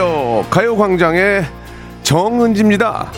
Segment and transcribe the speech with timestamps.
[0.00, 0.46] 안녕하세요.
[0.50, 1.44] 가요광장의
[2.04, 3.10] 정은지입니다.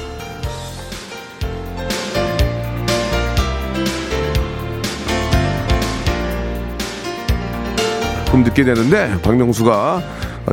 [8.31, 10.03] 좀 늦게 되는데 박명수가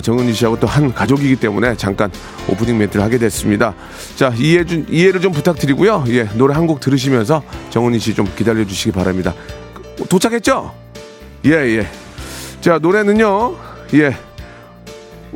[0.03, 2.11] 정은지 씨하고 또 한 가족이기 때문에 잠깐
[2.49, 3.73] 오프닝 멘트를 하게 됐습니다.
[4.15, 6.03] 자 이해 좀 이해를 좀 부탁드리고요.
[6.09, 9.33] 예 노래 한 곡 들으시면서 정은지 씨 좀 기다려 주시기 바랍니다.
[10.09, 10.73] 도착했죠?
[11.45, 11.87] 예 예.
[12.61, 13.55] 자 노래는요.
[13.95, 14.15] 예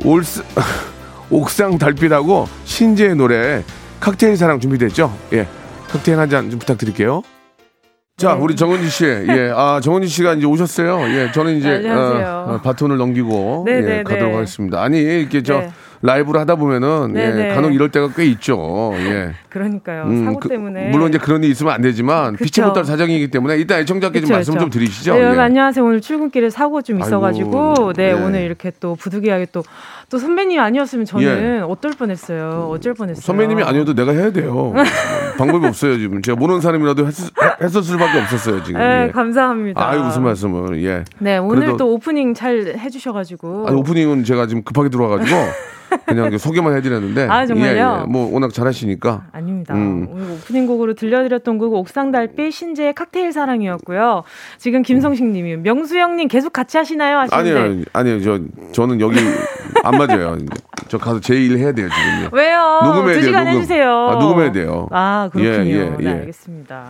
[0.04, 0.42] 올스
[1.30, 3.64] 옥상 달빛하고 신재의 노래
[4.00, 5.12] 칵테일 사랑 준비됐죠?
[5.32, 5.46] 예
[5.88, 7.22] 칵테일 한 잔 좀 부탁드릴게요.
[8.16, 8.40] 자, 네.
[8.40, 9.04] 우리 정은지 씨.
[9.06, 9.50] 예.
[9.54, 11.00] 아, 정은지 씨가 이제 오셨어요.
[11.16, 11.32] 예.
[11.32, 14.34] 저는 이제 어, 어, 바톤을 넘기고 네, 예, 네, 가도록 네.
[14.36, 14.82] 하겠습니다.
[14.82, 15.70] 아니, 이렇게 저 네.
[16.02, 18.92] 라이브를 하다 보면은 예, 간혹 이럴 때가 꽤 있죠.
[18.96, 19.32] 예.
[19.48, 20.04] 그러니까요.
[20.04, 20.90] 음, 사고 그, 때문에.
[20.90, 24.58] 물론 이제 그런 일이 있으면 안 되지만 빛이 못할 사정이기 때문에 일단 애청자께 좀 말씀
[24.58, 25.14] 좀 드리시죠.
[25.14, 25.38] 네, 예.
[25.38, 25.84] 안녕하세요.
[25.84, 28.12] 오늘 출근길에 사고 좀 있어가지고 아이고, 네, 예.
[28.12, 29.62] 오늘 이렇게 또 부득이하게 또
[30.10, 31.60] 또 선배님 아니었으면 저는 예.
[31.60, 32.68] 어떨 뻔했어요.
[32.70, 33.20] 어쩔 뻔했어요.
[33.22, 34.72] 선배님이 아니어도 내가 해야 돼요.
[35.38, 36.22] 방법이 없어요 지금.
[36.22, 37.14] 제가 모르는 사람이라도 했,
[37.62, 38.80] 했을 수밖에 없었어요 지금.
[38.80, 39.10] 네, 예.
[39.10, 39.88] 감사합니다.
[39.88, 40.82] 아유 무슨 말씀을.
[40.84, 41.04] 예.
[41.18, 43.66] 네, 오늘 또 오프닝 잘 해주셔가지고.
[43.68, 45.36] 아니 오프닝은 제가 지금 급하게 들어와가지고.
[46.06, 47.28] 그냥 소개만 해드렸는데.
[47.30, 47.98] 아 정말요?
[47.98, 48.06] 예, 예.
[48.10, 49.26] 뭐 워낙 잘하시니까.
[49.32, 49.74] 아닙니다.
[49.74, 50.08] 음.
[50.10, 54.24] 오늘 오프닝 곡으로 들려드렸던 곡 옥상 달빛 신재의 칵테일 사랑이었고요.
[54.58, 57.18] 지금 김성식 님이 명수 형 님 계속 같이 하시나요?
[57.18, 57.60] 하시는데.
[57.60, 58.20] 아니요, 아니요.
[58.22, 58.40] 저
[58.72, 59.16] 저는 여기
[59.82, 60.36] 안 맞아요.
[60.88, 62.28] 저 가서 제 일 해야 돼요 지금.
[62.32, 62.80] 왜요?
[62.84, 63.32] 녹음해야 돼요.
[63.32, 63.46] 녹음.
[63.48, 64.08] 해주세요.
[64.10, 64.88] 아, 녹음해야 돼요.
[64.90, 65.64] 아 그렇군요.
[65.64, 66.08] 예, 예, 네, 예.
[66.10, 66.84] 알겠습니다.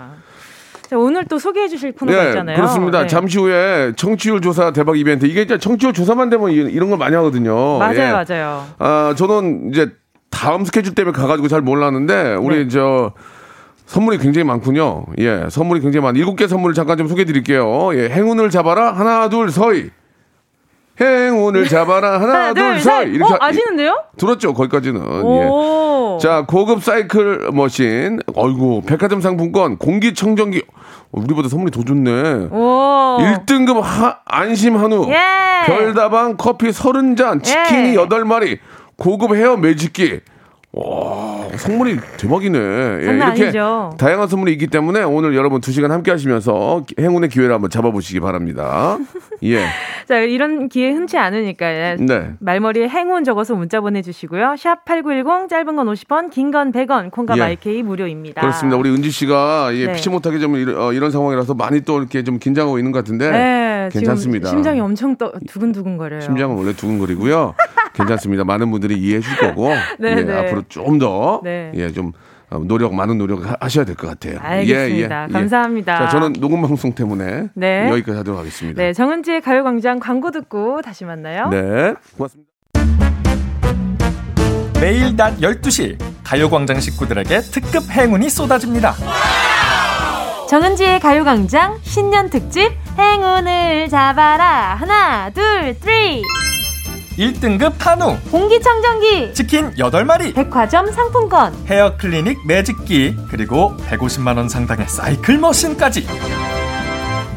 [0.91, 2.57] 자, 오늘 또 소개해 주실 코너가 네, 있잖아요.
[2.57, 3.01] 그렇습니다.
[3.03, 3.07] 네.
[3.07, 5.25] 잠시 후에 청취율 조사 대박 이벤트.
[5.27, 7.79] 이게 이제 청취율 조사만 되면 이런 걸 많이 하거든요.
[7.79, 8.11] 맞아요, 예.
[8.13, 8.67] 맞아요.
[8.79, 9.93] 아, 저는 이제
[10.31, 12.69] 다음 스케줄 때문에 가가지고 잘 몰랐는데 우리 네.
[12.69, 13.13] 저
[13.87, 15.05] 선물이 굉장히 많군요.
[15.19, 16.17] 예, 선물이 굉장히 많.
[16.17, 17.91] 일곱 개 선물을 잠깐 좀 소개해 드릴게요.
[17.95, 18.93] 예, 행운을 잡아라.
[18.93, 19.91] 하나, 둘, 서희.
[21.01, 22.15] 행운을 잡아라.
[22.21, 23.09] 하나, 하나 둘, 셋.
[23.09, 24.03] 이렇게 어, 아시는데요?
[24.17, 25.01] 들었죠 거기까지는.
[25.01, 26.19] 예.
[26.21, 28.21] 자 고급 사이클 머신.
[28.35, 30.63] 어이구 백화점 상품권 공기청정기.
[31.13, 32.49] 우리보다 선물이 더 좋네.
[32.51, 33.19] 오.
[33.21, 35.07] 1등급 하, 안심 한우.
[35.11, 35.67] 예.
[35.67, 37.97] 별다방 커피 30잔 치킨이 예.
[37.97, 38.59] 8마리.
[38.97, 40.21] 고급 헤어 매직기
[40.77, 42.59] 와, 선물이 대박이네.
[42.59, 43.93] 예, 이렇게 아니죠.
[43.97, 48.99] 다양한 선물이 있기 때문에 오늘 여러분 두 시간 함께 하시면서 행운의 기회를 한번 잡아보시기 바랍니다.
[49.45, 49.65] 예.
[50.09, 51.97] 자, 이런 기회 흔치 않으니까 예.
[52.01, 52.31] 네.
[52.41, 54.57] 말머리에 행운 적어서 문자 보내주시고요.
[54.59, 57.41] 샵 8910 짧은 건 50원, 긴 건 100원, 콩과 예.
[57.41, 58.41] 마이케이 무료입니다.
[58.41, 58.77] 그렇습니다.
[58.77, 59.93] 우리 은지 씨가 예, 네.
[59.93, 63.31] 피치 못하게 좀 이런, 어, 이런 상황이라서 많이 또 이렇게 좀 긴장하고 있는 것 같은데
[63.31, 64.49] 네, 괜찮습니다.
[64.49, 66.21] 심장이 엄청 떠, 두근두근거려요.
[66.21, 67.55] 심장은 원래 두근거리고요.
[67.95, 68.45] 괜찮습니다.
[68.45, 69.69] 많은 분들이 이해해 줄 거고
[69.99, 70.39] 네, 예, 네.
[70.39, 71.73] 앞으로 좀더 네.
[71.75, 72.13] 예, 좀
[72.51, 74.39] 어, 노력 많은 노력 하셔야 될 것 같아요.
[74.41, 75.17] 알겠습니다.
[75.17, 75.33] 예, 예, 예.
[75.33, 75.99] 감사합니다.
[75.99, 77.89] 자, 저는 녹음 방송 때문에 네.
[77.91, 78.83] 여기까지 하도록 하겠습니다.
[78.83, 81.49] 네, 정은지의 가요광장 광고 듣고 다시 만나요.
[81.49, 82.51] 네, 고맙습니다.
[84.81, 88.93] 매일 낮 12시 가요광장 식구들에게 특급 행운이 쏟아집니다.
[90.51, 96.23] 정은지의 가요광장 신년 특집 행운을 잡아라 하나 둘 three
[97.19, 98.19] 1등급 한우.
[98.31, 99.35] 공기청정기.
[99.35, 100.35] 치킨 8마리.
[100.35, 101.55] 백화점 상품권.
[101.69, 103.17] 헤어 클리닉 매직기.
[103.31, 106.07] 그리고 150만원 상당의 사이클 머신까지.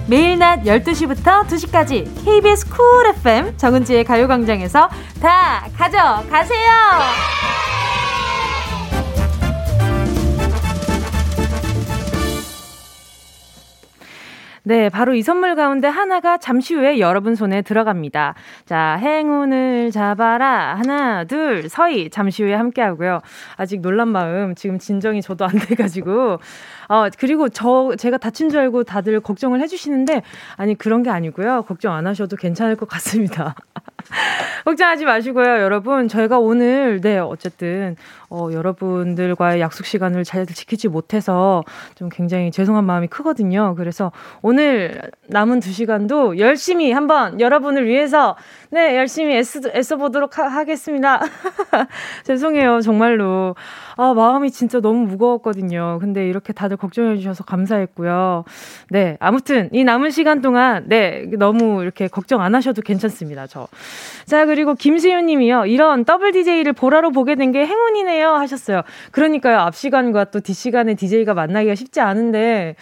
[0.08, 4.90] 매일 낮 12시부터 2시까지 KBS 쿨 FM 정은지의 가요광장에서
[5.22, 6.72] 다 가져가세요
[14.68, 18.36] 네, 바로 이 선물 가운데 하나가 잠시 후에 여러분 손에 들어갑니다.
[18.66, 20.76] 자, 행운을 잡아라.
[20.76, 22.10] 하나, 둘, 서희.
[22.10, 23.22] 잠시 후에 함께 하고요.
[23.56, 26.40] 아직 놀란 마음, 지금 진정이 저도 안 돼가지고.
[26.90, 30.22] 어, 그리고 저, 제가 다친 줄 알고 다들 걱정을 해주시는데,
[30.58, 31.63] 아니, 그런 게 아니고요.
[31.63, 33.56] 걱정 안 하셔도 괜찮을 것 같습니다.
[34.68, 36.10] 걱정하지 마시고요, 여러분.
[36.10, 37.96] 저희가 오늘, 네, 어쨌든,
[38.30, 41.64] 어, 여러분들과의 약속 시간을 잘 지키지 못해서
[41.96, 43.75] 좀 굉장히 죄송한 마음이 크거든요.
[43.78, 44.12] 그래서
[44.42, 48.36] 오늘 남은 두 시간도 열심히 한번 여러분을 위해서
[48.69, 51.22] 네, 열심히 애쓰, 애써보도록 하, 겠습니다
[52.25, 53.56] 죄송해요, 정말로.
[53.96, 56.00] 아, 마음이 진짜 너무 무거웠거든요.
[56.02, 58.44] 근데 이렇게 다들 걱정해주셔서 감사했고요.
[58.90, 63.68] 네, 아무튼 이 남은 시간 동안, 네, 너무 이렇게 걱정 안 하셔도 괜찮습니다, 저.
[64.25, 65.65] 자, 그리고 김수윤 님이요.
[65.65, 68.30] 이런 더블 DJ를 보라로 보게 된 게 행운이네요.
[68.33, 68.81] 하셨어요.
[69.12, 72.75] 그러니까요, 앞 시간과 또 뒷 시간에 DJ가 만나기가 쉽지 않은데,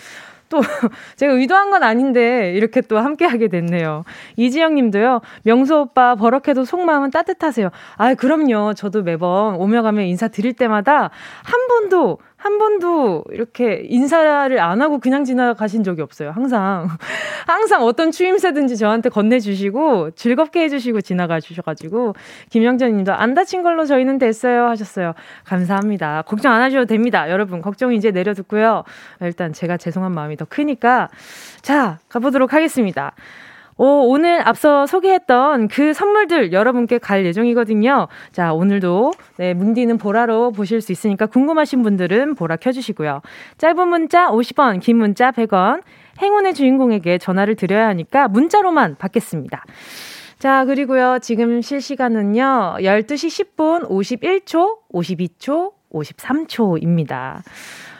[0.49, 0.59] 또
[1.17, 4.03] 제가 의도한 건 아닌데 이렇게 또 함께 하게 됐네요.
[4.37, 5.21] 이지영 님도요.
[5.43, 7.69] 명수 오빠 버럭해도 속마음은 따뜻하세요.
[7.97, 8.73] 아, 그럼요.
[8.75, 11.09] 저도 매번 오며 가며 인사 드릴 때마다
[11.43, 16.29] 한 분도 한 번도 이렇게 인사를 안 하고 그냥 지나가신 적이 없어요.
[16.29, 16.89] 항상.
[17.47, 22.13] 항상 어떤 추임새든지 저한테 건네주시고 즐겁게 해주시고 지나가 주셔가지고
[22.51, 25.13] 김영전 님도 안 다친 걸로 저희는 됐어요 하셨어요.
[25.43, 26.21] 감사합니다.
[26.27, 27.31] 걱정 안 하셔도 됩니다.
[27.31, 28.83] 여러분, 걱정 이제 내려듣고요.
[29.21, 31.09] 일단 제가 죄송한 마음이 더 크니까.
[31.63, 33.13] 자, 가보도록 하겠습니다.
[33.77, 38.07] 오, 오늘 앞서 소개했던 그 선물들 여러분께 갈 예정이거든요.
[38.31, 43.21] 자, 오늘도 네, 뭉디는 보라로 보실 수 있으니까 궁금하신 분들은 보라 켜주시고요.
[43.57, 45.81] 짧은 문자 50원, 긴 문자 100원,
[46.21, 49.65] 행운의 주인공에게 전화를 드려야 하니까 문자로만 받겠습니다.
[50.39, 57.41] 자, 그리고요, 지금 실시간은요, 12시 10분 51초, 52초, 53초입니다.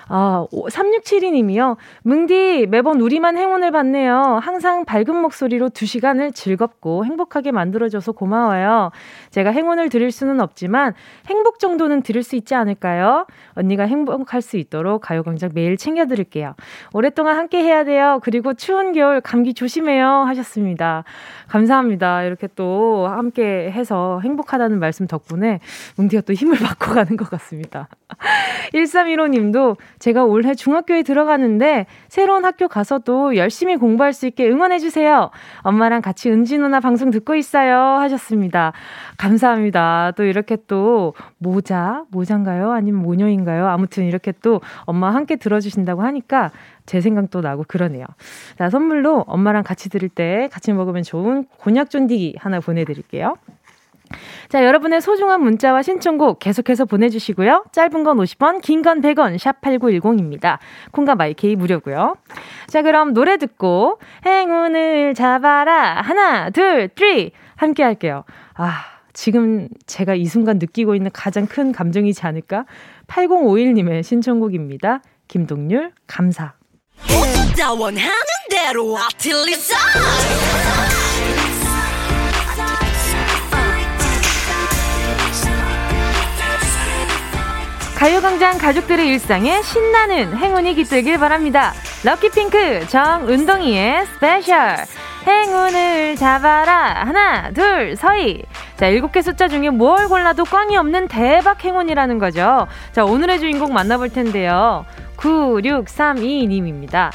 [0.08, 1.78] 아, 3672님이요.
[2.04, 4.40] 뭉디, 매번 우리만 행운을 받네요.
[4.42, 8.92] 항상 밝은 목소리로 두 시간을 즐겁고 행복하게 만들어줘서 고마워요.
[9.32, 10.94] 제가 행운을 드릴 수는 없지만
[11.28, 13.26] 행복 정도는 드릴 수 있지 않을까요?
[13.54, 16.56] 언니가 행복할 수 있도록 가요광장 매일 챙겨드릴게요.
[16.94, 18.20] 오랫동안 함께 해야 돼요.
[18.24, 20.08] 그리고 추운 겨울 감기 조심해요.
[20.28, 21.04] 하셨습니다.
[21.48, 22.24] 감사합니다.
[22.24, 25.60] 이렇게 또 함께 해서 행복하다는 말씀 덕분에
[25.98, 27.88] 뭉디가 또 힘을 받고 가는 것 같습니다.
[28.74, 35.32] 1315님도 제가 올해 중학교에 들어가는데 새로운 학교 가서도 열심히 공부할 수 있게 응원해주세요.
[35.62, 37.76] 엄마랑 같이 은지 누나 방송 듣고 있어요.
[37.76, 38.74] 하셨습니다.
[39.18, 40.12] 감사합니다.
[40.16, 42.72] 또 이렇게 또 모자, 모자인가요?
[42.72, 43.68] 아니면 모녀인가요?
[43.68, 46.52] 아무튼 이렇게 또 엄마 함께 들어주신다고 하니까
[46.86, 48.06] 제 생각도 나고 그러네요.
[48.60, 53.38] 자, 선물로 엄마랑 같이 들을 때 같이 먹으면 좋은 곤약 쫀디기 하나 보내드릴게요.
[54.50, 57.66] 자, 여러분의 소중한 문자와 신청곡 계속해서 보내주시고요.
[57.72, 60.60] 짧은 건 50원, 긴 건 100원, 샵 8910입니다.
[60.92, 62.16] 콩과 마이케이 무료고요.
[62.68, 66.02] 자, 그럼 노래 듣고 행운을 잡아라.
[66.02, 67.32] 하나, 둘, three.
[67.56, 68.26] 함께 할게요.
[68.56, 68.84] 아,
[69.14, 72.66] 지금 제가 이 순간 느끼고 있는 가장 큰 감정이지 않을까?
[73.08, 75.02] 8051님의 신청곡입니다.
[75.28, 76.54] 김동률, 감사.
[87.96, 91.74] 가요광장 가족들의 일상에 신나는 행운이 깃들길 바랍니다.
[92.04, 94.76] lucky pink 정은동이의 special
[95.26, 98.44] 행운을 잡아라 하나 둘 서희
[98.76, 102.68] 자 일곱 개 숫자 중에 뭘 골라도 꽝이 없는 대박 행운이라는 거죠.
[102.92, 104.86] 자 오늘의 주인공 만나볼 텐데요.
[105.16, 107.12] 9632님입니다.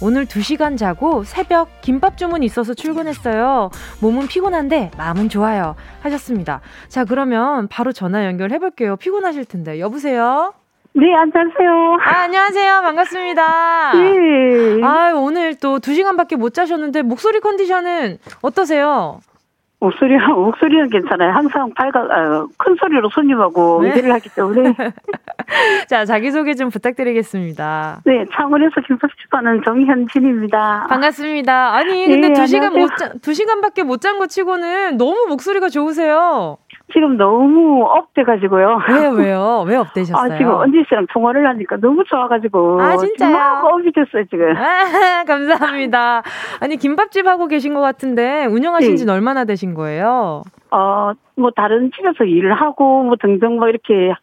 [0.00, 3.70] 오늘 2시간 자고 새벽 김밥 주문이 있어서 출근했어요.
[4.00, 5.74] 몸은 피곤한데 마음은 좋아요.
[6.02, 6.60] 하셨습니다.
[6.88, 8.96] 자, 그러면 바로 전화 연결해 볼게요.
[8.96, 9.80] 피곤하실 텐데.
[9.80, 10.54] 여보세요?
[10.94, 11.96] 네, 안녕하세요.
[12.00, 12.80] 아, 안녕하세요.
[12.82, 13.92] 반갑습니다.
[13.94, 14.84] 네.
[14.84, 19.20] 아, 오늘 또 2시간밖에 못 자셨는데 목소리 컨디션은 어떠세요?
[19.80, 21.30] 목소리, 목소리는 괜찮아요.
[21.32, 23.96] 항상 밝아, 어, 큰 소리로 손님하고 네.
[23.96, 24.74] 일을 하기 때문에.
[25.88, 28.00] 자, 자기 소개 좀 부탁드리겠습니다.
[28.04, 30.86] 네, 창원에서 김밥 집 하는 정현진입니다.
[30.88, 31.74] 반갑습니다.
[31.74, 36.56] 아니, 근데 네, 2시간 못 자, 2시간밖에 못 잔 거 치고는 너무 목소리가 좋으세요.
[36.92, 38.80] 지금 너무 up돼가지고요.
[38.88, 39.64] 왜요, 왜요?
[39.66, 40.32] 왜 up되셨어요?
[40.32, 42.80] 아, 지금 은지 씨랑 통화를 하니까 너무 좋아가지고.
[42.80, 43.32] 아, 진짜요?
[43.32, 44.56] 막 up이 됐어요, 지금.
[44.56, 46.22] 아, 감사합니다.
[46.60, 49.16] 아니, 김밥집 하고 계신 것 같은데, 운영하신 지는 네.
[49.16, 50.42] 얼마나 되신 거예요?
[50.70, 54.14] 어, 뭐, 다른 집에서 일을 하고, 뭐, 등등 뭐, 이렇게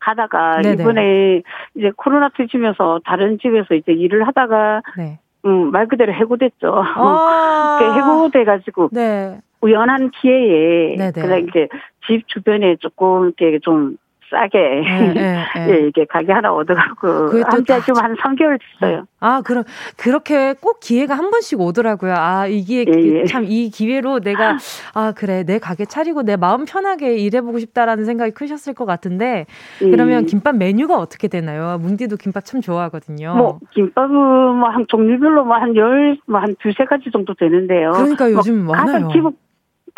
[0.00, 0.82] 하다가, 네네.
[0.82, 1.42] 이번에
[1.74, 5.18] 이제 코로나 터지면서 다른 집에서 이제 일을 하다가, 네.
[5.44, 6.72] 음, 말 그대로 해고됐죠.
[6.74, 8.90] 아~ 해고돼가지고.
[8.92, 9.40] 네.
[9.60, 11.12] 우연한 기회에 네네.
[11.12, 11.68] 그냥 이제
[12.06, 13.96] 집 주변에 조금 이렇게 좀
[14.30, 15.46] 싸게 네, 네, 네.
[15.70, 19.06] 예, 이게 가게 하나 얻어갖고 한지 지금 한 3개월 됐어요.
[19.20, 19.64] 아 그럼
[19.96, 22.12] 그렇게 꼭 기회가 한 번씩 오더라고요.
[22.14, 23.24] 아 이게 예, 예.
[23.24, 24.58] 참이 기회로 내가
[24.92, 29.46] 아 그래 내 가게 차리고 내 마음 편하게 일해보고 싶다라는 생각이 크셨을 것 같은데
[29.82, 29.90] 예.
[29.90, 31.78] 그러면 김밥 메뉴가 어떻게 되나요?
[31.78, 33.34] 뭉디도 김밥 참 좋아하거든요.
[33.34, 37.92] 뭐 김밥은 뭐 한 종류별로 뭐 한 열뭐한 두세 가지 정도 되는데요.
[37.92, 38.92] 그러니까 요즘 뭐 많아요.
[38.92, 39.32] 가장 기본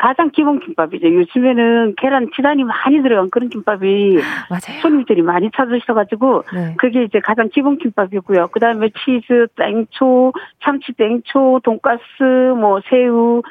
[0.00, 1.12] 가장 기본 김밥이죠.
[1.12, 4.16] 요즘에는 계란 치단이 많이 들어간 그런 김밥이
[4.48, 4.80] 맞아요.
[4.80, 6.74] 손님들이 많이 찾으셔가지고 네.
[6.78, 8.48] 그게 이제 가장 기본 김밥이고요.
[8.48, 10.32] 그 다음에 치즈, 땡초,
[10.64, 12.00] 참치 땡초, 돈가스,
[12.56, 13.42] 뭐 새우,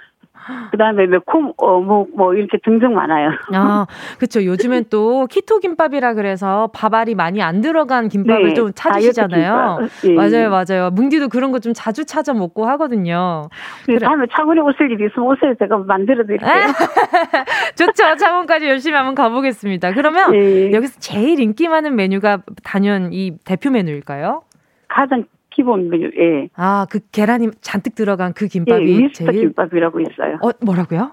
[0.72, 3.30] 그다음에 매콤 어뭐뭐 뭐 이렇게 등등 많아요.
[3.54, 3.86] 아,
[4.18, 4.44] 그렇죠.
[4.44, 9.80] 요즘엔 또 키토 김밥이라 그래서 밥알이 많이 안 들어간 김밥을 네, 좀 찾으시잖아요.
[10.06, 10.14] 예.
[10.14, 10.90] 맞아요, 맞아요.
[10.92, 13.50] 뭉디도 그런 거 좀 자주 찾아 먹고 하거든요.
[13.86, 14.00] 네, 그래.
[14.00, 15.54] 다음에 창원에 오실 일이 있으면 오세요.
[15.60, 16.50] 제가 만들어 드릴게요.
[17.76, 18.16] 좋죠.
[18.16, 19.92] 창원까지 열심히 한번 가보겠습니다.
[19.94, 20.72] 그러면 예.
[20.72, 24.44] 여기서 제일 인기 많은 메뉴가 단연 이 대표 메뉴일까요?
[24.88, 26.50] 가장 기본 메뉴, 예.
[26.56, 29.42] 아, 그 계란이 잔뜩 들어간 그 김밥이 예, 미스터 제일...
[29.42, 30.40] 김밥이라고 있어요.
[30.42, 31.12] 어, 뭐라고요?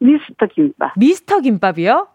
[0.00, 0.92] 미스터 김밥.
[0.96, 2.08] 미스터 김밥이요?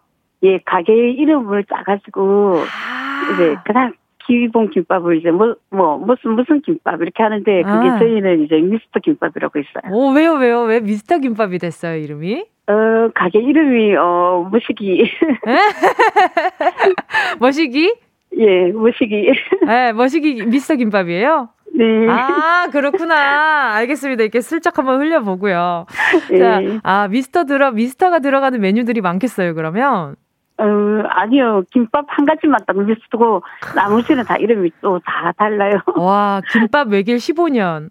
[0.44, 3.94] 예, 가게 이름을 짜가지고, 아~ 이제 그냥
[4.26, 7.98] 기본 김밥을 이제 뭐, 뭐, 무슨, 무슨 김밥 이렇게 하는데 그게 아.
[7.98, 9.92] 저희는 이제 미스터 김밥이라고 있어요.
[9.92, 10.62] 오, 왜요, 왜요?
[10.62, 12.44] 왜 미스터 김밥이 됐어요, 이름이?
[12.66, 15.10] 어, 가게 이름이, 어, 무식이.
[17.38, 17.94] 머시기?
[18.38, 19.32] 예, 머시기.
[19.66, 21.50] 네, 머시기 미스터 김밥이에요?
[21.76, 22.08] 네.
[22.08, 23.74] 아, 그렇구나.
[23.74, 24.22] 알겠습니다.
[24.22, 25.86] 이렇게 슬쩍 한번 흘려보고요.
[26.30, 26.38] 네.
[26.38, 30.14] 자, 아, 미스터 들어, 미스터가 들어가는 메뉴들이 많겠어요, 그러면?
[30.56, 30.64] 어,
[31.08, 31.62] 아니요.
[31.72, 33.42] 김밥 한 가지만 딱 미스고
[33.74, 35.80] 나머지는 다 이름이 또 다 달라요.
[35.98, 37.90] 와, 김밥 외길 15년.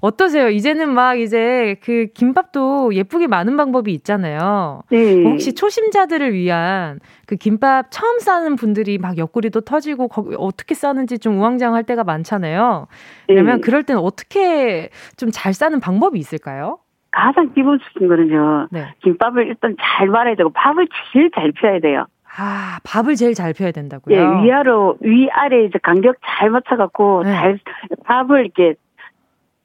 [0.00, 0.48] 어떠세요?
[0.48, 4.82] 이제는 막 이제 그 김밥도 예쁘게 많은 방법이 있잖아요.
[4.90, 5.24] 네.
[5.24, 11.82] 혹시 초심자들을 위한 그 김밥 처음 싸는 분들이 막 옆구리도 터지고 어떻게 싸는지 좀 우왕좌왕할
[11.84, 12.86] 때가 많잖아요.
[13.26, 13.60] 그러면 네.
[13.60, 16.78] 그럴 때는 어떻게 좀 잘 싸는 방법이 있을까요?
[17.14, 18.68] 가장 기본적인 거는요.
[18.70, 18.94] 네.
[19.02, 22.06] 김밥을 일단 잘 말아야 되고 밥을 제일 잘 펴야 돼요.
[22.36, 24.16] 아, 밥을 제일 잘 펴야 된다고요?
[24.16, 27.32] 예, 위아래 위아래 이제 간격 잘 맞춰 갖고 네.
[27.32, 27.58] 잘
[28.04, 28.74] 밥을 이렇게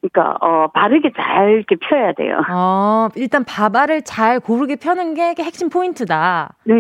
[0.02, 2.42] 그러니까 어 바르게 잘 이렇게 펴야 돼요.
[2.50, 6.54] 어 일단 밥알을 잘 고르게 펴는 게 핵심 포인트다.
[6.66, 6.76] 네.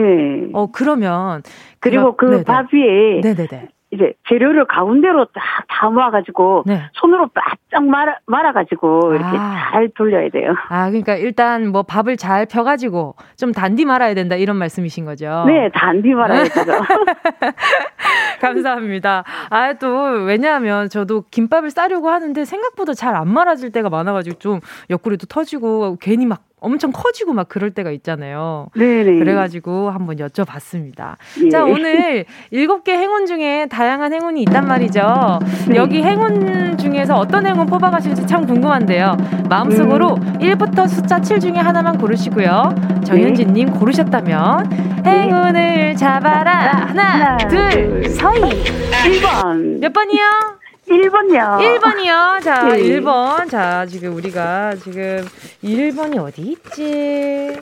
[0.54, 1.42] 어 그러면
[1.80, 3.70] 그리고 그 밥 위에 네네네.
[3.92, 6.82] 이제 재료를 가운데로 딱다 모아가지고 네.
[6.94, 9.72] 손으로 바짝 말아, 말아 가지고 이렇게 아.
[9.72, 10.54] 잘 돌려야 돼요.
[10.70, 15.44] 아 그러니까 일단 뭐 밥을 잘 펴 가지고 좀 단디 말아야 된다 이런 말씀이신 거죠?
[15.48, 16.72] 네, 단디 말아야 되죠.
[18.42, 19.24] 감사합니다.
[19.50, 19.88] 아 또
[20.26, 25.98] 왜냐하면 저도 김밥을 싸려고 하는데 생각보다 잘 안 말아질 때가 많아 가지고 좀 옆구리도 터지고
[26.00, 28.68] 괜히 막 엄청 커지고 막 그럴 때가 있잖아요.
[28.76, 29.20] 네네.
[29.20, 31.16] 그래가지고 한번 여쭤봤습니다.
[31.46, 31.50] 예.
[31.50, 35.40] 자, 오늘 일곱 개 행운 중에 다양한 행운이 있단 말이죠.
[35.68, 35.76] 네.
[35.76, 39.18] 여기 행운 중에서 어떤 행운 뽑아가실지 참 궁금한데요.
[39.50, 40.38] 마음속으로 음.
[40.40, 42.76] 1부터 숫자 7 중에 하나만 고르시고요.
[43.06, 43.72] 정현진님 네.
[43.80, 45.10] 고르셨다면 네.
[45.10, 46.52] 행운을 잡아라.
[46.88, 48.42] 하나, 하나 둘, 서희.
[48.42, 49.80] 1번.
[49.80, 50.59] 몇 번이요?
[50.90, 51.80] 1번이요.
[51.80, 52.44] 1번이요.
[52.44, 52.82] 자, 네.
[52.82, 53.50] 1번.
[53.50, 55.28] 자, 지금 우리가 지금
[55.64, 57.60] 1번이 어디 있지?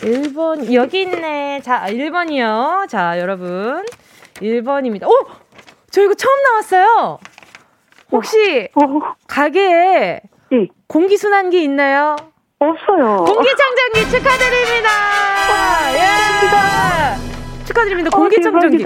[0.00, 1.60] 1번, 여기 있네.
[1.62, 2.88] 자, 1번이요.
[2.88, 3.84] 자, 여러분.
[4.36, 5.06] 1번입니다.
[5.06, 5.26] 오!
[5.90, 7.18] 저 이거 처음 나왔어요.
[8.12, 8.84] 혹시 어?
[8.84, 9.14] 어?
[9.26, 10.68] 가게에 네.
[10.86, 12.16] 공기순환기 있나요?
[12.58, 13.24] 없어요.
[13.24, 14.88] 공기청정기 축하드립니다.
[15.50, 17.29] 와, 예.
[17.70, 18.10] 축하드립니다.
[18.12, 18.84] 어, 공기청정기.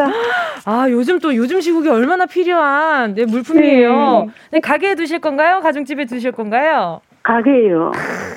[0.67, 4.27] 아, 요즘 또 요즘 시국이 얼마나 필요한 네, 물품이에요.
[4.27, 4.33] 네.
[4.53, 5.61] 네, 가게에 두실 건가요?
[5.61, 7.01] 가정집에 두실 건가요?
[7.23, 7.91] 가게예요.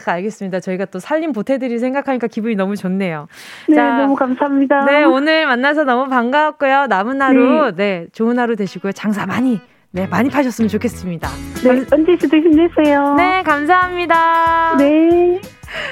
[0.05, 0.61] 아, 알겠습니다.
[0.61, 3.27] 저희가 또 살림 보태드릴 생각하니까 기분이 너무 좋네요.
[3.67, 4.85] 네, 자, 너무 감사합니다.
[4.85, 6.87] 네, 오늘 만나서 너무 반가웠고요.
[6.87, 8.93] 남은 하루, 네, 네 좋은 하루 되시고요.
[8.93, 9.59] 장사 많이,
[9.91, 11.27] 네, 많이 파셨으면 좋겠습니다.
[11.65, 13.15] 네, 언제시도 힘내세요.
[13.15, 14.77] 네, 감사합니다.
[14.77, 15.41] 네.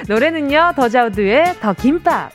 [0.08, 2.30] 노래는요, 더자우드의 더 김밥.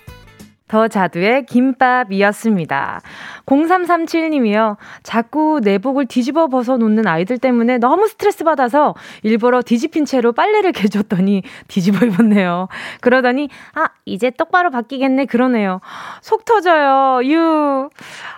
[0.72, 3.02] 더 자두의 김밥이었습니다.
[3.46, 4.78] 0337님이요.
[5.04, 11.44] 자꾸 내복을 뒤집어 벗어 놓는 아이들 때문에 너무 스트레스 받아서 일부러 뒤집힌 채로 빨래를 개줬더니
[11.68, 12.70] 뒤집어 입었네요.
[13.02, 15.26] 그러더니, 아, 이제 똑바로 바뀌겠네.
[15.26, 15.82] 그러네요.
[16.22, 17.20] 속 터져요.
[17.26, 17.90] 유.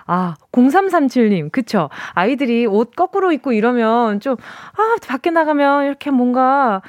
[0.07, 1.51] 아, 0337님.
[1.51, 1.89] 그쵸.
[2.13, 4.35] 아이들이 옷 거꾸로 입고 이러면 좀,
[4.77, 6.81] 아, 밖에 나가면 이렇게 뭔가,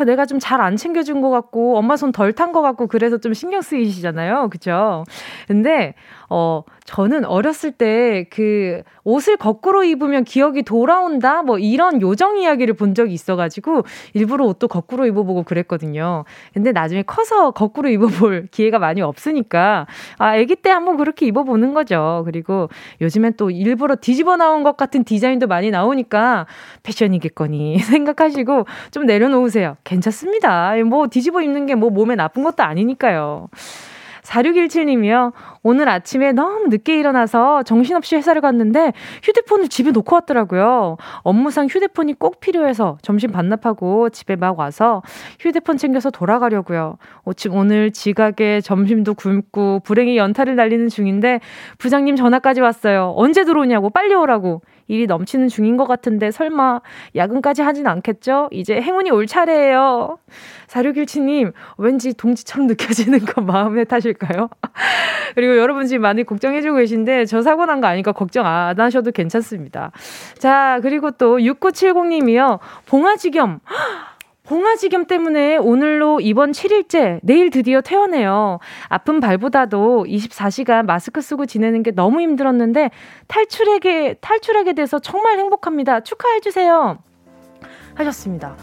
[0.00, 3.18] 아, 내가 좀 잘 안 챙겨준 것 같고, 엄마 손 덜 탄 것 같고, 그래서
[3.18, 4.48] 좀 신경 쓰이시잖아요.
[4.50, 5.04] 그쵸.
[5.46, 5.94] 근데,
[6.36, 11.42] 어, 저는 어렸을 때 그 옷을 거꾸로 입으면 기억이 돌아온다?
[11.42, 13.82] 뭐 이런 요정 이야기를 본 적이 있어가지고
[14.14, 16.24] 일부러 옷도 거꾸로 입어보고 그랬거든요.
[16.52, 19.86] 근데 나중에 커서 거꾸로 입어볼 기회가 많이 없으니까
[20.18, 22.22] 아, 아기 때 한번 그렇게 입어보는 거죠.
[22.24, 22.68] 그리고
[23.00, 26.46] 요즘엔 또 일부러 뒤집어 나온 것 같은 디자인도 많이 나오니까
[26.82, 29.76] 패션이겠거니 생각하시고 좀 내려놓으세요.
[29.84, 30.74] 괜찮습니다.
[30.84, 33.48] 뭐 뒤집어 입는 게 뭐 몸에 나쁜 것도 아니니까요.
[34.24, 35.32] 4617님이요.
[35.62, 40.96] 오늘 아침에 너무 늦게 일어나서 정신없이 회사를 갔는데 휴대폰을 집에 놓고 왔더라고요.
[41.22, 45.02] 업무상 휴대폰이 꼭 필요해서 점심 반납하고 집에 막 와서
[45.40, 46.96] 휴대폰 챙겨서 돌아가려고요.
[47.24, 51.40] 어, 오늘 지각에 점심도 굶고 불행히 연타를 날리는 중인데
[51.78, 53.12] 부장님 전화까지 왔어요.
[53.16, 54.62] 언제 들어오냐고 빨리 오라고.
[54.88, 56.80] 일이 넘치는 중인 것 같은데 설마
[57.14, 58.48] 야근까지 하진 않겠죠?
[58.50, 60.18] 이제 행운이 올 차례예요.
[60.68, 64.48] 4617님, 왠지 동지처럼 느껴지는 거 마음에 타실까요?
[65.34, 69.90] 그리고 여러분 지금 많이 걱정해주고 계신데 저 사고 난 거 아니까 걱정 안 하셔도 괜찮습니다.
[70.38, 72.58] 자, 그리고 또 6970님이요.
[72.86, 73.60] 봉화지겸.
[74.44, 78.58] 봉화지겸 때문에 오늘로 이번 7일째, 내일 드디어 퇴원해요.
[78.88, 82.90] 아픈 발보다도 24시간 마스크 쓰고 지내는 게 너무 힘들었는데
[83.26, 86.00] 탈출하게, 탈출하게 돼서 정말 행복합니다.
[86.00, 86.98] 축하해 주세요.
[87.94, 88.56] 하셨습니다.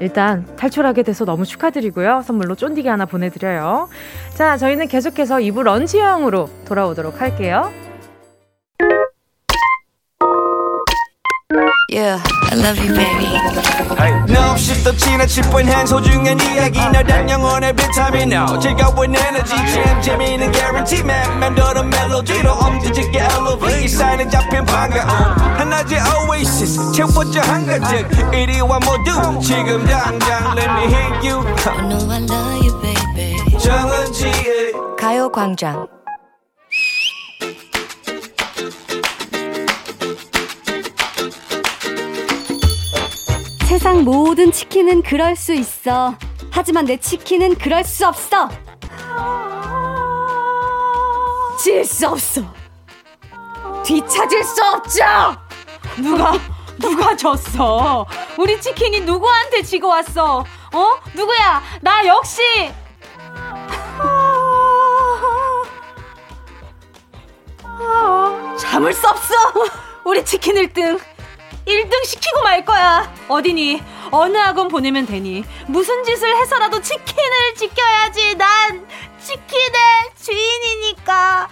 [0.00, 2.22] 일단 탈출하게 돼서 너무 축하드리고요.
[2.24, 3.88] 선물로 쫀디기 하나 보내드려요.
[4.34, 7.70] 자, 저희는 계속해서 2부 런치형으로 돌아오도록 할게요.
[11.88, 13.30] Yeah, I love you, baby.
[14.28, 16.80] No, 없이 또 지나칠 뻔한 소중한 이야기.
[16.80, 18.32] 너란 영혼의 비타민.
[18.32, 19.54] No 즐거운 에너지.
[19.54, 21.38] 참 재미있는 guarantee man.
[21.38, 23.84] 맘대로 멜로디로 엄지짓게 elevate.
[23.84, 26.90] 이 사인에 잡힌 반가움 하나의 oasis.
[26.92, 31.46] 채워져 한가득 이리와 모두 지금 당장 let me hit you.
[31.66, 33.58] I know I love you, baby.
[33.60, 35.86] 정은지의 가요광장.
[43.66, 46.14] 세상 모든 치킨은 그럴 수 있어.
[46.52, 48.48] 하지만 내 치킨은 그럴 수 없어.
[51.58, 52.42] 질 수 없어.
[53.84, 55.04] 뒤찾을 수 없죠.
[55.96, 56.32] 누가
[56.78, 58.06] 누가 졌어?
[58.38, 60.44] 우리 치킨이 누구한테 지고 왔어?
[60.72, 60.88] 어?
[61.14, 61.62] 누구야?
[61.80, 62.42] 나 역시
[68.58, 69.34] 참을 수 없어.
[70.04, 71.00] 우리 치킨 1등.
[71.66, 73.12] 1등 시키고 말 거야.
[73.28, 73.82] 어디니?
[74.12, 75.44] 어느 학원 보내면 되니?
[75.66, 78.36] 무슨 짓을 해서라도 치킨을 지켜야지.
[78.36, 78.86] 난
[79.20, 79.72] 치킨의
[80.20, 81.48] 주인이니까.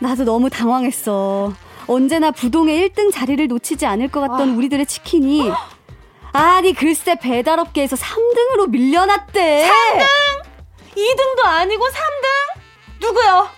[0.00, 1.52] 나도 너무 당황했어.
[1.86, 4.56] 언제나 부동의 1등 자리를 놓치지 않을 것 같던 아.
[4.56, 5.52] 우리들의 치킨이
[6.32, 9.70] 아니 글쎄 배달업계에서 3등으로 밀려났대.
[9.70, 10.04] 3등?
[10.96, 12.60] 2등도 아니고 3등?
[13.00, 13.48] 누구요?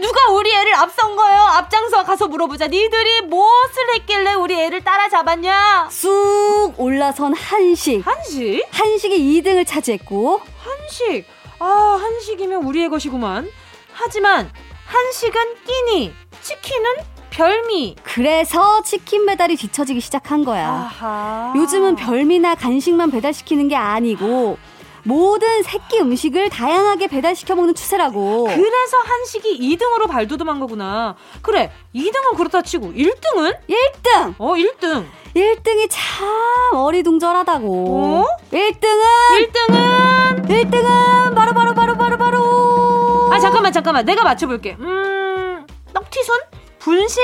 [0.00, 1.40] 누가 우리 애를 앞선 거예요?
[1.40, 2.66] 앞장서 가서 물어보자.
[2.68, 5.88] 니들이 무엇을 했길래 우리 애를 따라잡았냐?
[5.90, 8.06] 쑥 올라선 한식.
[8.06, 8.66] 한식?
[8.70, 11.26] 한식이 2등을 차지했고 한식.
[11.58, 13.50] 아, 한식이면 우리의 것이구만.
[13.92, 14.50] 하지만
[14.86, 16.90] 한식은 끼니, 치킨은
[17.30, 17.96] 별미.
[18.02, 20.66] 그래서 치킨 배달이 뒤처지기 시작한 거야.
[20.68, 21.52] 아하.
[21.56, 24.58] 요즘은 별미나 간식만 배달시키는 게 아니고
[25.04, 28.44] 모든 새끼 음식을 다양하게 배달시켜 먹는 추세라고.
[28.44, 31.16] 그래서 한식이 2등으로 발돋움한 거구나.
[31.42, 33.56] 그래, 2등은 그렇다 치고 1등은?
[33.68, 34.34] 1등!
[34.38, 35.06] 어, 1등.
[35.34, 36.26] 1등이 참
[36.74, 37.66] 어리둥절하다고.
[37.88, 38.26] 어?
[38.52, 45.64] 1등은 1등은 1등은 바로 바로 바로 바로 바로 아 잠깐만 잠깐만 내가 맞춰 볼게 음
[45.94, 46.34] 떡튀순
[46.80, 47.20] 분식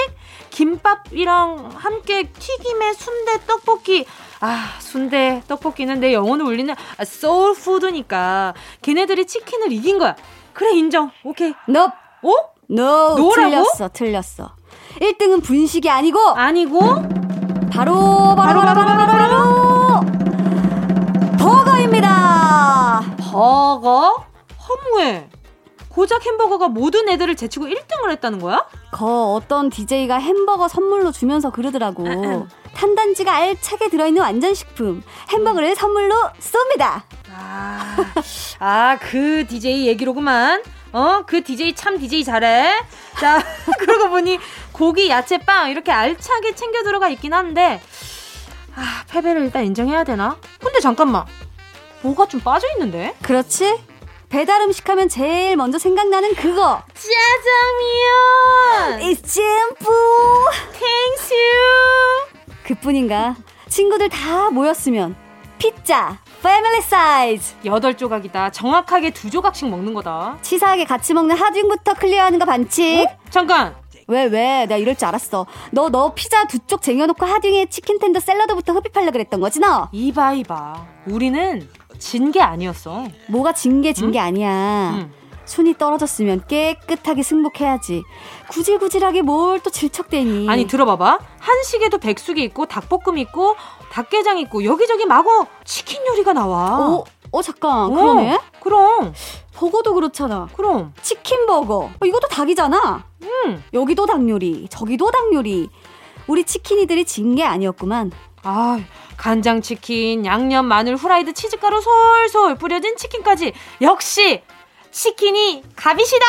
[0.50, 4.06] 김밥이랑 함께 튀김에 순대 떡볶이
[4.40, 10.16] 아 순대 떡볶이는 내 영혼을 울리는 아, soul food니까 걔네들이 치킨을 이긴 거야.
[10.53, 11.11] 그래 인정.
[11.25, 11.55] 오케이.
[11.68, 11.85] 너
[12.22, 12.33] 어?
[12.70, 13.35] no, no라고?
[13.35, 14.51] 틀렸어 틀렸어.
[15.01, 16.81] 1등은 분식이 아니고 아니고?
[17.70, 20.01] 바로 바로 바로 바로 바로 바로.
[21.38, 23.03] 버거입니다.
[23.20, 24.25] 버거?
[24.68, 25.29] 허무해
[25.96, 28.66] 고작 햄버거가 모든 애들을 제치고 1등을 했다는 거야?
[28.90, 32.04] 거 어떤 DJ가 햄버거 선물로 주면서 그러더라고
[32.74, 37.02] 탄단지가 알차게 들어있는 완전식품 햄버거를 선물로 쏩니다
[37.35, 37.96] 아,
[38.59, 40.62] 아, 그 DJ 얘기로구만.
[40.92, 42.72] 어, 그 DJ 참 DJ 잘해.
[43.18, 43.42] 자,
[43.78, 44.38] 그러고 보니
[44.72, 47.82] 고기, 야채, 빵 이렇게 알차게 챙겨 들어가 있긴 한데,
[48.74, 50.38] 아, 패배를 일단 인정해야 되나?
[50.62, 51.26] 근데 잠깐만.
[52.00, 53.14] 뭐가 좀 빠져 있는데?
[53.22, 53.78] 그렇지?
[54.28, 58.10] 배달 음식 하면 제일 먼저 생각나는 그거 짜장면!
[59.00, 61.35] It's simple thank you!
[62.64, 63.36] 그뿐인가
[63.68, 65.14] 친구들 다 모였으면
[65.58, 68.50] 피자 family size 여덟 조각이다.
[68.50, 70.38] 정확하게 두 조각씩 먹는 거다.
[70.42, 73.74] 치사하게 같이 먹는 하중부터 clear하는 거 반칙 잠깐!
[74.08, 78.20] 왜 왜 내가 이럴 줄 알았어 너 너 피자 두 쪽 쟁여놓고 하중에 치킨 텐더
[78.20, 80.86] 샐러드부터 흡입하려 그랬던 거지 너 이봐, 이봐.
[81.06, 83.04] 우리는 진 게 아니었어.
[83.28, 84.92] 뭐가 진 게 진게 아니야.
[84.96, 85.12] 응.
[85.44, 88.02] 순위 떨어졌으면 깨끗하게 승복해야지.
[88.50, 90.48] 구질구질하게 뭘 또 질척대니.
[90.48, 91.18] 아니 들어봐봐.
[91.38, 93.54] 한식에도 백숙이 있고 닭볶음 있고
[93.92, 96.78] 닭게장 있고 여기저기 마구 치킨 요리가 나와.
[96.88, 97.72] 어, 어 잠깐.
[97.72, 98.38] 어, 그러네?
[98.61, 99.12] 그럼.
[99.54, 100.48] 버거도 그렇잖아.
[100.56, 100.92] 그럼.
[101.00, 101.90] 치킨 버거.
[102.00, 103.04] 어, 이것도 닭이잖아.
[103.22, 103.62] 음.
[103.72, 105.68] 여기도 닭 요리 저기도 닭 요리.
[106.26, 108.11] 우리 치킨이들이 진 게 아니었구만.
[108.42, 108.78] 아
[109.16, 113.52] 간장치킨 양념 마늘 후라이드 치즈가루 솔솔 뿌려진 치킨까지.
[113.81, 114.42] 역시
[114.90, 116.24] 치킨이 갑이시다!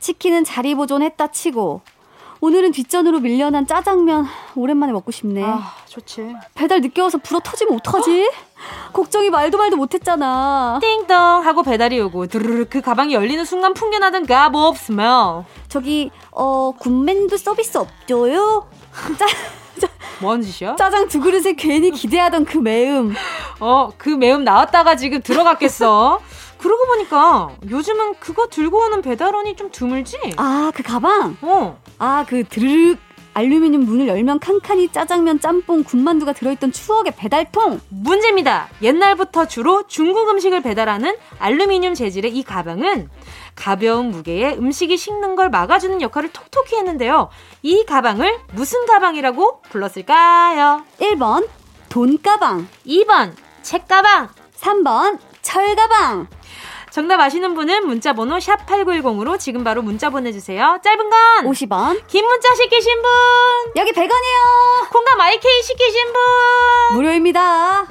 [0.00, 1.82] 치킨은 자리 보존했다 치고.
[2.40, 5.42] 오늘은 뒷전으로 밀려난 짜장면 오랜만에 먹고 싶네.
[5.42, 6.34] 아 좋지.
[6.54, 8.30] 배달 늦게 와서 불어 터지면 어떡하지?
[8.92, 10.78] 걱정이 말도 말도 못했잖아.
[10.82, 15.44] 띵동 하고 배달이 오고 드르르 그 가방이 열리는 순간 풍겨나던 가보업 스멜.
[15.68, 18.68] 저기 어 군맨도 서비스 없죠요?
[19.18, 19.26] 짜,
[20.20, 20.76] 뭔 짓이야?
[20.76, 23.14] 짜장 두 그릇에 괜히 기대하던 그 매음
[23.60, 26.20] 어, 그 매움 나왔다가 지금 들어갔겠어.
[26.58, 30.16] 그러고 보니까 요즘은 그거 들고 오는 배달원이 좀 드물지?
[30.38, 31.36] 아 그 가방?
[31.42, 31.78] 어.
[31.98, 32.98] 아 그 드르륵
[33.34, 37.80] 알루미늄 문을 열면 칸칸이 짜장면, 짬뽕, 군만두가 들어있던 추억의 배달통.
[37.88, 38.68] 문제입니다.
[38.80, 43.10] 옛날부터 주로 중국 음식을 배달하는 알루미늄 재질의 이 가방은
[43.56, 47.28] 가벼운 무게에 음식이 식는 걸 막아주는 역할을 톡톡히 했는데요.
[47.62, 50.84] 이 가방을 무슨 가방이라고 불렀을까요?
[51.00, 51.48] 1번
[51.88, 56.26] 돈가방 2번 책가방 3번 철가방
[56.94, 60.78] 정답 아시는 분은 문자번호 샵 8910으로 지금 바로 문자 보내주세요.
[60.80, 63.10] 짧은 건 50원, 긴 문자 시키신 분
[63.74, 64.92] 여기 100원이에요.
[64.92, 67.88] 콩감 IK 시키신 분 무료입니다.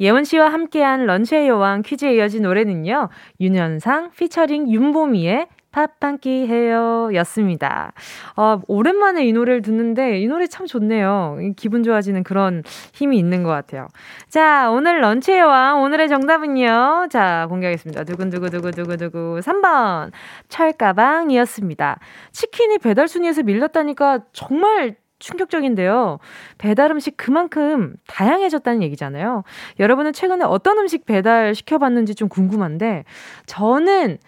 [0.00, 3.08] 예원 씨와 함께한 런치의 여왕 퀴즈에 이어진 노래는요.
[3.40, 7.92] 윤현상 피처링 윤보미의 팝한끼 해요 였습니다.
[8.36, 11.38] 어, 오랜만에 이 노래를 듣는데 이 노래 참 좋네요.
[11.56, 13.88] 기분 좋아지는 그런 힘이 있는 것 같아요.
[14.28, 17.08] 자, 오늘 런치의 왕 오늘의 정답은요.
[17.10, 18.04] 자, 공개하겠습니다.
[18.04, 20.12] 두근두구두구두구두구 3번
[20.48, 21.98] 철가방이었습니다.
[22.32, 26.18] 치킨이 배달 순위에서 밀렸다니까 정말 충격적인데요.
[26.58, 29.42] 배달 음식 그만큼 다양해졌다는 얘기잖아요.
[29.80, 33.04] 여러분은 최근에 어떤 음식 배달 시켜봤는지 좀 궁금한데,
[33.46, 34.18] 저는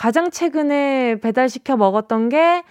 [0.00, 2.64] 가장 최근에 배달시켜 먹었던 게,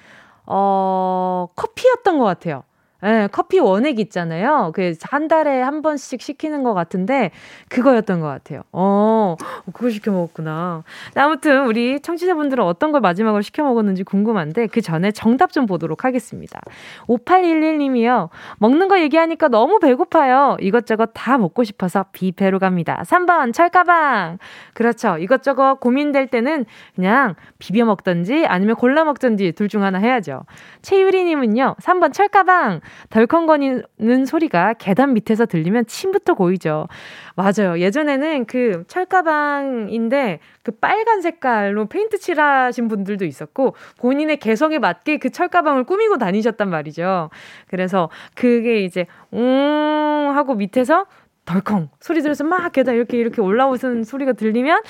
[0.47, 2.63] 어, 커피였던 것 같아요.
[3.01, 4.71] 네, 커피 원액 있잖아요.
[4.75, 7.31] 그 한 달에 한 번씩 시키는 것 같은데
[7.69, 8.61] 그거였던 것 같아요.
[8.71, 9.35] 어,
[9.73, 10.83] 그거 시켜 먹었구나.
[11.15, 16.59] 아무튼 우리 청취자분들은 어떤 걸 마지막으로 시켜 먹었는지 궁금한데 그 전에 정답 좀 보도록 하겠습니다.
[17.07, 18.29] 5811님이요.
[18.57, 20.57] 먹는 거 얘기하니까 너무 배고파요.
[20.59, 23.01] 이것저것 다 먹고 싶어서 비페로 갑니다.
[23.05, 24.37] 3번 철가방.
[24.73, 25.17] 그렇죠.
[25.17, 30.45] 이것저것 고민될 때는 그냥 비벼 먹던지 아니면 골라 먹던지 둘 중 하나 해야죠.
[30.81, 31.75] 최유리님은요.
[31.79, 32.81] 3번 철가방.
[33.09, 36.87] 덜컹거리는 소리가 계단 밑에서 들리면 침부터 고이죠.
[37.35, 37.79] 맞아요.
[37.79, 45.85] 예전에는 그 철가방인데 그 빨간 색깔로 페인트 칠하신 분들도 있었고 본인의 개성에 맞게 그 철가방을
[45.85, 47.29] 꾸미고 다니셨단 말이죠.
[47.67, 51.05] 그래서 그게 이제 음 하고 밑에서
[51.45, 54.83] 덜컹 소리 들어서 막 계단 이렇게 이렇게 올라오는 소리가 들리면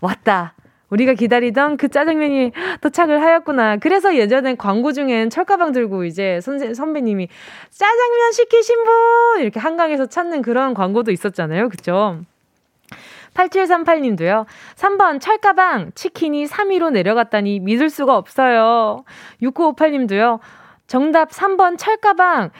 [0.00, 0.54] 왔다.
[0.90, 3.78] 우리가 기다리던 그 짜장면이 도착을 하였구나.
[3.78, 7.28] 그래서 예전엔 광고 중엔 철가방 들고 이제 선생, 선배님이
[7.70, 9.40] 짜장면 시키신 분!
[9.40, 11.68] 이렇게 한강에서 찾는 그런 광고도 있었잖아요.
[11.68, 12.20] 그쵸?
[13.34, 14.46] 8738님도요.
[14.76, 19.04] 3번 철가방 치킨이 3위로 내려갔다니 믿을 수가 없어요.
[19.42, 20.40] 6958님도요.
[20.86, 22.50] 정답 3번 철가방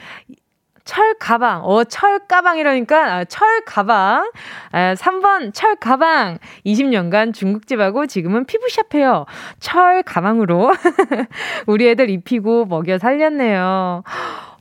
[0.87, 1.65] 철 가방.
[1.65, 4.31] 어, 철 가방이라니까 아, 철 가방.
[4.71, 6.39] 아, 3번 철 가방.
[6.65, 9.25] 20년간 중국집하고 지금은 피부샵 해요.
[9.59, 10.71] 철 가방으로
[11.67, 14.03] 우리 애들 입히고 먹여 살렸네요.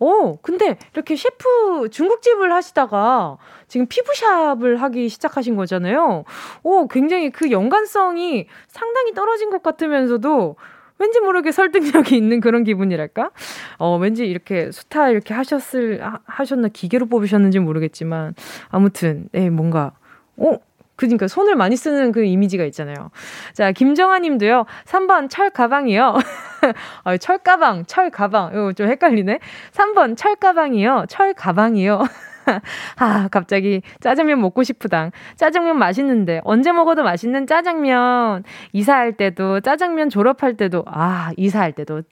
[0.00, 6.24] 오, 근데 이렇게 셰프 중국집을 하시다가 지금 피부샵을 하기 시작하신 거잖아요.
[6.64, 10.56] 오, 굉장히 그 연관성이 상당히 떨어진 것 같으면서도
[10.98, 13.30] 왠지 모르게 설득력이 있는 그런 기분이랄까?
[13.78, 18.34] 어, 왠지 이렇게 수타 이렇게 하셨을, 하, 하셨나, 기계로 뽑으셨는지 모르겠지만,
[18.70, 19.92] 아무튼, 예, 뭔가,
[20.36, 20.58] 어?
[20.96, 23.10] 그니까 손을 많이 쓰는 그 이미지가 있잖아요.
[23.52, 24.64] 자, 김정아 님도요.
[24.86, 26.16] 3번 철 가방이요.
[27.04, 28.50] 아, 철 가방, 철 가방.
[28.52, 29.38] 이거 좀 헷갈리네.
[29.72, 31.04] 3번 철 가방이요.
[31.08, 32.02] 철 가방이요.
[32.98, 35.10] 아, 갑자기 짜장면 먹고 싶으당.
[35.36, 38.44] 짜장면 맛있는데 언제 먹어도 맛있는 짜장면.
[38.72, 42.02] 이사할 때도 짜장면 졸업할 때도 아, 이사할 때도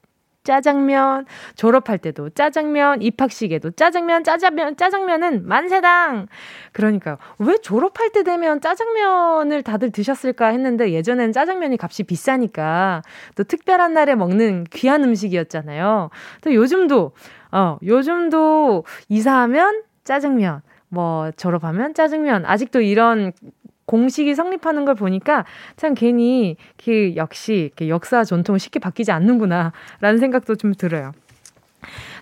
[0.44, 1.24] 짜장면,
[1.56, 6.26] 졸업할 때도 짜장면, 입학식에도 짜장면, 짜장면, 짜장면은 만세당!
[6.72, 7.16] 그러니까요.
[7.38, 13.02] 왜 졸업할 때 되면 짜장면을 다들 드셨을까 했는데 예전엔 짜장면이 값이 비싸니까
[13.36, 16.10] 또 특별한 날에 먹는 귀한 음식이었잖아요.
[16.42, 17.12] 또 요즘도,
[17.52, 22.44] 어, 요즘도 이사하면 짜장면, 뭐 졸업하면 짜장면.
[22.46, 23.32] 아직도 이런
[23.86, 25.44] 공식이 성립하는 걸 보니까
[25.76, 31.12] 참 괜히 그 역시 역사 전통은 쉽게 바뀌지 않는구나라는 생각도 좀 들어요.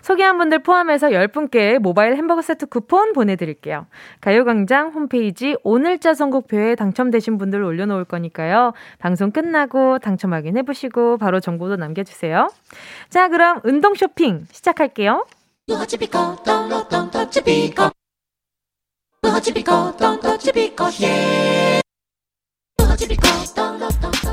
[0.01, 3.85] 소개한 분들 포함해서 10분께 모바일 햄버거 세트 쿠폰 보내드릴게요.
[4.19, 8.73] 가요광장 홈페이지 오늘자 선곡표에 당첨되신 분들 올려놓을 거니까요.
[8.99, 12.49] 방송 끝나고 당첨 확인해보시고 바로 정보도 남겨주세요.
[13.09, 15.25] 자, 그럼 운동 쇼핑 시작할게요.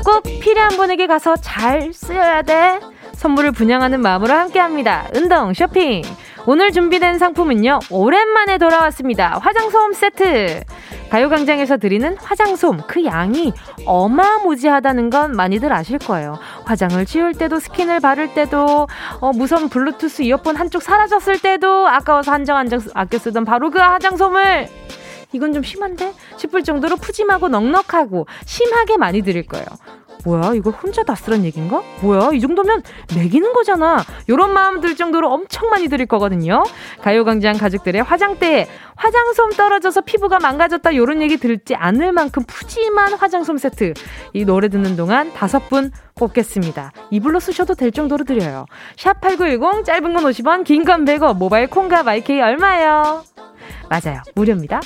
[0.03, 2.79] 꼭 필요한 분에게 가서 잘 쓰여야 돼.
[3.13, 5.09] 선물을 분양하는 마음으로 함께합니다.
[5.15, 6.03] 운동 쇼핑.
[6.51, 7.79] 오늘 준비된 상품은요.
[7.89, 9.39] 오랜만에 돌아왔습니다.
[9.41, 10.65] 화장솜 세트.
[11.09, 13.53] 가요광장에서 드리는 화장솜 그 양이
[13.85, 16.37] 어마무지하다는 건 많이들 아실 거예요.
[16.65, 18.89] 화장을 지울 때도 스킨을 바를 때도
[19.21, 23.71] 어, 무선 블루투스 이어폰 한쪽 사라졌을 때도 아까워서 한 장 한 장 아껴 쓰던 바로
[23.71, 24.67] 그 화장솜을
[25.31, 26.11] 이건 좀 심한데?
[26.35, 29.65] 싶을 정도로 푸짐하고 넉넉하고 심하게 많이 드릴 거예요.
[30.23, 31.81] 뭐야 이걸 혼자 다 쓰란 얘긴가?
[32.01, 32.83] 뭐야 이 정도면
[33.15, 34.03] 매기는 거잖아.
[34.29, 36.63] 요런 마음 들 정도로 엄청 많이 드릴 거거든요.
[37.01, 43.93] 가요광장 가족들의 화장대에 화장솜 떨어져서 피부가 망가졌다 요런 얘기 들지 않을 만큼 푸짐한 화장솜 세트.
[44.33, 46.91] 이 노래 듣는 동안 다섯 분 뽑겠습니다.
[47.09, 48.65] 이불로 쓰셔도 될 정도로 드려요.
[48.97, 53.23] 샵 8910 짧은 건 50원 긴 건 100원 모바일 콩과 마이케이 얼마예요?
[53.89, 54.21] 맞아요.
[54.35, 54.81] 무료입니다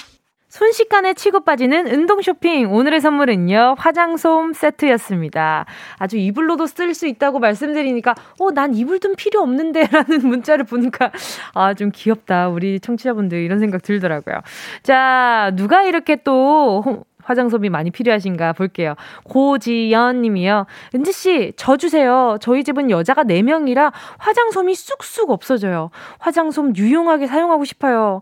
[0.56, 2.72] 순식간에 치고 빠지는 운동 쇼핑.
[2.72, 5.66] 오늘의 선물은요, 화장솜 세트였습니다.
[5.98, 9.88] 아주 이불로도 쓸 수 있다고 말씀드리니까, 어, 난 이불 좀 필요 없는데?
[9.92, 11.12] 라는 문자를 보니까,
[11.54, 12.48] 아, 좀 귀엽다.
[12.48, 14.40] 우리 청취자분들 이런 생각 들더라고요.
[14.82, 18.96] 자, 누가 이렇게 또, 화장솜이 많이 필요하신가 볼게요.
[19.26, 20.68] 고지연 님이요.
[20.94, 22.38] 은지씨, 저 주세요.
[22.40, 25.90] 저희 집은 여자가 4명이라 화장솜이 쑥쑥 없어져요.
[26.20, 28.22] 화장솜 유용하게 사용하고 싶어요.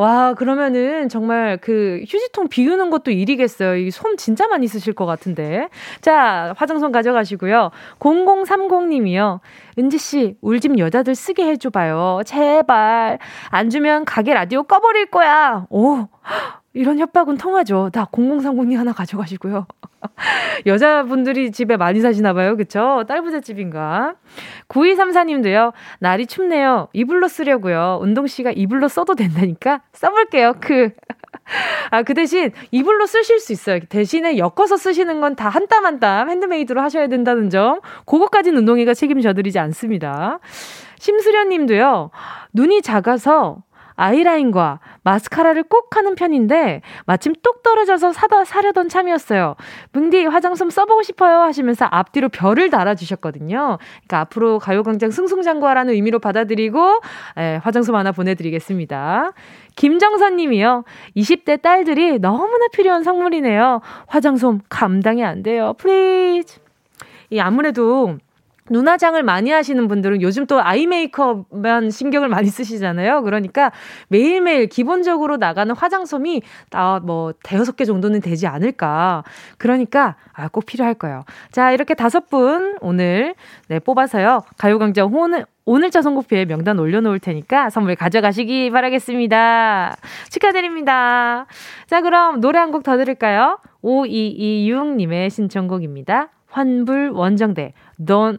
[0.00, 3.76] 와, 그러면은 정말 그 휴지통 비우는 것도 일이겠어요.
[3.76, 5.68] 이솜 진짜 많이 쓰실 것 같은데.
[6.00, 7.70] 자, 화장솜 가져가시고요.
[7.98, 9.40] 0030님이요.
[9.78, 12.22] 은지씨, 울집 여자들 쓰게 해줘봐요.
[12.24, 13.18] 제발.
[13.50, 15.66] 안 주면 가게 라디오 꺼버릴 거야.
[15.68, 16.08] 오,
[16.72, 17.90] 이런 협박은 통하죠.
[17.92, 19.66] 다 0030님 하나 가져가시고요.
[20.66, 22.56] 여자분들이 집에 많이 사시나 봐요.
[22.56, 23.04] 그쵸?
[23.08, 24.14] 딸부잣집인가?
[24.68, 25.72] 9234님도요.
[25.98, 26.88] 날이 춥네요.
[26.92, 27.98] 이불로 쓰려고요.
[28.02, 30.54] 운동씨가 이불로 써도 된다니까 써볼게요.
[30.60, 30.90] 그.
[31.90, 33.80] 아, 그 대신 이불로 쓰실 수 있어요.
[33.88, 37.80] 대신에 엮어서 쓰시는 건 다 한 땀 한 땀 핸드메이드로 하셔야 된다는 점.
[38.06, 40.38] 그것까지는 운동이가 책임져 드리지 않습니다.
[40.98, 42.10] 심수련 님도요.
[42.52, 43.58] 눈이 작아서
[43.96, 49.56] 아이라인과 마스카라를 꼭 하는 편인데 마침 똑 떨어져서 사다 사려던 참이었어요.
[49.92, 53.78] 뭉디 화장 솜 써보고 싶어요 하시면서 앞뒤로 별을 달아주셨거든요.
[53.78, 57.00] 그러니까 앞으로 가요광장 승승장구하라는 의미로 받아들이고
[57.38, 59.32] 에, 화장 솜 하나 보내드리겠습니다.
[59.76, 60.84] 김정선 님이요.
[61.16, 63.80] 20대 딸들이 너무나 필요한 선물이네요.
[64.06, 65.74] 화장 솜 감당이 안 돼요.
[65.78, 66.60] please.
[67.30, 68.18] 이 아무래도
[68.70, 73.22] 눈화장을 많이 하시는 분들은 요즘 또 eye 메이크업만 신경을 많이 쓰시잖아요.
[73.22, 73.70] 그러니까
[74.08, 79.24] 매일매일 기본적으로 나가는 화장솜이 다뭐 대여섯 개 정도는 되지 않을까.
[79.58, 81.24] 그러니까 아, 꼭 필요할 거예요.
[81.52, 83.34] 자, 이렇게 다섯 분 오늘
[83.68, 84.42] 네, 뽑아서요.
[84.56, 89.96] 가요광장 오늘 오늘자 선곡표에 명단 올려놓을 테니까 선물 가져가시기 바라겠습니다.
[90.30, 91.46] 축하드립니다.
[91.86, 93.58] 자, 그럼 노래 한 곡 더 들을까요?
[93.82, 96.28] 5226님의 신청곡입니다.
[96.48, 98.38] 환불 원정대 Don't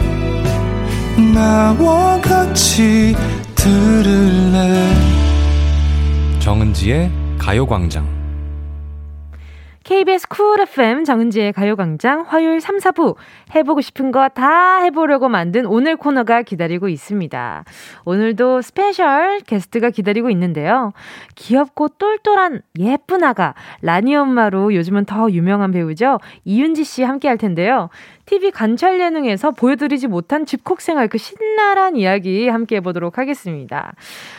[1.41, 3.15] 나와 같이
[3.55, 4.93] 들을래?
[6.39, 8.20] 정은지의 가요광장
[9.91, 13.17] KBS 쿨 FM 정은지의 가요광장 화요일 3, 4부
[13.53, 17.65] 해보고 싶은 거 다 해보려고 만든 오늘 코너가 기다리고 있습니다.
[18.05, 20.93] 오늘도 special guest가 기다리고 있는데요.
[21.35, 26.19] 귀엽고 똘똘한 예쁜 아가 라니 엄마로 요즘은 더 유명한 배우죠.
[26.45, 27.89] 이윤지 씨 함께 할 텐데요.
[28.27, 33.93] TV 관찰 예능에서 보여드리지 못한 집콕 생활 그 신랄한 이야기 함께 해보도록 하겠습니다.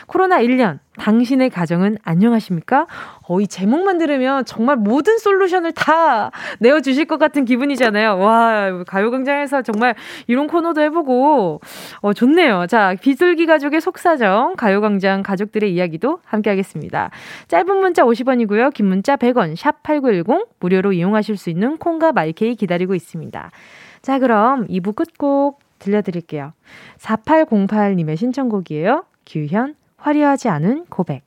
[0.07, 2.87] 코로나 1년, 당신의 가정은 안녕하십니까?
[3.27, 8.17] 어, 이 제목만 들으면 정말 모든 솔루션을 다 내어주실 것 같은 기분이잖아요.
[8.19, 9.95] 와, 가요광장에서 정말
[10.27, 11.61] 이런 코너도 해보고,
[12.01, 12.67] 어, 좋네요.
[12.67, 17.09] 자, 비둘기 가족의 속사정, 가요광장 가족들의 이야기도 함께 하겠습니다.
[17.47, 18.73] 짧은 문자 50원이고요.
[18.73, 23.51] 긴 문자 100원, 샵 8910, 무료로 이용하실 수 있는 콩과 마이케이 기다리고 있습니다.
[24.01, 26.53] 자, 그럼 2부 끝곡 들려드릴게요.
[26.99, 29.05] 4808님의 신청곡이에요.
[29.25, 31.23] 규현, 화려하지 않은 고백.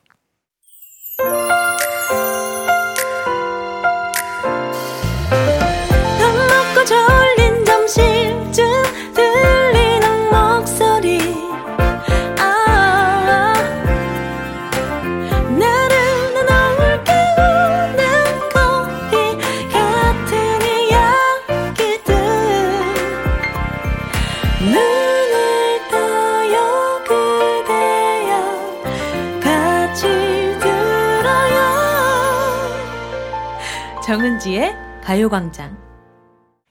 [34.17, 35.77] 정은지의 가요광장.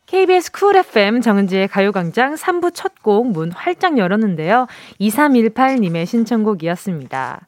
[0.06, 4.66] KBS Cool FM 정은지의 가요광장 3부 첫 곡 문 활짝 열었는데요.
[5.00, 7.46] 2318님의 신청곡이었습니다.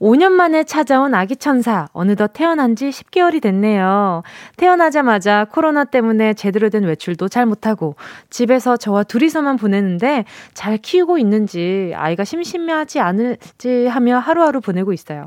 [0.00, 4.22] 5년 만에 찾아온 아기 천사, 어느덧 태어난 지 10개월이 됐네요.
[4.56, 7.96] 태어나자마자 코로나 때문에 제대로 된 외출도 잘 못하고,
[8.28, 15.26] 집에서 저와 둘이서만 보내는데, 잘 키우고 있는지, 아이가 심심하지 않을지 하며 하루하루 보내고 있어요.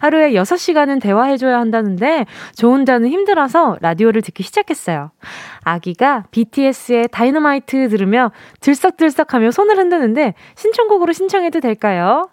[0.00, 5.12] 하루에 6시간은 대화해줘야 한다는데, 저 혼자는 힘들어서 라디오를 듣기 시작했어요.
[5.62, 12.28] 아기가 BTS의 다이너마이트 들으며 들썩들썩 하며 손을 흔드는데, 신청곡으로 신청해도 될까요?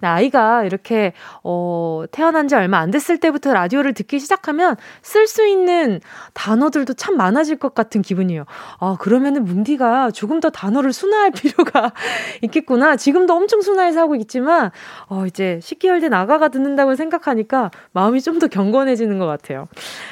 [0.00, 6.00] 아이가 이렇게 어 태어난 지 얼마 안 됐을 때부터 라디오를 듣기 시작하면 쓸 수 있는
[6.34, 8.44] 단어들도 참 많아질 것 같은 기분이에요.
[8.78, 11.92] 아, 그러면은 뭉디가 조금 더 단어를 순화할 필요가
[12.42, 12.96] 있겠구나.
[12.96, 14.70] 지금도 엄청 순화해서 하고 있지만
[15.08, 19.68] 어 이제 10개월 된 아가가 듣는다고 생각하니까 마음이 좀 더 경건해지는 것 같아요.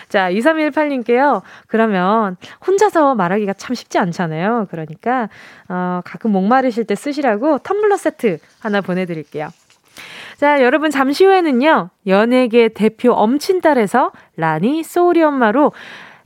[0.08, 1.42] 자, 2318님께요.
[1.66, 2.36] 그러면
[2.66, 4.68] 혼자서 말하기가 참 쉽지 않잖아요.
[4.70, 5.28] 그러니까
[5.68, 9.41] 어 가끔 목마르실 때 쓰시라고 텀블러 세트 하나 보내 드릴게요.
[10.42, 11.90] 자, 여러분 잠시 후에는요.
[12.08, 15.70] 연예계 대표 엄친딸에서 라니 소리 엄마로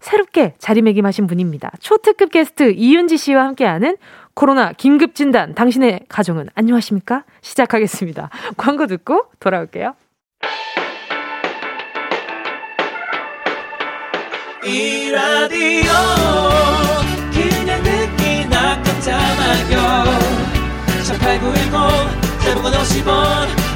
[0.00, 1.70] 새롭게 자리매김하신 분입니다.
[1.80, 3.98] 초특급 게스트 이윤지 씨와 함께하는
[4.32, 7.24] 코로나 긴급 진단 당신의 가정은 안녕하십니까?
[7.42, 8.30] 시작하겠습니다.
[8.56, 9.94] 광고 듣고 돌아올게요.
[14.64, 15.92] 이 라디오
[17.34, 20.04] 그냥 듣기나 깜짝마요
[21.04, 23.75] 18910 대목원 50원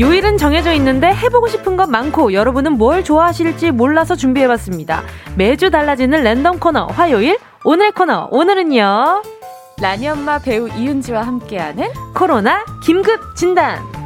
[0.00, 5.02] 요일은 정해져 있는데 해보고 싶은 것 많고 여러분은 뭘 좋아하실지 몰라서 준비해봤습니다.
[5.36, 9.22] 매주 달라지는 랜덤 코너 화요일 오늘 코너 오늘은요.
[9.80, 13.97] 라니 엄마 배우 이은지와 함께하는 코로나 긴급 진단.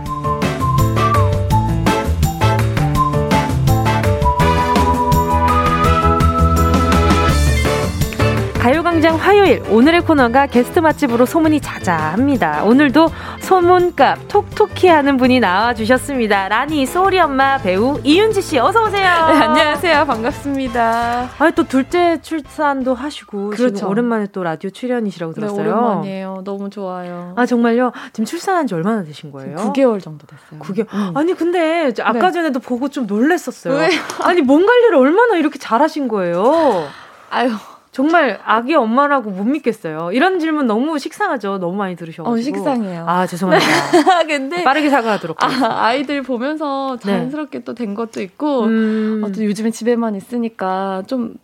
[8.62, 12.62] 가요광장 화요일 오늘의 코너가 게스트 맛집으로 소문이 자자합니다.
[12.62, 13.08] 오늘도
[13.40, 16.46] 소문값 톡톡히 하는 분이 나와주셨습니다.
[16.46, 19.02] 라니 소리 엄마 배우 이윤지 씨 어서 오세요.
[19.02, 20.06] 네, 안녕하세요.
[20.06, 21.30] 반갑습니다.
[21.40, 23.88] 아니 또 둘째 출산도 하시고 그렇죠.
[23.88, 25.64] 오랜만에 또 라디오 출연이시라고 네, 들었어요.
[25.64, 26.42] 네, 오랜만이에요.
[26.44, 27.32] 너무 좋아요.
[27.34, 27.90] 아 정말요?
[28.12, 29.56] 지금 출산한 지 얼마나 되신 거예요?
[29.56, 30.60] 9개월 정도 됐어요.
[30.60, 30.86] 9개월.
[30.94, 31.16] 음.
[31.16, 32.30] 아니 근데 아까 네.
[32.30, 33.74] 전에도 보고 좀 놀랬었어요.
[33.74, 33.88] 왜?
[34.20, 36.86] 아니 몸 관리를 얼마나 이렇게 잘하신 거예요?
[37.28, 37.50] 아유
[37.92, 40.12] 정말 아기 엄마라고 못 믿겠어요.
[40.12, 41.58] 이런 질문 너무 식상하죠.
[41.58, 42.32] 너무 많이 들으셔가지고.
[42.32, 43.04] 어, 식상해요.
[43.06, 43.70] 아, 죄송합니다.
[44.26, 44.64] 근데.
[44.64, 47.12] 빠르게 사과하도록 아, 아이들 보면서 네.
[47.12, 47.64] 자연스럽게 네.
[47.64, 49.22] 또된 것도 있고, 음.
[49.22, 51.34] 어, 또 요즘에 집에만 있으니까 좀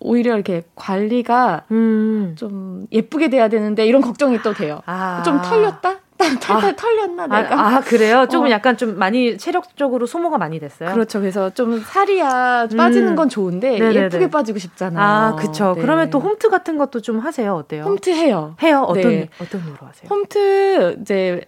[0.00, 2.34] 오히려 이렇게 관리가 음.
[2.36, 4.80] 좀 예쁘게 돼야 되는데 이런 걱정이 또 돼요.
[4.86, 5.22] 아.
[5.22, 6.00] 좀 털렸다?
[6.16, 7.54] 탈탈 아, 털렸나 내가?
[7.54, 8.26] 아, 아 그래요?
[8.30, 8.50] 조금 어.
[8.50, 10.92] 약간 좀 많이 체력적으로 소모가 많이 됐어요.
[10.92, 11.20] 그렇죠.
[11.20, 13.16] 그래서 좀 살이야 빠지는 음.
[13.16, 14.04] 건 좋은데 네네네.
[14.06, 15.02] 예쁘게 빠지고 싶잖아요.
[15.02, 15.74] 아, 그렇죠.
[15.74, 15.82] 네.
[15.82, 17.54] 그러면 또 홈트 같은 것도 좀 하세요.
[17.54, 17.84] 어때요?
[17.84, 18.54] 홈트 해요.
[18.62, 18.84] 해요?
[18.86, 19.28] 어떤 네.
[19.40, 20.08] 어떤 이유로 하세요?
[20.08, 21.44] 홈트 이제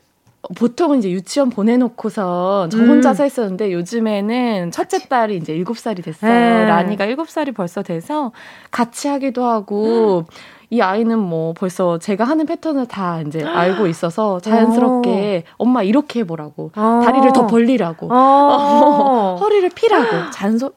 [0.54, 3.24] 보통은 이제 유치원 보내놓고서 저 혼자서 음.
[3.24, 6.32] 했었는데 요즘에는 첫째 딸이 이제 7살이 됐어요.
[6.32, 6.66] 네.
[6.66, 8.32] 라니가 7살이 벌써 돼서
[8.70, 10.24] 같이 하기도 하고 음.
[10.70, 15.54] 이 아이는 뭐 벌써 제가 하는 패턴을 다 이제 알고 있어서 자연스럽게 어.
[15.58, 17.00] 엄마 이렇게 해보라고 어.
[17.04, 19.36] 다리를 더 벌리라고 어.
[19.40, 20.72] 허리를 피라고 잔소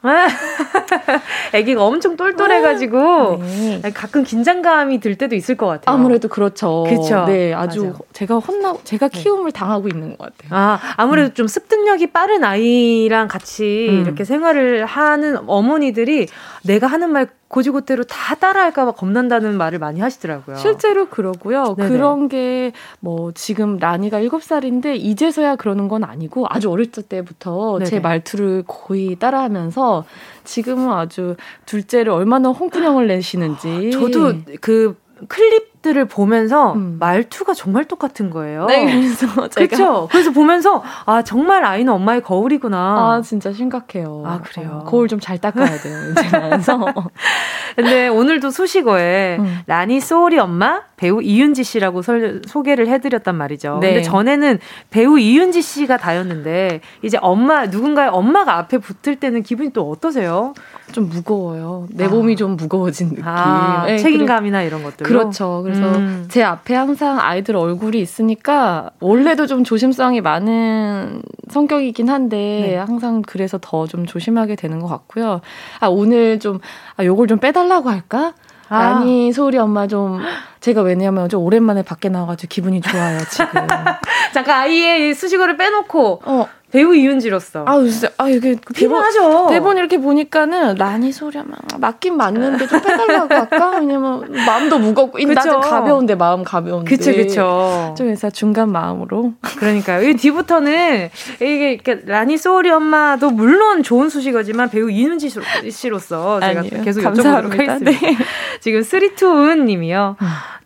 [1.52, 3.38] 아기가 엄청 똘똘해가지고 아,
[3.82, 3.90] 네.
[3.92, 5.94] 가끔 긴장감이 들 때도 있을 것 같아요.
[5.94, 6.84] 아무래도 그렇죠.
[6.88, 7.24] 그렇죠.
[7.24, 7.98] 네, 아주 맞아.
[8.12, 9.20] 제가 혼나, 제가 네.
[9.20, 9.58] 키움을 네.
[9.58, 10.50] 당하고 있는 것 같아요.
[10.50, 11.34] 아, 아무래도 음.
[11.34, 14.02] 좀 습득력이 빠른 아이랑 같이 음.
[14.02, 16.28] 이렇게 생활을 하는 어머니들이
[16.62, 20.56] 내가 하는 말 고지고대로 다 따라할까봐 겁난다는 말을 많이 하시더라고요.
[20.56, 21.74] 실제로 그러고요.
[21.76, 21.88] 네네.
[21.88, 27.90] 그런 게 뭐 지금 라니가 7살인데 이제서야 그러는 건 아니고 아주 어렸을 때부터 네네.
[27.90, 30.04] 제 말투를 거의 따라하면서
[30.44, 33.90] 지금은 아주 둘째를 얼마나 홍군형을 내시는지.
[33.92, 34.96] 저도 그
[35.28, 36.98] 클립 들을 보면서 음.
[37.00, 38.66] 말투가 정말 똑같은 거예요.
[38.66, 40.08] 네, 그래서 제가 그렇죠.
[40.10, 42.76] 그래서 보면서 아 정말 아이는 엄마의 거울이구나.
[42.78, 44.22] 아 진짜 심각해요.
[44.26, 44.82] 아 그래요.
[44.82, 45.96] 어, 거울 좀 잘 닦아야 돼요.
[46.12, 46.78] 이제면서.
[47.76, 49.58] 근데 오늘도 수식어에 음.
[49.66, 53.78] 라니 소울이 엄마 배우 이윤지 씨라고 설, 소개를 해드렸단 말이죠.
[53.80, 53.94] 네.
[53.94, 54.58] 근데 전에는
[54.90, 60.54] 배우 이윤지 씨가 다였는데 이제 엄마 누군가의 엄마가 앞에 붙을 때는 기분이 또 어떠세요?
[60.92, 61.86] 좀 무거워요.
[61.90, 62.08] 내 아.
[62.08, 63.24] 몸이 좀 무거워진 느낌.
[63.26, 65.06] 아, 네, 책임감이나 이런 것들.
[65.06, 65.60] 그렇죠.
[65.62, 66.26] 그래서 음.
[66.30, 72.76] 제 앞에 항상 아이들 얼굴이 있으니까 원래도 좀 조심성이 많은 성격이긴 한데 네.
[72.76, 75.40] 항상 그래서 더 좀 조심하게 되는 것 같고요.
[75.80, 76.58] 아 오늘 좀
[76.96, 78.34] 아, 요걸 좀 빼달라고 할까?
[78.68, 78.76] 아.
[78.76, 80.20] 아니 소리 엄마 좀
[80.60, 83.46] 제가 왜냐면 좀 오랜만에 밖에 나와가지고 기분이 좋아요 지금.
[84.34, 86.46] 잠깐 아이의 수식어를 빼놓고 어.
[86.70, 87.64] 배우 이윤지로서.
[87.66, 88.56] 아, 진짜, 아, 이게.
[88.74, 89.46] 필요하죠.
[89.48, 93.78] 대본 이렇게 보니까는, 라니 소리야, 막, 맞긴 맞는데 좀 빼달라고 할까?
[93.78, 96.94] 왜냐면, 마음도 무겁고, 나좀 가벼운데, 마음 가벼운데.
[96.94, 97.94] 그쵸, 그쵸.
[97.96, 99.32] 좀 해서 중간 마음으로.
[99.40, 100.06] 그러니까요.
[100.06, 105.30] 이 뒤부터는, 이게, 이렇게, 라니 소리 엄마도 물론 좋은 수식어지만, 배우 이윤지
[105.70, 107.90] 씨로서 제가 아니요 계속 여쭤보도록 하겠습니다.
[107.90, 108.16] 네.
[108.60, 110.16] 지금 쓰리투은 님이요.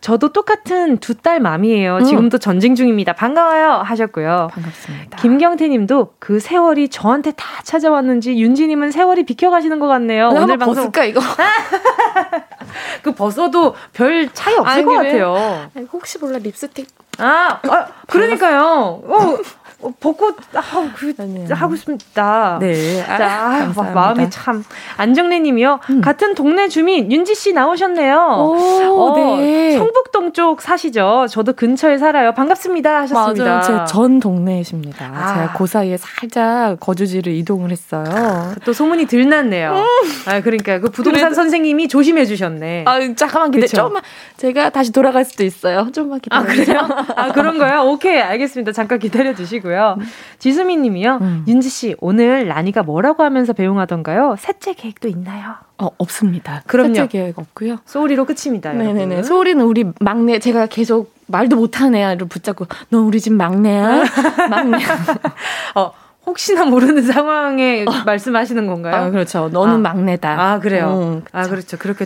[0.03, 0.05] 음.
[0.05, 1.97] 저도 똑같은 두 딸 맘이에요.
[1.97, 2.03] 음.
[2.03, 3.13] 지금도 전쟁 중입니다.
[3.13, 3.81] 반가워요.
[3.85, 4.49] 하셨고요.
[4.51, 5.17] 반갑습니다.
[5.17, 10.29] 김경태 님도 그 세월이 저한테 다 찾아왔는지 윤지 님은 세월이 비켜가시는 것 같네요.
[10.33, 10.75] 오늘 방송.
[10.91, 11.21] 벗을까, 이거?
[13.03, 15.11] 그 벗어도 별 차이 없을 아니, 것 그래?
[15.11, 15.69] 같아요.
[15.75, 16.87] 아니, 혹시 몰라 립스틱.
[17.19, 19.01] 아, 아 그러니까요.
[19.05, 19.37] 어,
[19.83, 20.61] 어, 벚꽃 아,
[20.95, 21.13] 그,
[21.53, 22.57] 하고 싶다.
[22.59, 23.03] 네.
[23.05, 24.63] 자, 아, 마음이 참
[24.97, 25.79] 안정래님이요.
[25.89, 26.01] 음.
[26.01, 28.15] 같은 동네 주민 윤지 씨 나오셨네요.
[28.15, 28.55] 오,
[29.01, 29.77] 어, 네.
[29.77, 31.27] 성북동 쪽 사시죠.
[31.29, 32.33] 저도 근처에 살아요.
[32.33, 33.45] 반갑습니다 하셨습니다.
[33.45, 33.85] 맞아요.
[33.85, 35.05] 제전 동네이십니다.
[35.05, 35.33] 아.
[35.33, 38.53] 제가 그 사이에 살짝 거주지를 이동을 했어요.
[38.65, 39.73] 또 소문이 들났네요.
[39.73, 40.31] 음.
[40.31, 41.35] 아, 그러니까 그 부동산 그래도...
[41.35, 42.85] 선생님이 조심해 주셨네.
[42.87, 43.67] 아, 잠깐만 기다려.
[43.67, 44.01] 조금만
[44.37, 45.89] 제가 다시 돌아갈 수도 있어요.
[45.93, 46.41] 좀만 기다려.
[46.41, 46.79] 아, 그래요?
[47.15, 47.81] 아, 그런 거요?
[47.89, 48.19] 오케이.
[48.19, 48.71] 알겠습니다.
[48.71, 49.72] 잠깐 기다려 주시고요.
[49.73, 49.95] 주셨고요.
[49.99, 50.05] 음.
[50.39, 51.17] 지수미 님이요.
[51.21, 51.45] 음.
[51.47, 54.35] 윤지 씨, 오늘 라니가 뭐라고 하면서 배웅하던가요?
[54.37, 55.55] 셋째 계획도 있나요?
[55.77, 56.61] 어, 없습니다.
[56.67, 56.93] 그럼요.
[56.93, 57.79] 셋째 계획 없고요.
[57.85, 58.71] 소리로 끝입니다.
[58.71, 59.01] 네네네.
[59.01, 59.23] 여러분.
[59.23, 64.03] 소리는 우리 막내, 제가 계속 말도 못하는 애를 붙잡고, 너 우리 집 막내야?
[64.49, 64.87] 막내야.
[65.75, 65.91] 어,
[66.25, 68.03] 혹시나 모르는 상황에 어.
[68.05, 68.95] 말씀하시는 건가요?
[68.95, 69.49] 아, 그렇죠.
[69.51, 69.77] 너는 아.
[69.79, 70.41] 막내다.
[70.41, 70.87] 아, 그래요?
[71.17, 71.77] 음, 아, 그렇죠.
[71.77, 72.05] 그렇게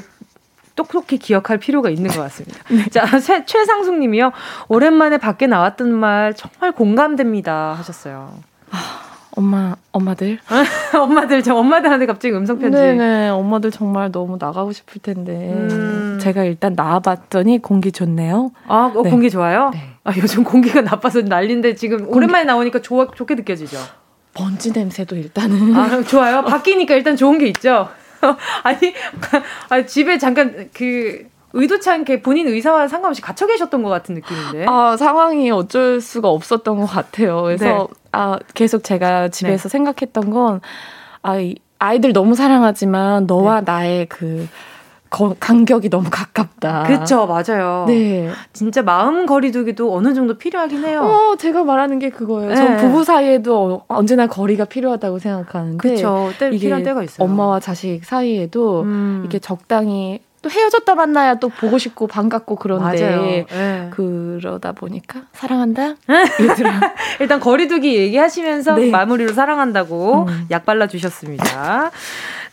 [0.77, 2.59] 똑똑히 기억할 필요가 있는 것 같습니다.
[2.71, 2.87] 네.
[2.89, 4.31] 자, 최, 최상숙 님이요.
[4.69, 7.73] 오랜만에 밖에 나왔던 말 정말 공감됩니다.
[7.73, 8.31] 하셨어요.
[8.71, 8.77] 아,
[9.31, 10.39] 엄마, 엄마들?
[10.97, 12.77] 엄마들, 저 엄마들한테 갑자기 음성편지.
[12.77, 15.51] 네네, 엄마들 정말 너무 나가고 싶을 텐데.
[15.51, 16.19] 음.
[16.21, 18.51] 제가 일단 나와봤더니 공기 좋네요.
[18.67, 19.09] 아, 어, 네.
[19.09, 19.71] 공기 좋아요?
[19.73, 19.95] 네.
[20.03, 22.15] 아, 요즘 공기가 나빠서 난린데 지금 공기...
[22.15, 23.77] 오랜만에 나오니까 좋아, 좋게 느껴지죠?
[24.39, 25.75] 먼지 냄새도 일단은.
[25.75, 26.43] 아, 좋아요?
[26.43, 27.89] 바뀌니까 일단 좋은 게 있죠?
[28.63, 28.93] 아니,
[29.69, 34.65] 아니, 집에 잠깐 그 의도치 않게 본인 의사와 상관없이 갇혀 계셨던 것 같은 느낌인데.
[34.67, 37.41] 아, 상황이 어쩔 수가 없었던 것 같아요.
[37.43, 37.87] 그래서, 네.
[38.11, 39.69] 아, 계속 제가 집에서 네.
[39.69, 40.61] 생각했던 건,
[41.23, 41.35] 아,
[41.79, 43.71] 아이들 너무 사랑하지만 너와 네.
[43.71, 44.47] 나의 그,
[45.09, 46.83] 거, 간격이 너무 가깝다.
[46.83, 47.85] 그렇죠, 맞아요.
[47.87, 51.01] 네, 진짜 마음 거리두기도 어느 정도 필요하긴 해요.
[51.03, 52.49] 어, 제가 말하는 게 그거예요.
[52.49, 52.55] 네.
[52.55, 56.31] 전 부부 사이에도 언제나 거리가 필요하다고 생각하는데, 그렇죠.
[56.37, 57.25] 때 필요한 때가 있어요.
[57.25, 59.23] 엄마와 자식 사이에도 음.
[59.25, 63.89] 이게 적당히 또 헤어졌다 만나야 또 보고 싶고 반갑고 그런데 네.
[63.91, 65.95] 그러다 보니까 사랑한다
[66.41, 68.91] 얘들아 일단 거리두기 얘기하시면서 네.
[68.91, 70.47] 마무리로 사랑한다고 음.
[70.51, 71.91] 약 발라 주셨습니다.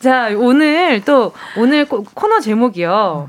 [0.00, 3.28] 자, 오늘 또, 오늘 코 너 제목이요.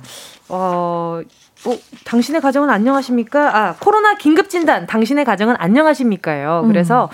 [0.50, 1.22] 어,
[1.66, 3.58] 어, 당신의 가정은 안녕하십니까?
[3.58, 6.62] 아, 코로나 긴급진단, 당신의 가정은 안녕하십니까요?
[6.64, 6.68] 음.
[6.68, 7.10] 그래서,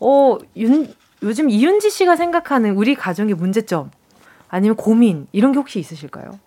[0.00, 0.92] 어, 윤,
[1.22, 3.90] 요즘 이윤지 씨가 생각하는 우리 가정의 문제점,
[4.48, 6.38] 아니면 고민, 이런 게 혹시 있으실까요?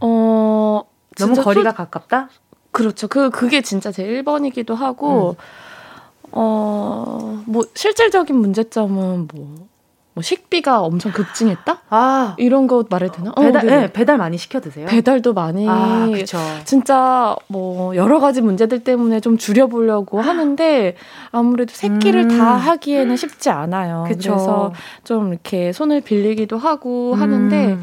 [0.00, 0.82] 어,
[1.18, 1.76] 너무 거리가 소...
[1.76, 2.28] 가깝다?
[2.72, 3.08] 그렇죠.
[3.08, 6.28] 그, 그게 진짜 제 1번이기도 하고, 음.
[6.32, 9.68] 어, 뭐, 실질적인 문제점은 뭐,
[10.20, 11.78] 뭐 식비가 엄청 급증했다?
[11.88, 13.32] 아 이런 거 말해도 되나?
[13.34, 14.86] 어, 배달 네, 배달 많이 시켜 드세요?
[14.86, 15.66] 배달도 많이.
[15.66, 16.38] 아, 그렇죠.
[16.64, 20.94] 진짜 뭐 여러 가지 문제들 때문에 좀 줄여보려고 하는데
[21.32, 22.38] 아무래도 새끼를 음.
[22.38, 24.04] 다 하기에는 쉽지 않아요.
[24.06, 24.32] 그쵸.
[24.32, 24.72] 그래서
[25.04, 27.20] 좀 이렇게 손을 빌리기도 하고 음.
[27.20, 27.78] 하는데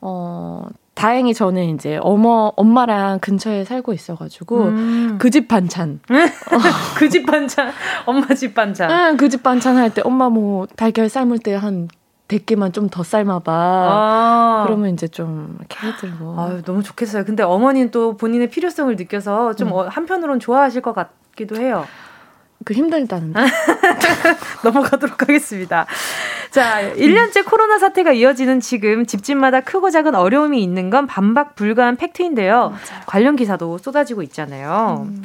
[0.00, 0.66] 어
[1.02, 5.18] 다행히 저는 이제 어머 엄마랑 근처에 살고 있어가지고 음.
[5.18, 5.98] 그집 반찬
[6.96, 7.72] 그 집 반찬
[8.06, 11.88] 엄마 집 반찬 응, 그집 반찬 할 때 엄마 뭐 달걀 삶을 때한
[12.28, 13.52] 100개만 좀 더 삶아봐.
[13.52, 14.64] 아.
[14.66, 16.40] 그러면 이제 좀 이렇게 해들고.
[16.40, 17.24] 아유, 너무 좋겠어요.
[17.24, 19.72] 근데 어머니는 또 본인의 필요성을 느껴서 좀 음.
[19.74, 21.84] 어, 한편으론 좋아하실 것 같기도 해요.
[22.64, 23.40] 그 힘들다는데.
[24.64, 25.86] 넘어가도록 하겠습니다.
[26.50, 32.54] 자, 1년째 코로나 사태가 이어지는 지금 집집마다 크고 작은 어려움이 있는 건 반박 불가한 팩트인데요.
[32.54, 33.02] 맞아요.
[33.06, 35.06] 관련 기사도 쏟아지고 있잖아요.
[35.08, 35.24] 음.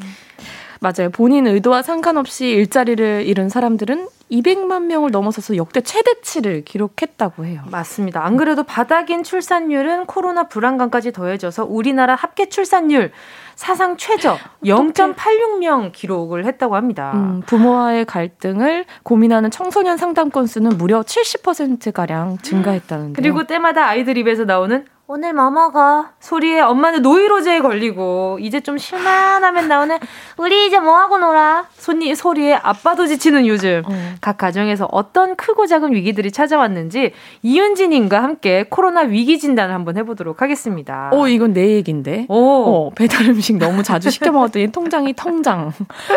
[0.79, 1.09] 맞아요.
[1.11, 7.61] 본인 의도와 상관없이 일자리를 잃은 사람들은 200만 명을 넘어서서 역대 최대치를 기록했다고 해요.
[7.71, 8.25] 맞습니다.
[8.25, 13.11] 안 그래도 바닥인 출산율은 코로나 불안감까지 더해져서 우리나라 합계 출산율
[13.57, 17.11] 사상 최저 0.86명 기록을 했다고 합니다.
[17.15, 23.19] 음, 부모와의 갈등을 고민하는 청소년 상담 건수는 무려 70%가량 증가했다는데.
[23.19, 26.03] 그리고 때마다 아이들 입에서 나오는 오늘 뭐 먹어?
[26.19, 29.97] 소리에 엄마는 노이로제에 걸리고 이제 좀 쉴만 하면 나오는
[30.35, 31.65] 우리 이제 뭐 하고 놀아?
[31.77, 33.93] 손니 소리에 아빠도 지치는 요즘 어.
[34.19, 41.09] 각 가정에서 어떤 크고 작은 위기들이 찾아왔는지 이윤진님과 함께 코로나 위기 진단을 한번 해보도록 하겠습니다.
[41.13, 42.25] 오 이건 내 얘긴데.
[42.27, 45.71] 오 어, 배달 음식 너무 자주 시켜 먹었더니 통장이 통장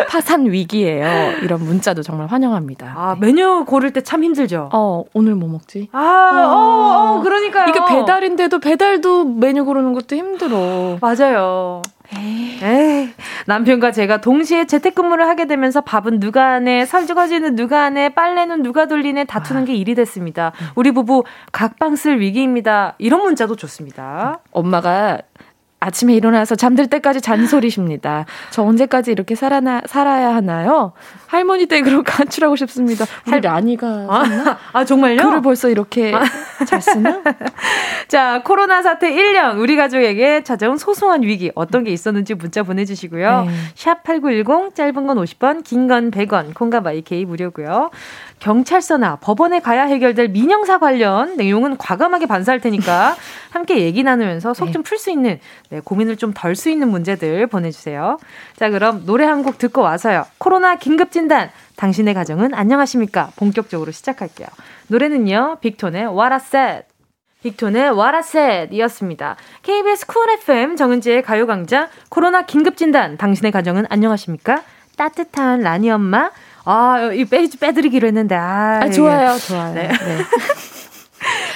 [0.09, 1.37] 파산 위기예요.
[1.43, 2.93] 이런 문자도 정말 환영합니다.
[2.97, 3.27] 아 네.
[3.27, 4.69] 메뉴 고를 때 참 힘들죠.
[4.73, 5.87] 어 오늘 뭐 먹지?
[5.93, 7.69] 아 어, 어, 어 그러니까요.
[7.69, 10.97] 이게 배달인데도 배달 배 달도 메뉴 고르는 것도 힘들어.
[11.01, 11.83] 맞아요.
[12.17, 12.59] 에이.
[12.63, 13.09] 에이.
[13.45, 19.25] 남편과 제가 동시에 재택근무를 하게 되면서 밥은 누가 하네, 설거지는 누가 하네, 빨래는 누가 돌리네
[19.25, 19.65] 다투는 아.
[19.65, 20.51] 게 일이 됐습니다.
[20.73, 22.95] 우리 부부 각방 쓸 위기입니다.
[22.97, 24.39] 이런 문자도 좋습니다.
[24.51, 25.19] 엄마가
[25.83, 28.25] 아침에 일어나서 잠들 때까지 잔소리십니다.
[28.51, 30.93] 저 언제까지 이렇게 살아나, 살아야 하나요?
[31.25, 33.03] 할머니 댁으로 간출하고 싶습니다.
[33.27, 33.87] 우리 라니가.
[34.07, 35.23] 아, 아, 정말요?
[35.23, 36.21] 글을 벌써 이렇게 아.
[36.65, 37.21] 잘 쓰나?
[38.07, 43.45] 자, 코로나 사태 1년, 우리 가족에게 찾아온 소소한 위기, 어떤 게 있었는지 문자 보내주시고요.
[43.45, 43.51] 네.
[43.75, 47.89] 샵8910, 짧은 건 50원, 긴 건 100원, 콩가바이 케이 무료고요.
[48.41, 53.15] 경찰서나 법원에 가야 해결될 민영사 관련 내용은 과감하게 반사할 테니까
[53.51, 55.11] 함께 얘기 나누면서 속 좀 풀수 네.
[55.13, 55.39] 있는
[55.69, 58.17] 네, 고민을 좀 덜 수 있는 문제들 보내주세요.
[58.57, 60.25] 자, 그럼 노래 한 곡 듣고 와서요.
[60.37, 61.49] 코로나 긴급 진단.
[61.77, 63.31] 당신의 가정은 안녕하십니까?
[63.37, 64.47] 본격적으로 시작할게요.
[64.87, 66.83] 노래는요, 빅톤의 What I Said.
[67.43, 69.35] 빅톤의 What I Said 이었습니다.
[69.63, 74.61] KBS Cool FM 정은지의 가요광장 코로나 긴급진단 당신의 가정은 안녕하십니까?
[74.97, 76.29] 따뜻한 라니 엄마
[76.65, 78.81] 아, 이 빼, 빼드리기로 했는데, 아.
[78.83, 79.73] 아 좋아요, 좋아요.
[79.73, 79.87] 네.
[79.87, 79.97] 네.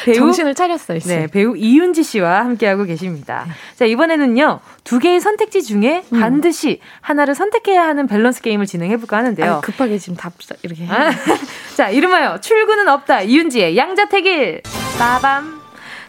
[0.06, 0.98] 배우, 정신을 차렸어요.
[0.98, 1.18] 이제.
[1.18, 3.46] 네, 배우 이윤지 씨와 함께하고 계십니다.
[3.48, 3.54] 네.
[3.76, 6.20] 자, 이번에는요, 두 개의 선택지 중에 음.
[6.20, 9.54] 반드시 하나를 선택해야 하는 밸런스 게임을 진행해볼까 하는데요.
[9.56, 10.88] 아, 급하게 지금 답, 이렇게.
[10.88, 11.12] 아,
[11.76, 13.22] 자, 이름하여 출근은 없다.
[13.22, 14.62] 이윤지의 양자택일.
[15.00, 15.62] 빠밤.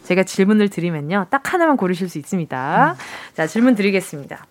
[0.05, 2.97] 제가 질문을 드리면요, 딱 하나만 고르실 수 있습니다.
[2.99, 3.35] 음.
[3.35, 4.47] 자, 질문 드리겠습니다.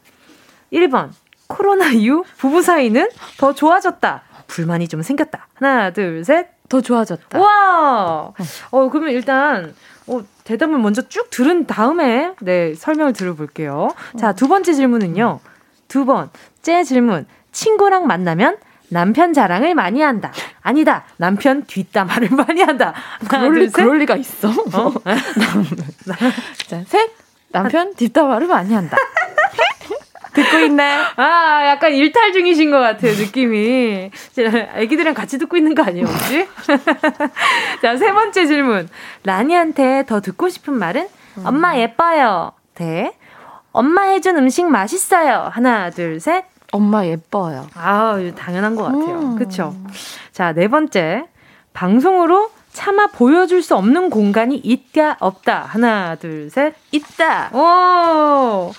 [0.73, 1.11] 1번.
[1.47, 4.23] 코로나 이후 부부 사이는 더 좋아졌다.
[4.47, 5.47] 불만이 좀 생겼다.
[5.55, 6.47] 하나, 둘, 셋.
[6.67, 7.39] 더 좋아졌다.
[7.39, 8.33] 와!
[8.71, 9.75] 어, 그러면 일단,
[10.07, 13.89] 어, 대답을 먼저 쭉 들은 다음에, 네, 설명을 들어볼게요.
[14.17, 15.39] 자, 두 번째 질문은요.
[15.87, 16.31] 두 번
[16.63, 17.27] 째 질문.
[17.51, 18.57] 친구랑 만나면
[18.89, 20.31] 남편 자랑을 많이 한다.
[20.61, 21.05] 아니다.
[21.17, 22.93] 남편 뒷담화를 많이 한다.
[23.29, 24.49] 그럴, 리, 그럴 리가 있어.
[24.49, 24.93] 어?
[26.67, 27.11] 자, 셋.
[27.51, 28.97] 남편 뒷담화를 많이 한다.
[30.35, 30.83] 듣고 있네.
[31.17, 34.11] 아, 약간 일탈 중이신 것 같아요, 느낌이.
[34.75, 36.47] 애기들이랑 같이 듣고 있는 거 아니에요, 혹시?
[37.81, 38.87] 자, 세 번째 질문.
[39.23, 41.07] 라니한테 더 듣고 싶은 말은?
[41.37, 41.45] 음.
[41.45, 42.51] 엄마 예뻐요.
[42.75, 43.13] 대.
[43.71, 45.49] 엄마 해준 음식 맛있어요.
[45.51, 46.45] 하나, 둘, 셋.
[46.71, 47.67] 엄마 예뻐요.
[47.75, 49.19] 아, 당연한 것 같아요.
[49.19, 49.35] 음.
[49.37, 49.75] 그쵸?
[50.31, 51.25] 자, 네 번째.
[51.73, 55.61] 방송으로 차마 보여줄 수 없는 공간이 있다, 없다.
[55.67, 56.73] 하나, 둘, 셋.
[56.91, 57.49] 있다.
[57.55, 58.73] 오!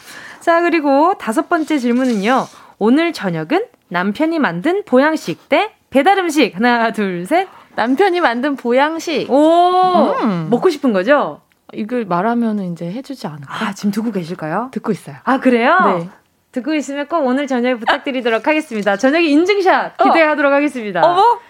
[0.47, 2.47] 자, 그리고 다섯 번째 질문은요.
[2.78, 6.55] 오늘 저녁은 남편이 만든 보양식 대 배달 음식.
[6.55, 7.49] 하나, 둘, 셋.
[7.74, 9.28] 남편이 만든 보양식.
[9.28, 10.47] 오, 음.
[10.49, 11.40] 먹고 싶은 거죠?
[11.72, 13.53] 이걸 말하면 이제 해주지 않을까?
[13.53, 14.68] 아, 지금 듣고 계실까요?
[14.70, 15.16] 듣고 있어요.
[15.24, 15.78] 아, 그래요?
[15.99, 16.09] 네.
[16.53, 18.97] 듣고 있으면 꼭 오늘 저녁에 부탁드리도록 하겠습니다.
[18.97, 20.05] 저녁에 인증샷 어.
[20.05, 21.01] 기대하도록 하겠습니다.
[21.05, 21.40] 어머?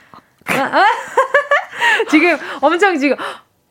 [2.09, 3.18] 지금 엄청 지금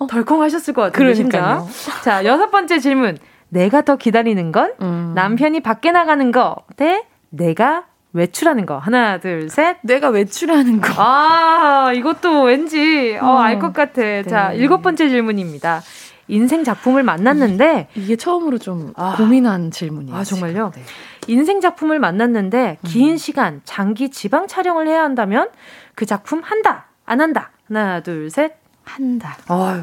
[0.07, 0.97] 덜컹 하셨을 것 같아요.
[0.99, 1.67] 그러니까요.
[2.03, 3.17] 자, 여섯 번째 질문.
[3.49, 5.13] 내가 더 기다리는 건 음.
[5.15, 8.77] 남편이 밖에 나가는 거 대 내가 외출하는 거.
[8.77, 9.75] 하나, 둘, 셋.
[9.81, 10.93] 내가 외출하는 거.
[10.95, 13.37] 아, 이것도 왠지, 어, 음.
[13.37, 14.01] 알것 같아.
[14.01, 14.23] 네.
[14.23, 15.81] 자, 일곱 번째 질문입니다.
[16.29, 17.89] 인생 작품을 만났는데.
[17.95, 19.15] 이 게 처음으로 좀 아.
[19.17, 20.15] 고민한 질문이에요.
[20.17, 20.71] 아, 정말요?
[20.73, 20.81] 네.
[21.27, 23.17] 인생 작품을 만났는데, 긴 음.
[23.17, 25.49] 시간, 장기 지방 촬영을 해야 한다면,
[25.93, 27.51] 그 작품 한다, 안 한다.
[27.67, 28.53] 하나, 둘, 셋.
[28.85, 29.35] 한다.
[29.49, 29.81] 아유,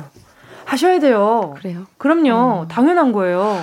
[0.72, 1.54] 하셔야 돼요.
[1.58, 1.86] 그래요?
[1.98, 2.62] 그럼요.
[2.62, 2.68] 음.
[2.68, 3.62] 당연한 거예요.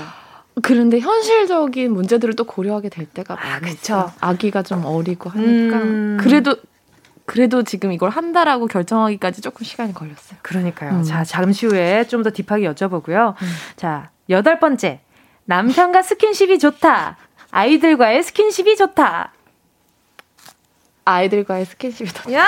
[0.61, 3.59] 그런데 현실적인 문제들을 또 고려하게 될 때가 아.
[3.59, 4.11] 그쵸.
[4.19, 5.77] 아기가 좀 어리고 하니까.
[5.77, 6.17] 음.
[6.21, 6.55] 그래도
[7.25, 10.39] 그래도 지금 이걸 한다라고 결정하기까지 조금 시간이 걸렸어요.
[10.43, 10.91] 그러니까요.
[10.91, 11.03] 음.
[11.03, 13.33] 자, 잠시 후에 좀 더 딥하게 여쭤보고요.
[13.41, 13.47] 음.
[13.75, 14.99] 자, 여덟 번째.
[15.45, 17.17] 남편과 스킨십이 좋다.
[17.51, 19.33] 아이들과의 스킨십이 좋다.
[21.05, 22.33] 아이들과의 스킨십이 좋다.
[22.33, 22.47] 야!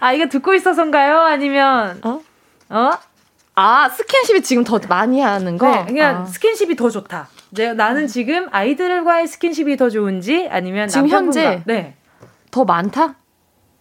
[0.00, 1.18] 아, 이거 듣고 있어서인가요?
[1.20, 2.20] 아니면, 어?
[2.70, 2.90] 어?
[3.54, 5.70] 아, 스킨십이 지금 더 많이 하는 거?
[5.70, 6.24] 네, 그냥 아.
[6.26, 7.28] 스킨십이 더 좋다.
[7.50, 11.96] 내가, 나는 지금 아이들과의 스킨십이 더 좋은지 아니면 지금 현재 네.
[12.50, 13.16] 더 많다?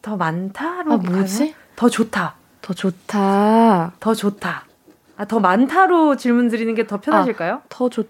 [0.01, 1.53] 더 많다로 아, 뭐지?
[1.75, 2.35] 더 좋다.
[2.61, 3.91] 더 좋다.
[3.99, 4.65] 더 좋다.
[5.17, 7.53] 아, 더 많다로 질문 드리는 게 더 편하실까요?
[7.55, 8.07] 아, 더 좋,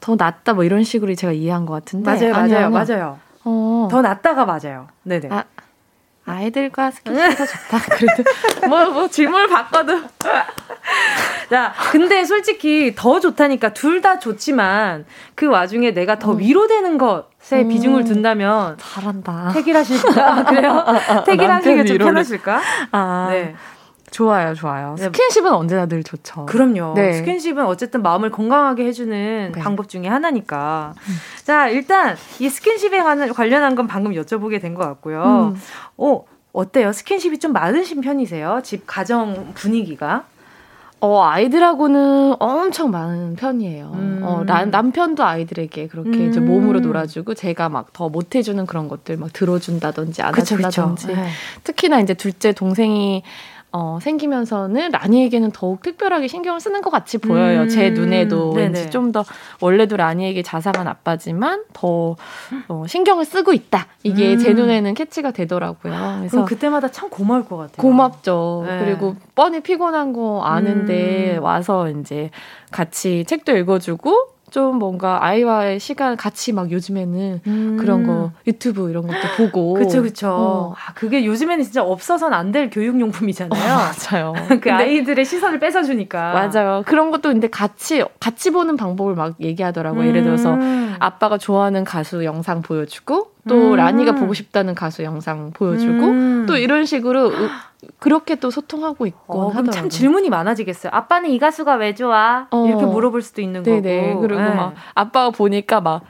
[0.00, 2.10] 더 낫다 뭐 이런 식으로 제가 이해한 것 같은데.
[2.10, 3.18] 맞아요, 맞아요, 아니, 맞아요.
[3.44, 3.88] 어.
[3.90, 4.88] 더 낫다가 맞아요.
[5.04, 5.28] 네네.
[5.30, 5.44] 아,
[6.28, 7.78] 아이들과 스킨십이 더 좋다.
[7.96, 8.22] 그래도
[8.68, 10.04] 뭐, 뭐 질문을 받거든.
[11.50, 15.04] 자, 근데 솔직히 더 좋다니까 둘 다 좋지만
[15.34, 16.38] 그 와중에 내가 더 음.
[16.38, 17.68] 위로되는 것에 음.
[17.68, 19.50] 비중을 둔다면 잘한다.
[19.54, 20.32] 택일하실까?
[20.32, 20.84] 아, 그래요?
[21.26, 22.60] 택일하시는 게좀 편하실까?
[22.92, 23.28] 아.
[23.32, 23.56] 네.
[24.10, 24.94] 좋아요, 좋아요.
[24.98, 25.04] 네.
[25.04, 26.46] 스킨십은 언제나 늘 좋죠.
[26.46, 26.94] 그럼요.
[26.94, 27.12] 네.
[27.14, 29.60] 스킨십은 어쨌든 마음을 건강하게 해주는 네.
[29.60, 30.94] 방법 중에 하나니까.
[30.96, 31.14] 음.
[31.44, 33.00] 자, 일단 이 스킨십에
[33.32, 35.54] 관련한 건 방금 여쭤보게 된 것 같고요.
[35.54, 35.60] 음.
[35.96, 36.92] 어, 어때요?
[36.92, 38.60] 스킨십이 좀 많으신 편이세요?
[38.64, 40.24] 집 가정 분위기가?
[41.00, 43.92] 어, 아이들하고는 엄청 많은 편이에요.
[43.94, 44.20] 음.
[44.24, 46.28] 어, 남, 남편도 아이들에게 그렇게 음.
[46.28, 51.06] 이제 몸으로 놀아주고 제가 막 더 못해주는 그런 것들 막 들어준다든지 안아준다든지.
[51.08, 51.28] 네.
[51.62, 53.22] 특히나 이제 둘째 동생이
[53.70, 57.62] 어, 생기면서는 라니에게는 더욱 특별하게 신경을 쓰는 것 같이 보여요.
[57.62, 59.24] 음, 제 눈에도 왠지 좀 더
[59.60, 62.16] 원래도 라니에게 자상한 아빠지만 더
[62.68, 63.86] 어, 신경을 쓰고 있다.
[64.02, 64.38] 이게 음.
[64.38, 66.16] 제 눈에는 캐치가 되더라고요.
[66.18, 67.76] 그래서 그때마다 참 고마울 것 같아요.
[67.76, 68.64] 고맙죠.
[68.66, 68.84] 네.
[68.84, 71.42] 그리고 뻔히 피곤한 거 아는데 음.
[71.42, 72.30] 와서 이제
[72.70, 77.76] 같이 책도 읽어주고 좀 뭔가 아이와의 시간 같이 막 요즘에는 음.
[77.78, 80.74] 그런 거 유튜브 이런 것도 보고 그쵸 그쵸 어.
[80.76, 84.32] 아 그게 요즘에는 진짜 없어서는 안 될 교육용품이잖아요 어, 맞아요
[84.62, 90.08] 그 아이들의 시선을 뺏어주니까 맞아요 그런 것도 근데 같이 같이 보는 방법을 막 얘기하더라고요 음.
[90.08, 90.96] 예를 들어서 음.
[90.98, 93.76] 아빠가 좋아하는 가수 영상 보여주고 또 음.
[93.76, 96.46] 라니가 보고 싶다는 가수 영상 보여주고 음.
[96.48, 97.32] 또 이런 식으로
[97.98, 100.90] 그렇게 또 소통하고 있고 어, 그럼 참 질문이 많아지겠어요.
[100.92, 102.48] 아빠는 이 가수가 왜 좋아?
[102.50, 102.66] 어.
[102.66, 104.10] 이렇게 물어볼 수도 있는 네네.
[104.14, 104.20] 거고.
[104.20, 104.50] 그리고 네.
[104.50, 106.02] 막 아빠가 보니까 막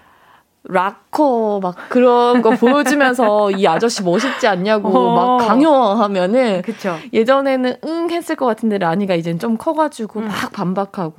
[0.64, 5.38] 락커 막 그런 거 보여주면서 이 아저씨 멋있지 않냐고 어.
[5.38, 6.96] 막 강요하면은 그쵸.
[7.12, 10.28] 예전에는 응 했을 것 같은데 라니가 이젠 좀 커가지고 응.
[10.28, 11.14] 막 반박하고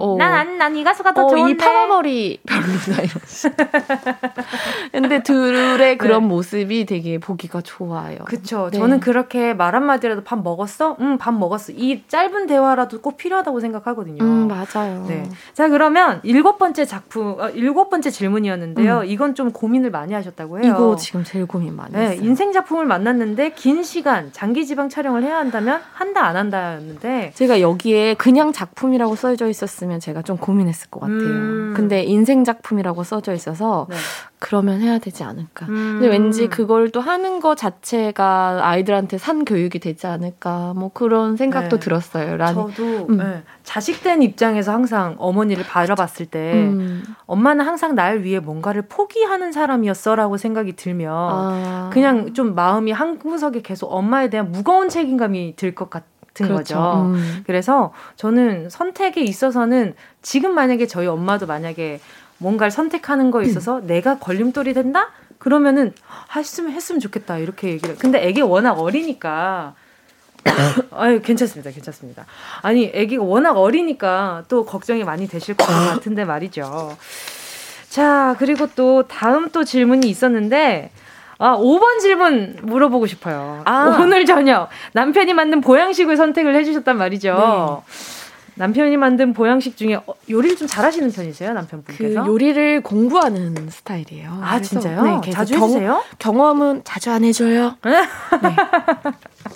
[0.00, 0.16] 어.
[0.18, 0.31] 난
[0.62, 3.20] 난 이 가수가 더 어, 좋은데 이 파마머리 별로다 이런
[4.92, 6.28] 근데 둘의 그런 네.
[6.28, 8.78] 모습이 되게 보기가 좋아요 그쵸 네.
[8.78, 10.96] 저는 그렇게 말 한마디라도 밥 먹었어?
[11.00, 15.28] 응 밥 먹었어 이 짧은 대화라도 꼭 필요하다고 생각하거든요 음 맞아요 네.
[15.52, 19.00] 자 그러면 일곱 번째 작품 어, 일곱 번째 질문이었는데 있는데요.
[19.00, 19.04] 음.
[19.06, 20.72] 이건 좀 고민을 많이 하셨다고 해요.
[20.74, 22.26] 이거 지금 제일 고민 많이 네, 했어요.
[22.26, 28.14] 인생 작품을 만났는데 긴 시간 장기 지방 촬영을 해야 한다면 한다 안 한다였는데 제가 여기에
[28.14, 31.18] 그냥 작품이라고 써져 있었으면 제가 좀 고민 했을 것 같아요.
[31.18, 31.74] 음.
[31.76, 33.96] 근데 인생 작품이라고 써져 있어서 네.
[34.38, 35.66] 그러면 해야 되지 않을까.
[35.66, 35.98] 음.
[36.00, 40.72] 근데 왠지 그걸 또 하는 거 자체가 아이들한테 산 교육이 되지 않을까.
[40.74, 41.80] 뭐 그런 생각도 네.
[41.80, 42.36] 들었어요.
[42.36, 42.54] 라니.
[42.54, 43.16] 저도 음.
[43.18, 43.42] 네.
[43.62, 47.02] 자식된 입장에서 항상 어머니를 바라봤을 때 음.
[47.26, 51.90] 엄마는 항상 날 위해 뭔가를 포기하는 사람이었어라고 생각이 들면 아.
[51.92, 56.04] 그냥 좀 마음이 한 구석에 계속 엄마에 대한 무거운 책임감이 들 것 같.
[56.40, 56.74] 은 그렇죠.
[56.74, 57.02] 거죠.
[57.06, 57.42] 음.
[57.46, 62.00] 그래서 저는 선택에 있어서는 지금 만약에 저희 엄마도 만약에
[62.38, 63.86] 뭔가를 선택하는 거에 있어서 음.
[63.86, 65.10] 내가 걸림돌이 된다?
[65.38, 65.92] 그러면은
[66.34, 67.96] 했으면 했으면 좋겠다 이렇게 얘기를.
[67.96, 69.74] 근데 애기 워낙 어리니까
[70.92, 72.26] 아유 괜찮습니다, 괜찮습니다.
[72.62, 76.96] 아니 애기가 워낙 어리니까 또 걱정이 많이 되실 것 같은데 말이죠.
[77.88, 80.90] 자 그리고 또 다음 또 질문이 있었는데
[81.42, 83.62] 아, 5번 질문 물어보고 싶어요.
[83.64, 83.98] 아.
[84.00, 87.34] 오늘 저녁 남편이 만든 보양식을 선택을 해주셨단 말이죠.
[87.34, 87.92] 네.
[88.54, 92.22] 남편이 만든 보양식 중에 어, 요리를 좀 잘하시는 편이세요, 남편분께서?
[92.22, 94.38] 그 요리를 공부하는 스타일이에요.
[94.40, 95.02] 아 진짜요?
[95.02, 96.02] 네, 자주 경, 해주세요?
[96.20, 97.76] 경험은 자주 안 해줘요.
[97.82, 98.56] 네.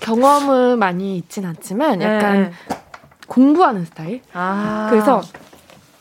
[0.00, 2.50] 경험은 많이 있진 않지만 약간 네.
[3.28, 4.22] 공부하는 스타일.
[4.32, 4.88] 아.
[4.90, 5.20] 그래서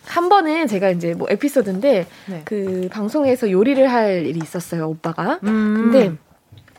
[0.08, 2.42] 한 번은 제가 이제 뭐 에피소드인데 네.
[2.46, 5.40] 그 방송에서 요리를 할 일이 있었어요, 오빠가.
[5.44, 5.92] 음.
[5.92, 6.14] 근데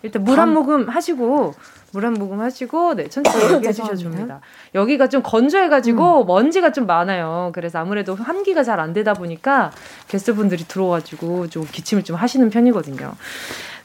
[0.03, 1.55] 일단 물 한 모금 하시고
[1.93, 4.41] 물 한 모금 하시고 네 천천히 아, 얘기해 주셔도 됩니다.
[4.74, 6.27] 여기가 좀 건조해가지고 음.
[6.27, 7.51] 먼지가 좀 많아요.
[7.55, 9.72] 그래서 아무래도 환기가 잘 안 되다 보니까
[10.09, 13.12] 게스트분들이 들어와가지고 좀 기침을 좀 하시는 편이거든요.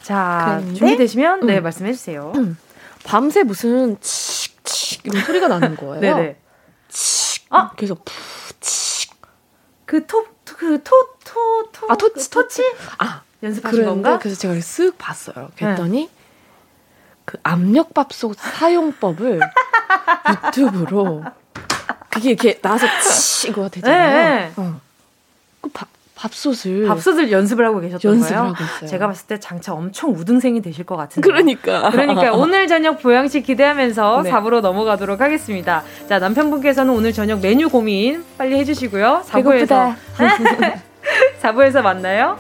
[0.02, 0.74] 자 그런데?
[0.80, 1.48] 준비되시면 네, 음.
[1.48, 2.34] 네 말씀해 주세요.
[2.36, 2.58] 음.
[3.06, 6.00] 밤새 무슨 칙칙 이런 소리가 나는 거예요.
[6.02, 6.36] 네네.
[6.90, 7.46] 칙.
[7.50, 8.31] 아 계속 푸칙.
[9.92, 12.64] 그토그토토토 아 토치 토치
[12.98, 14.20] 아 연습하신 건가?
[14.20, 15.52] 그래서 제가 쓱 봤어요.
[15.58, 16.10] 그랬더니 네.
[17.26, 19.42] 그 압력밥솥 사용법을
[20.48, 21.26] 유튜브로
[22.10, 24.12] 그게 이렇게 나와서 치고 되잖아요.
[24.12, 24.54] 네, 네.
[24.56, 24.80] 어.
[25.60, 25.90] 그 밥,
[26.22, 28.54] 밥솥을 밥솥을 연습을 하고 계셨던 연습을 거예요.
[28.54, 28.90] 하고 있어요.
[28.90, 31.28] 제가 봤을 때 장차 엄청 우등생이 되실 것 같은데.
[31.28, 31.90] 그러니까.
[31.90, 34.32] 그러니까 오늘 저녁 보양식 기대하면서 네.
[34.32, 35.84] 4부로 넘어가도록 하겠습니다.
[36.08, 39.24] 자 남편분께서는 오늘 저녁 메뉴 고민 빨리 해 주시고요.
[39.28, 39.96] 4부에서
[41.42, 42.38] 4부에서 만나요.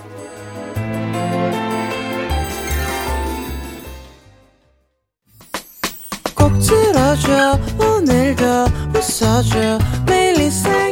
[6.61, 8.45] 들어줘 오늘도
[8.95, 10.91] 웃어줘 매일 일상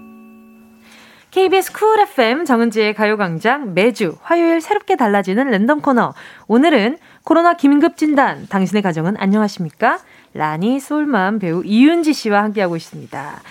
[1.31, 6.13] KBS Cool FM 정은지의 가요광장 매주 화요일 새롭게 달라지는 랜덤 코너.
[6.47, 8.47] 오늘은 코로나 긴급 진단.
[8.49, 9.99] 당신의 가정은 안녕하십니까?
[10.33, 13.41] 라니 소울맘 배우 이윤지 씨와 함께하고 있습니다.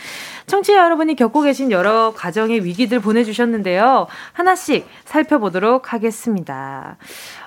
[0.46, 4.08] 청취자 여러분이 겪고 계신 여러 가정의 위기들 보내주셨는데요.
[4.34, 6.98] 하나씩 살펴보도록 하겠습니다.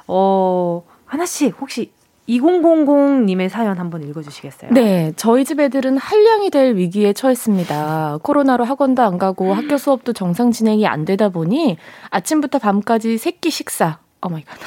[0.08, 1.92] 어, 하나씩 혹시
[2.28, 4.72] 2000님의 사연 한번 읽어주시겠어요?
[4.72, 8.20] 네, 저희 집 애들은 한량이 될 위기에 처했습니다.
[8.24, 11.78] 코로나로 학원도 안 가고 학교 수업도 정상 진행이 안 되다 보니
[12.10, 14.58] 아침부터 밤까지 새끼 식사, 오 마이 갓.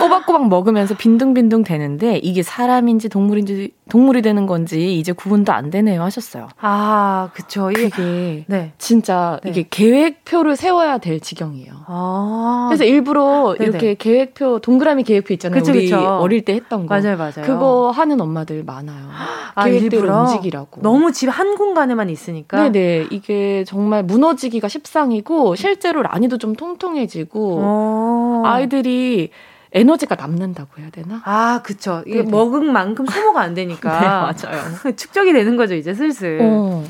[0.00, 6.48] 꼬박꼬박 먹으면서 빈둥빈둥 대는데 이게 사람인지 동물인지 동물이 되는 건지 이제 구분도 안 되네요 하셨어요.
[6.60, 7.70] 아, 그쵸.
[7.70, 8.72] 이게 네.
[8.78, 9.50] 진짜 네.
[9.50, 11.72] 이게 계획표를 세워야 될 지경이에요.
[11.86, 12.66] 아.
[12.68, 13.70] 그래서 일부러 네네.
[13.70, 15.60] 이렇게 계획표 동그라미 계획표 있잖아요.
[15.60, 16.00] 그쵸, 우리 그쵸.
[16.00, 16.94] 어릴 때 했던 거.
[16.98, 17.42] 맞아요, 맞아요.
[17.44, 19.06] 그거 하는 엄마들 많아요.
[19.54, 20.80] 아, 계획대로 움직이라고.
[20.82, 22.62] 너무 집 한 공간에만 있으니까.
[22.68, 23.06] 네 네.
[23.10, 28.42] 이게 정말 무너지기가 십상이고 실제로 라니도 좀 통통해지고 어.
[28.44, 29.30] 아이 들이
[29.72, 31.20] 에너지가 남는다고 해야 되나?
[31.24, 32.02] 아, 그쵸.
[32.06, 32.22] 이게.
[32.22, 34.00] 먹은 만큼 소모가 안 되니까.
[34.00, 34.62] 네, 맞아요.
[34.96, 36.38] 축적이 되는 거죠, 이제 슬슬.
[36.40, 36.82] 어.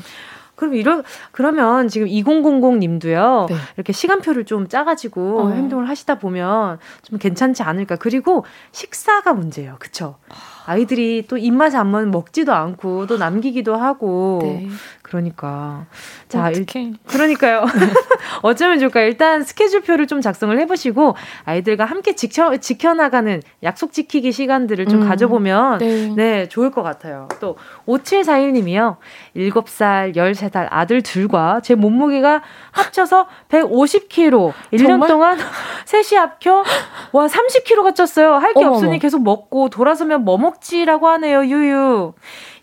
[0.55, 3.47] 그럼 이런 그러면 지금 2000 님도요.
[3.49, 3.55] 네.
[3.75, 5.49] 이렇게 시간표를 좀 짜가지고 어.
[5.49, 7.97] 행동을 하시다 보면 좀 괜찮지 않을까.
[7.97, 9.75] 그리고 식사가 문제예요.
[9.79, 10.17] 그쵸?
[10.65, 14.69] 아이들이 또 입맛에 안 맞으면 먹지도 않고 또 남기기도 하고 네.
[15.13, 15.85] 그러니까.
[16.27, 16.65] 자 일,
[17.05, 17.65] 그러니까요.
[18.41, 19.01] 어쩌면 좋을까.
[19.01, 25.07] 일단 스케줄표를 좀 작성을 해보시고 아이들과 함께 지켜 지켜나가는 약속 지키기 시간들을 좀 음.
[25.07, 26.13] 가져보면 네.
[26.15, 26.49] 네.
[26.49, 27.27] 좋을 것 같아요.
[27.39, 27.57] 또
[27.87, 28.97] 5741님이요.
[29.35, 32.41] 7살 13살 아들 둘과 제 몸무게가
[32.71, 35.09] 합쳐서 150kg 1년 정말?
[35.09, 35.37] 동안
[35.85, 36.63] 셋이 합켜
[37.11, 38.39] 와 30kg가 쪘어요.
[38.39, 41.43] 할 게 없으니 계속 먹고 돌아서면 뭐 먹지라고 하네요.
[41.45, 42.13] 유유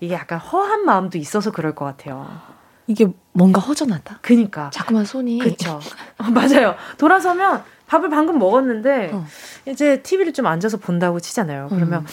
[0.00, 2.26] 이게 약간 허한 마음도 있어서 그럴 것 같아요.
[2.86, 4.18] 이게 뭔가 허전하다.
[4.22, 4.70] 그니까.
[4.70, 5.38] 자꾸만 손이.
[5.38, 5.78] 그쵸.
[6.18, 6.74] 어, 맞아요.
[6.98, 9.24] 돌아서면 밥을 방금 먹었는데, 어.
[9.66, 11.68] 이제 TV를 좀 앉아서 본다고 치잖아요.
[11.70, 12.06] 그러면, 음.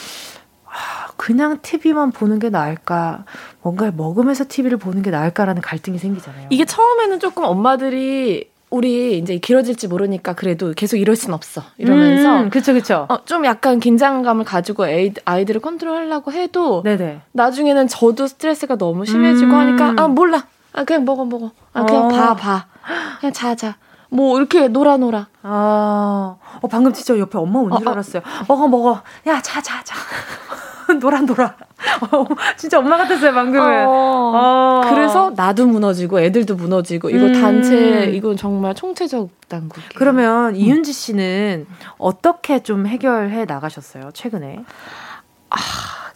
[0.65, 3.25] 아, 그냥 TV만 보는 게 나을까,
[3.61, 6.47] 뭔가 먹으면서 TV를 보는 게 나을까라는 갈등이 생기잖아요.
[6.51, 11.61] 이게 처음에는 조금 엄마들이 우리 이제 길어질지 모르니까 그래도 계속 이럴 순 없어.
[11.77, 12.41] 이러면서.
[12.41, 13.05] 음, 그쵸, 그쵸.
[13.09, 16.83] 어, 좀 약간 긴장감을 가지고 에이, 아이들을 컨트롤 하려고 해도.
[16.83, 17.21] 네네.
[17.31, 19.55] 나중에는 저도 스트레스가 너무 심해지고 음.
[19.55, 20.45] 하니까, 아, 몰라.
[20.73, 21.51] 아, 그냥 먹어, 먹어.
[21.73, 22.07] 아, 그냥 어.
[22.09, 22.65] 봐, 봐.
[23.21, 23.77] 그냥 자, 자.
[24.09, 25.27] 뭐, 이렇게 놀아, 놀아.
[25.43, 28.21] 아, 어, 방금 진짜 옆에 엄마 온줄 어, 어, 알았어요.
[28.49, 29.01] 먹어, 먹어.
[29.27, 29.95] 야, 자, 자, 자.
[31.01, 31.55] 놀아, 놀아.
[32.11, 32.25] 어,
[32.57, 33.85] 진짜 엄마 같았어요, 방금은.
[33.87, 33.91] 어,
[34.35, 34.81] 어.
[34.89, 37.33] 그래서 나도 무너지고 애들도 무너지고 이거 음.
[37.41, 39.81] 단체 이건 정말 총체적 당국.
[39.95, 40.55] 그러면 음.
[40.55, 41.67] 이윤지 씨는
[41.97, 44.59] 어떻게 좀 해결해 나가셨어요, 최근에?
[45.49, 45.57] 아,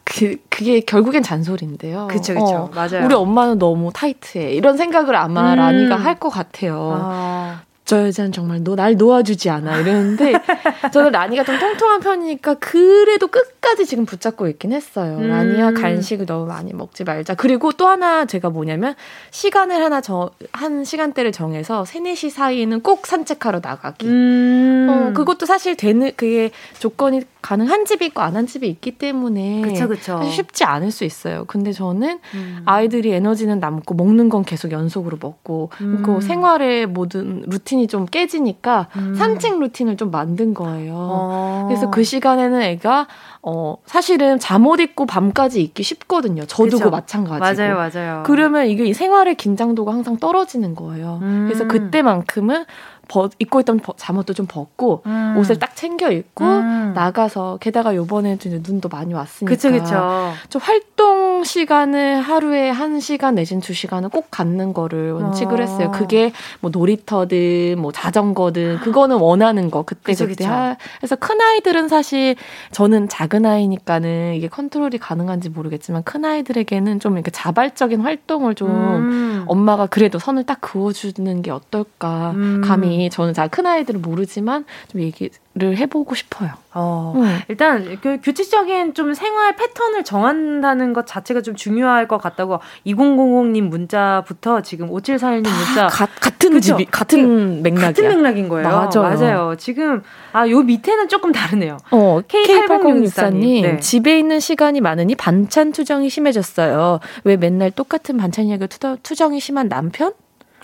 [0.03, 2.07] 그, 그게 결국엔 잔소리인데요.
[2.09, 2.45] 그쵸, 그쵸.
[2.45, 3.05] 어, 맞아요.
[3.05, 4.51] 우리 엄마는 너무 타이트해.
[4.53, 5.57] 이런 생각을 아마 음.
[5.57, 6.99] 라니가 할 것 같아요.
[7.01, 7.61] 아.
[7.86, 10.34] 저 여자는 정말 너 날 놓아주지 않아 이러는데
[10.93, 15.17] 저는 라니가 좀 통통한 편이니까 그래도 끝까지 지금 붙잡고 있긴 했어요.
[15.17, 15.27] 음.
[15.27, 17.36] 라니야 간식을 너무 많이 먹지 말자.
[17.36, 18.95] 그리고 또 하나 제가 뭐냐면
[19.32, 24.05] 시간을 하나 저 한 시간대를 정해서 3, 4시 사이에는 꼭 산책하러 나가기.
[24.07, 24.88] 음.
[24.89, 29.88] 어, 그것도 사실 되는 그게 조건이 가능한 집이 있고 안 한 집이 있기 때문에 그쵸,
[29.88, 30.24] 그쵸.
[30.24, 31.44] 쉽지 않을 수 있어요.
[31.48, 32.62] 근데 저는 음.
[32.66, 36.02] 아이들이 에너지는 남고 먹는 건 계속 연속으로 먹고 음.
[36.04, 39.16] 그 생활의 모든 루틴이 좀 깨지니까 음.
[39.16, 40.94] 산책 루틴을 좀 만든 거예요.
[40.96, 41.66] 어.
[41.68, 43.08] 그래서 그 시간에는 애가
[43.44, 46.46] 어 사실은 잠옷 입고 밤까지 있기 쉽거든요.
[46.46, 47.39] 저도 그 마찬가지고.
[47.39, 48.24] 맞아요, 맞아요.
[48.26, 51.20] 그러면 이게 생활의 긴장도가 항상 떨어지는 거예요.
[51.22, 51.68] 그래서 음.
[51.68, 52.66] 그때만큼은
[53.08, 55.36] 벗, 입고 있던 버, 잠옷도 좀 벗고 음.
[55.38, 56.93] 옷을 딱 챙겨 입고 음.
[56.93, 60.34] 나가서 게다가 요번에 좀 눈도 많이 왔으니까 그쵸, 그쵸.
[60.49, 65.62] 좀 활동 시간을 하루에 한 시간 내진 두 시간은 꼭 갖는 거를 원칙을 어.
[65.62, 65.92] 했어요.
[65.92, 71.88] 그게 뭐 놀이터든 뭐 자전거든 그거는 원하는 거 그때 그쵸, 그때 하, 그래서 큰 아이들은
[71.88, 72.36] 사실
[72.72, 79.44] 저는 작은 아이니까는 이게 컨트롤이 가능한지 모르겠지만 큰 아이들에게는 좀 이렇게 자발적인 활동을 좀 음.
[79.48, 82.62] 엄마가 그래도 선을 딱 그어주는 게 어떨까 음.
[82.66, 86.52] 감히 저는 잘 큰 아이들은 모르지만 좀 얘기 를 해보고 싶어요.
[86.74, 87.39] 어, 음.
[87.49, 94.62] 일단 그 규칙적인 좀 생활 패턴을 정한다는 것 자체가 좀 중요할 것 같다고 2000님 문자부터
[94.62, 96.78] 지금 5741님 문자 가, 같은 그쵸?
[96.78, 97.88] 집이 같은 그, 맥락이야.
[97.91, 98.66] 같은 맥락인 거예요.
[98.70, 98.89] 맞아요.
[99.02, 99.56] 맞아요.
[99.58, 101.76] 지금 아 요 밑에는 조금 다르네요.
[101.91, 103.80] 어, K8064님 네.
[103.82, 107.02] 집에 있는 시간이 많으니 반찬 투정이 심해졌어요.
[107.26, 108.68] 왜 맨날 똑같은 반찬 이야기
[109.04, 110.14] 투정이 심한 남편?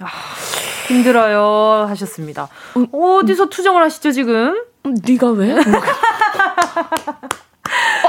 [0.02, 0.08] 아.
[0.88, 2.48] 힘들어요 하셨습니다.
[2.78, 4.64] 음, 어디서 투정을 하시죠 지금?
[4.86, 5.56] 음, 네가 왜?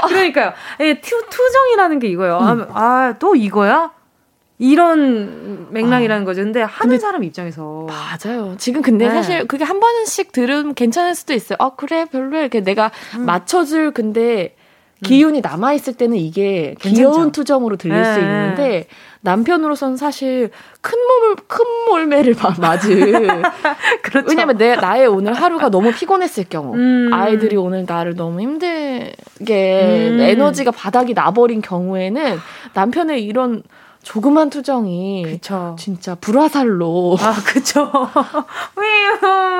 [0.07, 0.53] 그러니까요.
[0.79, 2.37] 예, 투, 투정이라는 게 이거예요.
[2.39, 2.67] 음.
[2.73, 3.91] 아, 또 이거야?
[4.61, 6.43] 이런 맥락이라는 아, 거죠.
[6.43, 8.55] 근데 하는 근데, 사람 입장에서 맞아요.
[8.57, 9.13] 지금 근데 네.
[9.13, 11.55] 사실 그게 한 번씩 들으면 괜찮을 수도 있어요.
[11.61, 13.25] 아 그래 별로 이렇게 내가 음.
[13.25, 14.57] 맞춰줄 근데
[15.03, 16.95] 기운이 남아 있을 때는 이게 괜찮죠.
[16.95, 18.13] 귀여운 투정으로 들릴 네.
[18.13, 18.87] 수 있는데
[19.21, 20.49] 남편으로서는 사실
[20.81, 23.11] 큰 몸을 큰 몰매를 맞을.
[24.01, 24.27] 그렇죠.
[24.29, 27.09] 왜냐면 내 나의 오늘 하루가 너무 피곤했을 경우, 음.
[27.11, 29.11] 아이들이 오늘 나를 너무 힘들게
[29.49, 30.19] 음.
[30.21, 32.37] 에너지가 바닥이 나버린 경우에는
[32.73, 33.63] 남편의 이런
[34.03, 35.75] 조그만 투정이 그쵸.
[35.77, 37.17] 진짜 불화살로.
[37.19, 37.91] 아 그쵸.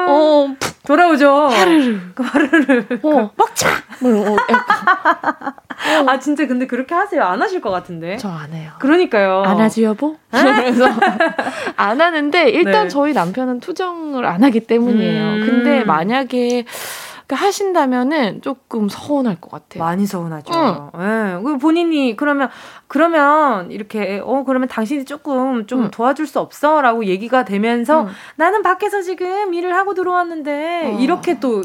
[0.10, 0.56] 어.
[0.88, 1.48] 돌아오죠.
[1.48, 2.00] 하르르.
[2.16, 2.86] 그 하르르.
[3.04, 3.70] 어 막차
[4.00, 4.38] 뭐, 어,
[6.08, 7.24] 아 진짜 근데 그렇게 하세요?
[7.24, 8.18] 안 하실 것 같은데?
[8.18, 8.72] 저 안 해요.
[8.80, 9.44] 그러니까요.
[9.46, 10.16] 안 하지 여보?
[10.32, 10.86] 그래서
[11.76, 12.88] 안 하는데 일단 네.
[12.90, 15.24] 저희 남편은 투정을 안 하기 때문이에요.
[15.24, 15.46] 음.
[15.46, 16.66] 근데 만약에
[17.30, 19.84] 그러니까 하신다면은 조금 서운할 것 같아요.
[19.84, 20.52] 많이 서운하죠.
[20.96, 21.44] 응.
[21.44, 21.58] 네.
[21.60, 22.50] 본인이 그러면
[22.88, 25.92] 그러면 이렇게 어 그러면 당신이 조금 좀 응.
[25.92, 28.08] 도와줄 수 없어라고 얘기가 되면서 응.
[28.36, 31.00] 나는 밖에서 지금 일을 하고 들어왔는데 어.
[31.00, 31.62] 이렇게 또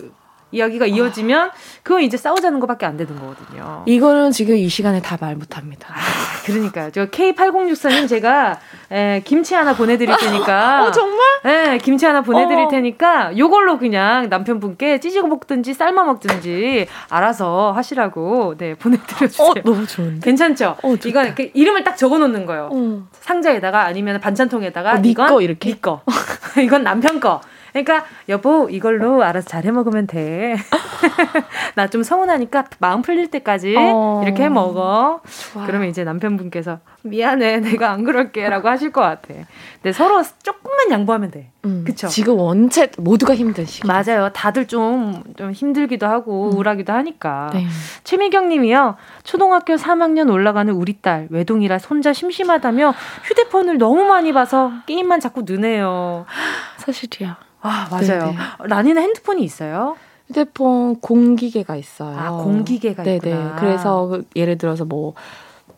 [0.54, 1.50] 이야기가 이어지면
[1.82, 3.82] 그건 이제 싸우자는 것밖에 안 되는 거거든요.
[3.86, 5.88] 이거는 지금 이 시간에 다 말 못합니다.
[5.90, 6.90] 아, 그러니까요.
[6.90, 8.58] 저 K8064님 제가
[8.90, 10.84] 에, 김치 하나 보내드릴 테니까.
[10.88, 11.18] 어 정말?
[11.44, 12.68] 네, 김치 하나 보내드릴 어.
[12.68, 19.48] 테니까 요걸로 그냥 남편분께 찌지고 먹든지 삶아 먹든지 알아서 하시라고 네 보내드려주세요.
[19.48, 20.20] 어, 너무 좋은데.
[20.24, 20.76] 괜찮죠?
[20.82, 22.68] 어, 이건 그 이름을 딱 적어놓는 거예요.
[22.72, 23.02] 어.
[23.20, 25.70] 상자에다가 아니면 반찬통에다가 어, 네 이건 거 이렇게.
[25.72, 26.02] 네 거.
[26.62, 27.40] 이건 남편 거.
[27.74, 30.56] 그러니까 여보 이걸로 알아서 잘 해 먹으면 돼.
[31.74, 34.22] 나 좀 서운하니까 마음 풀릴 때까지 어.
[34.24, 35.20] 이렇게 해 먹어.
[35.52, 35.66] 좋아.
[35.66, 39.34] 그러면 이제 남편분께서 미안해 내가 안 그럴게라고 하실 것 같아.
[39.82, 41.50] 근데 서로 조금만 양보하면 돼.
[41.64, 42.06] 음, 그쵸?
[42.08, 43.86] 지금 원체 모두가 힘든 시기.
[43.88, 44.30] 맞아요.
[44.32, 46.54] 다들 좀, 좀 힘들기도 하고 음.
[46.56, 47.50] 우울하기도 하니까.
[47.52, 47.66] 네.
[48.04, 48.96] 최미경 님이요.
[49.24, 52.94] 초등학교 3학년 올라가는 우리 딸 외동이라 손자 심심하다며
[53.24, 56.24] 휴대폰을 너무 많이 봐서 게임만 자꾸 느네요.
[56.78, 57.36] 사실이야.
[57.64, 58.18] 아, 맞아요.
[58.32, 58.36] 네네.
[58.68, 59.96] 라니는 핸드폰이 있어요?
[60.28, 62.18] 휴대폰 공기계가 있어요.
[62.18, 63.16] 아, 공기계가 네네.
[63.16, 63.56] 있구나.
[63.58, 65.14] 그래서 그 예를 들어서 뭐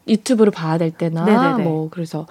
[0.08, 1.62] 유튜브를 봐야 될 때나 네네네.
[1.62, 2.26] 뭐 그래서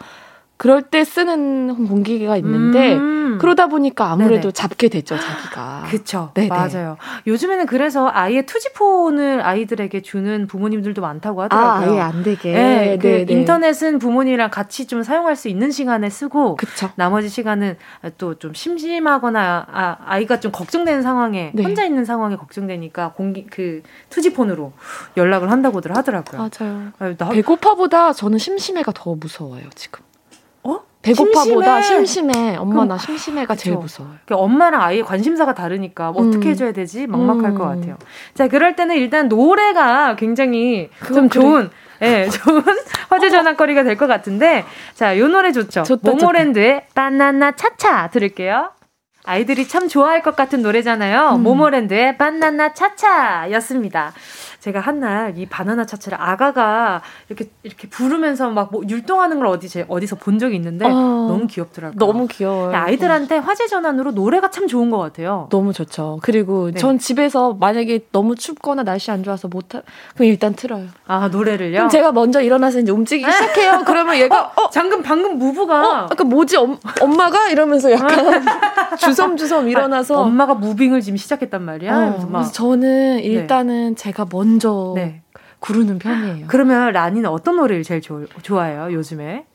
[0.58, 3.38] 그럴 때 쓰는 공기계가 있는데 음.
[3.42, 4.52] 그러다 보니까 아무래도 네네.
[4.54, 5.84] 잡게 되죠 자기가.
[5.90, 6.32] 그렇죠.
[6.48, 6.96] 맞아요.
[7.28, 11.92] 요즘에는 그래서 아예 투지폰을 아이들에게 주는 부모님들도 많다고 하더라고요.
[11.92, 12.54] 아, 아예 안 되게.
[12.54, 16.90] 네, 그 인터넷은 부모님이랑 같이 좀 사용할 수 있는 시간에 쓰고 그쵸.
[16.96, 17.78] 나머지 시간은
[18.18, 21.64] 또 좀 심심하거나 아, 아이가 좀 걱정되는 상황에 네.
[21.64, 24.74] 혼자 있는 상황에 걱정되니까 공기 그 투지폰으로
[25.18, 26.50] 연락을 한다고들 하더라고요.
[26.60, 26.92] 맞아요.
[27.00, 30.04] 아, 나, 배고파보다 저는 심심해가 더 무서워요 지금.
[31.06, 32.34] 배고파보다 심심해.
[32.34, 32.56] 심심해.
[32.58, 33.64] 엄마 나 심심해가 그쵸.
[33.64, 34.16] 제일 무서워요.
[34.26, 36.30] 그러니까 엄마랑 아이의 관심사가 다르니까 뭐 음.
[36.30, 37.08] 어떻게 해줘야 되지?
[37.08, 37.58] 막막할 음.
[37.58, 37.98] 것 같아요.
[38.34, 41.70] 자, 그럴 때는 일단 노래가 굉장히 좀 좋은
[42.02, 42.62] 예, 네, 좋은
[43.10, 45.84] 화제 전환거리가 될 것 같은데, 자, 요 노래 좋죠.
[45.84, 46.94] 좋다, 모모랜드의 좋다.
[46.94, 48.72] 바나나 차차 들을게요.
[49.24, 51.36] 아이들이 참 좋아할 것 같은 노래잖아요.
[51.36, 51.44] 음.
[51.44, 54.14] 모모랜드의 바나나 차차였습니다.
[54.66, 59.70] 제가 한 날 이 바나나 차차를 아가가 이렇게 이렇게 부르면서 막 뭐 율동하는 걸 어디
[59.70, 62.00] 제 어디서 본 적이 있는데 어, 너무 귀엽더라고요.
[62.00, 62.76] 너무 귀여워요.
[62.76, 65.48] 아이들한테 화제 전환으로 노래가 참 좋은 것 같아요.
[65.52, 66.18] 너무 좋죠.
[66.24, 66.80] 그리고 네.
[66.80, 69.82] 전 집에서 만약에 너무 춥거나 날씨 안 좋아서 못 하,
[70.16, 70.86] 그럼 일단 틀어요.
[71.06, 71.74] 아 노래를요?
[71.78, 73.84] 그럼 제가 먼저 일어나서 이제 움직이기 시작해요.
[73.86, 78.44] 그러면 얘가 어, 어, 방금 방금 무브가 어, 아까 뭐지 엄, 엄마가 이러면서 약간
[78.98, 81.96] 주섬주섬 일어나서 아니, 엄마가 무빙을 지금 시작했단 말이야.
[82.20, 83.22] 어, 그래서 저는 네.
[83.24, 83.96] 일단은 네.
[83.96, 85.22] 제가 먼저 먼저 네.
[85.60, 86.48] 구르는 편이에요.
[86.48, 88.92] 그러면 라니는 어떤 노래를 제일 조, 좋아해요?
[88.92, 89.46] 요즘에?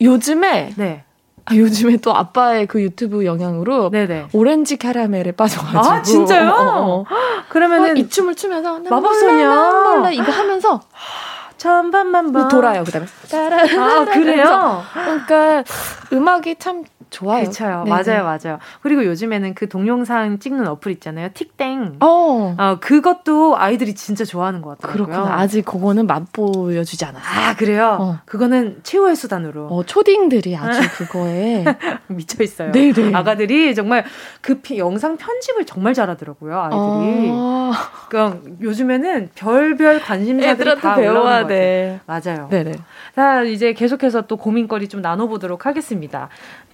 [0.00, 1.04] 요즘에 네.
[1.44, 4.28] 아, 요즘에 또 아빠의 그 유튜브 영향으로 네네.
[4.32, 6.50] 오렌지 캐러멜에 빠져가지고 아 진짜요?
[6.50, 7.00] 어, 어.
[7.00, 7.04] 어.
[7.48, 9.46] 그러면은 이 춤을 추면서 마법소녀
[9.94, 10.82] 몰라 이거 하면서
[11.56, 14.82] 천반만 번 돌아요 그다음에 따라 아 그래요?
[14.92, 15.64] 그러니까
[16.12, 17.42] 음악이 참 좋아요.
[17.44, 17.64] 그렇죠.
[17.64, 18.58] 맞아요, 맞아요.
[18.82, 21.30] 그리고 요즘에는 그 동영상 찍는 어플 있잖아요.
[21.34, 21.96] 틱땡.
[22.00, 22.54] 어.
[22.58, 24.92] 어 그것도 아이들이 진짜 좋아하는 것 같아요.
[24.92, 25.38] 그렇구나.
[25.38, 27.46] 아직 그거는 맛보여주지 않았어요.
[27.46, 27.96] 아, 그래요?
[28.00, 28.18] 어.
[28.24, 29.66] 그거는 최후의 수단으로.
[29.68, 31.64] 어, 초딩들이 아주 그거에
[32.08, 32.72] 미쳐 있어요.
[32.72, 33.14] 네네.
[33.14, 34.04] 아가들이 정말
[34.40, 36.58] 그 피, 영상 편집을 정말 잘하더라고요.
[36.60, 37.30] 아이들이.
[37.32, 37.72] 어.
[38.08, 42.00] 그러니까 요즘에는 별별 관심사들이 다 배워야 돼.
[42.06, 42.48] 맞아요.
[42.50, 42.72] 네네.
[43.14, 46.28] 자, 이제 계속해서 또 고민거리 좀 나눠보도록 하겠습니다.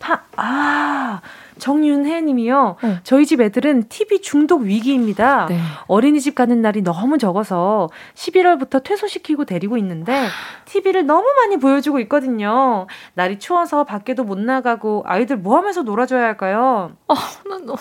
[0.05, 1.22] 파, 아,
[1.59, 2.76] 정윤혜 님이요.
[2.82, 2.98] 네.
[3.05, 5.46] 저희 집 애들은 TV 중독 위기입니다.
[5.46, 5.59] 네.
[5.86, 10.26] 어린이집 가는 날이 너무 적어서 11월부터 퇴소시키고 데리고 있는데
[10.66, 12.86] TV를 너무 많이 보여주고 있거든요.
[13.14, 16.92] 날이 추워서 밖에도 못 나가고 아이들 뭐 하면서 놀아줘야 할까요?
[17.09, 17.14] 아,
[17.48, 17.76] 난 너...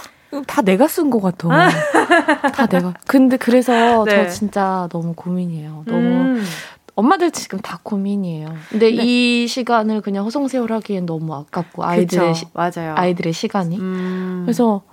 [0.47, 1.69] 다 내가 쓴 것 같아.
[2.53, 2.93] 다 내가.
[3.05, 4.24] 근데 그래서 네.
[4.24, 5.84] 저 진짜 너무 고민이에요.
[5.86, 6.43] 너무 음.
[6.95, 8.53] 엄마들 지금 다 고민이에요.
[8.69, 9.03] 근데 네.
[9.03, 12.93] 이 시간을 그냥 허송세월하기엔 너무 아깝고 아이들의 시, 맞아요.
[12.95, 13.77] 아이들의 시간이.
[13.79, 14.41] 음.
[14.45, 14.83] 그래서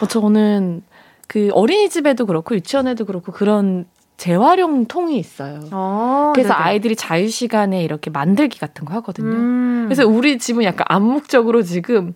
[0.00, 0.82] 어, 저는
[1.28, 3.86] 그 어린이집에도 그렇고 유치원에도 그렇고 그런
[4.16, 5.60] 재활용 통이 있어요.
[5.72, 6.64] 어, 그래서 네네.
[6.64, 9.28] 아이들이 자유 시간에 이렇게 만들기 같은 거 하거든요.
[9.28, 9.84] 음.
[9.86, 12.14] 그래서 우리 집은 약간 암묵적으로 지금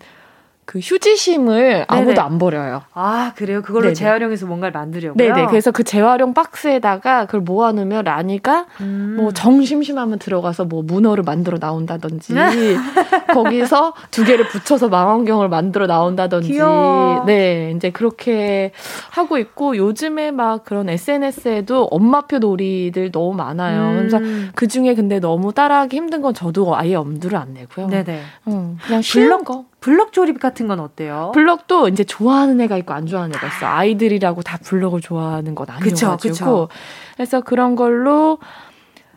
[0.68, 2.20] 그 휴지심을 아무도 네네.
[2.20, 2.82] 안 버려요.
[2.92, 3.62] 아, 그래요?
[3.62, 3.94] 그걸로 네네.
[3.94, 5.16] 재활용해서 뭔가를 만들려고요?
[5.16, 5.46] 네네.
[5.46, 9.14] 그래서 그 재활용 박스에다가 그걸 모아놓으면 라니가 음.
[9.16, 12.34] 뭐 정심심하면 들어가서 뭐 문어를 만들어 나온다든지
[13.32, 17.24] 거기서 두 개를 붙여서 망원경을 만들어 나온다든지 귀여워.
[17.24, 18.72] 네, 이제 그렇게
[19.08, 23.92] 하고 있고 요즘에 막 그런 SNS에도 엄마표 놀이들 너무 많아요.
[23.92, 23.96] 음.
[23.96, 24.20] 그래서
[24.54, 27.86] 그 중에 근데 너무 따라하기 힘든 건 저도 아예 엄두를 안 내고요.
[27.86, 28.20] 네네.
[28.48, 29.64] 음, 그냥 쉬운 거.
[29.80, 31.30] 블럭 조립 같은 건 어때요?
[31.34, 33.66] 블럭도 이제 좋아하는 애가 있고 안 좋아하는 애가 있어.
[33.66, 36.16] 아이들이라고 다 블럭을 좋아하는 건 아니어가지고.
[36.16, 36.68] 그쵸, 그쵸.
[37.14, 38.38] 그래서 그런 걸로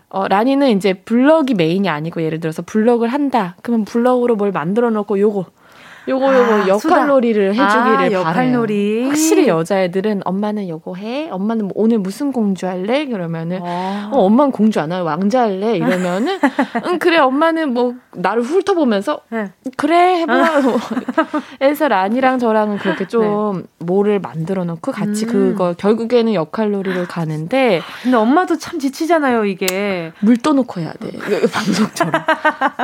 [0.10, 3.56] 어, 라니는 이제 블럭이 메인이 아니고 예를 들어서 블럭을 한다.
[3.64, 5.46] 그러면 블럭으로 뭘 만들어 놓고 요거
[6.08, 9.06] 요거 요거 아, 역할놀이를 해주기를 아, 역할놀이.
[9.08, 11.30] 확실히 여자애들은 엄마는 요거 해.
[11.30, 13.06] 엄마는 뭐 오늘 무슨 공주 할래?
[13.06, 15.00] 그러면은 어, 어 엄마는 공주 안 해.
[15.00, 15.78] 왕자 할래?
[15.78, 16.40] 이러면은
[16.86, 19.52] 응 그래 엄마는 뭐 나를 훑어보면서 네.
[19.78, 20.62] 그래 해봐.
[21.60, 23.64] 그래서 라니랑 저랑은 그렇게 좀 네.
[23.80, 25.32] 뭐를 만들어 놓고 같이 음.
[25.32, 31.12] 그거 결국에는 역할놀이를 가는데 근데 엄마도 참 지치잖아요 이게 물 떠놓고 해야 돼.
[31.52, 32.14] 방송처럼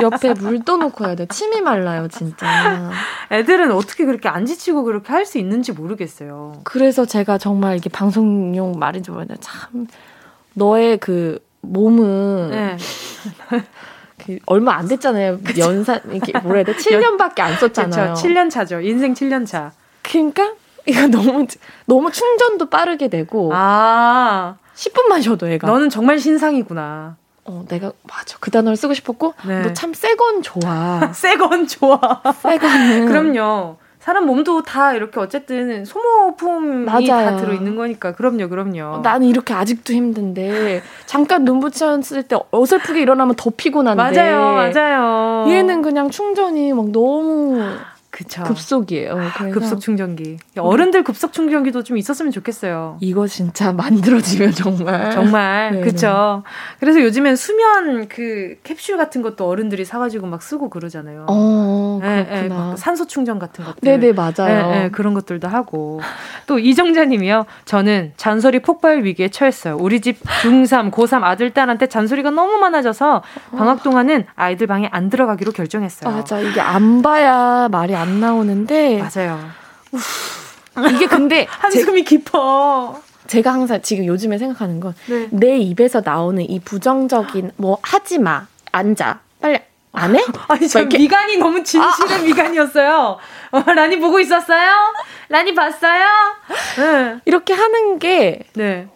[0.01, 1.26] 옆에 물 떠놓고 해야 돼.
[1.28, 2.91] 침이 말라요 진짜.
[3.32, 6.62] 애들은 어떻게 그렇게 안 지치고 그렇게 할 수 있는지 모르겠어요.
[6.64, 9.88] 그래서 제가 정말 이게 방송용 말인지 모르겠는데 참
[10.53, 12.78] 너의 그 몸은 네.
[14.26, 15.39] 그 얼마 안 됐잖아요.
[15.41, 15.62] 그쵸?
[15.62, 16.74] 연산 이렇게 뭐라 해야 돼?
[16.74, 18.14] 7년밖에 안 썼잖아요.
[18.14, 18.28] 그쵸?
[18.28, 18.80] 7년 차죠.
[18.82, 19.72] 인생 7년 차.
[20.01, 20.53] 그러니까
[20.86, 21.45] 이거 너무
[21.86, 27.18] 너무 충전도 빠르게 되고 아 10분만 쉬어도 애가 너는 정말 신상이구나.
[27.48, 29.62] 어, 내가 맞아 그 단어를 쓰고 싶었고 네.
[29.62, 31.12] 너참 새 건 좋아.
[31.16, 32.00] 새 건 좋아.
[32.41, 33.78] 새 거는 그럼요.
[34.00, 37.06] 사람 몸도 다 이렇게 어쨌든 소모품이 맞아요.
[37.08, 39.00] 다 들어 있는 거니까 그럼요, 그럼요.
[39.02, 44.02] 나는 이렇게 아직도 힘든데 잠깐 눈 붙였을 때 어설프게 일어나면 더 피곤한데.
[44.02, 45.45] 맞아요, 맞아요.
[45.52, 47.62] 얘는 그냥 충전이 막 너무
[48.18, 48.43] 그쵸.
[48.45, 49.15] 급속이에요.
[49.15, 50.38] 아, 급속 충전기.
[50.57, 52.97] 어른들 급속 충전기도 좀 있었으면 좋겠어요.
[52.99, 55.11] 이거 진짜 만들어지면 정말.
[55.11, 55.72] 정말.
[55.74, 55.84] 네네.
[55.84, 56.41] 그쵸.
[56.80, 61.28] 그래서 요즘엔 수면 그 캡슐 같은 것도 어른들이 사가지고 막 쓰고 그러잖아요.
[61.30, 63.82] 어, 네, 네, 막 산소 충전 같은 것들.
[63.82, 64.72] 네네, 맞아요.
[64.72, 66.01] 네, 그런 것들도 하고.
[66.47, 67.45] 또 이정자님이요.
[67.65, 69.78] 저는 잔소리 폭발 위기에 처했어요.
[69.80, 73.22] 우리 집 중3, 고3 아들, 딸한테 잔소리가 너무 많아져서
[73.55, 76.11] 방학 동안은 아이들 방에 안 들어가기로 결정했어요.
[76.15, 76.39] 맞아.
[76.39, 79.38] 이게 안 봐야 말이 안안 나오는데 맞아요.
[80.95, 83.01] 이게 근데 한숨이 제, 깊어.
[83.28, 85.58] 제가 항상 지금 요즘에 생각하는 건내 네.
[85.58, 89.60] 입에서 나오는 이 부정적인 뭐 하지 마 앉아 빨리
[89.91, 90.24] 안 해?
[90.47, 90.97] 아니 저 이렇게...
[90.99, 92.24] 미간이 너무 진실한 아.
[92.24, 93.18] 미간이었어요.
[93.51, 94.72] 어, 라니 보고 있었어요?
[95.28, 96.05] 라니 봤어요?
[96.78, 97.20] 네.
[97.26, 98.88] 이렇게 하는 게 네.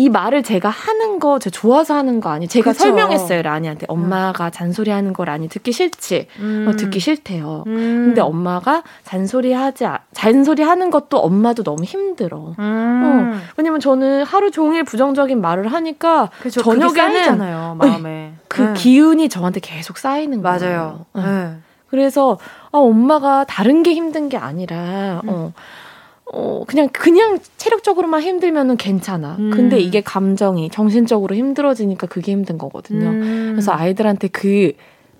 [0.00, 2.48] 이 말을 제가 하는 거, 제가 좋아서 하는 거 아니.
[2.48, 2.84] 제가 그쵸.
[2.84, 3.84] 설명했어요, 라니한테.
[3.86, 4.50] 엄마가 음.
[4.50, 6.26] 잔소리 하는 거 라니 듣기 싫지.
[6.38, 6.66] 음.
[6.66, 7.64] 어, 듣기 싫대요.
[7.66, 7.74] 음.
[8.06, 9.84] 근데 엄마가 잔소리 하지,
[10.14, 12.54] 잔소리 하는 것도 엄마도 너무 힘들어.
[12.58, 13.34] 음.
[13.36, 18.32] 어, 왜냐면 저는 하루 종일 부정적인 말을 하니까 그쵸, 저녁에는 마음에.
[18.48, 18.72] 그 네.
[18.72, 21.04] 기운이 저한테 계속 쌓이는 거예요.
[21.12, 21.26] 맞아요.
[21.28, 21.56] 네.
[21.90, 22.38] 그래서
[22.72, 25.52] 아, 엄마가 다른 게 힘든 게 아니라 어.
[26.32, 29.36] 어, 그냥, 그냥 체력적으로만 힘들면은 괜찮아.
[29.38, 29.50] 음.
[29.50, 33.08] 근데 이게 감정이 정신적으로 힘들어지니까 그게 힘든 거거든요.
[33.08, 33.48] 음.
[33.52, 34.72] 그래서 아이들한테 그,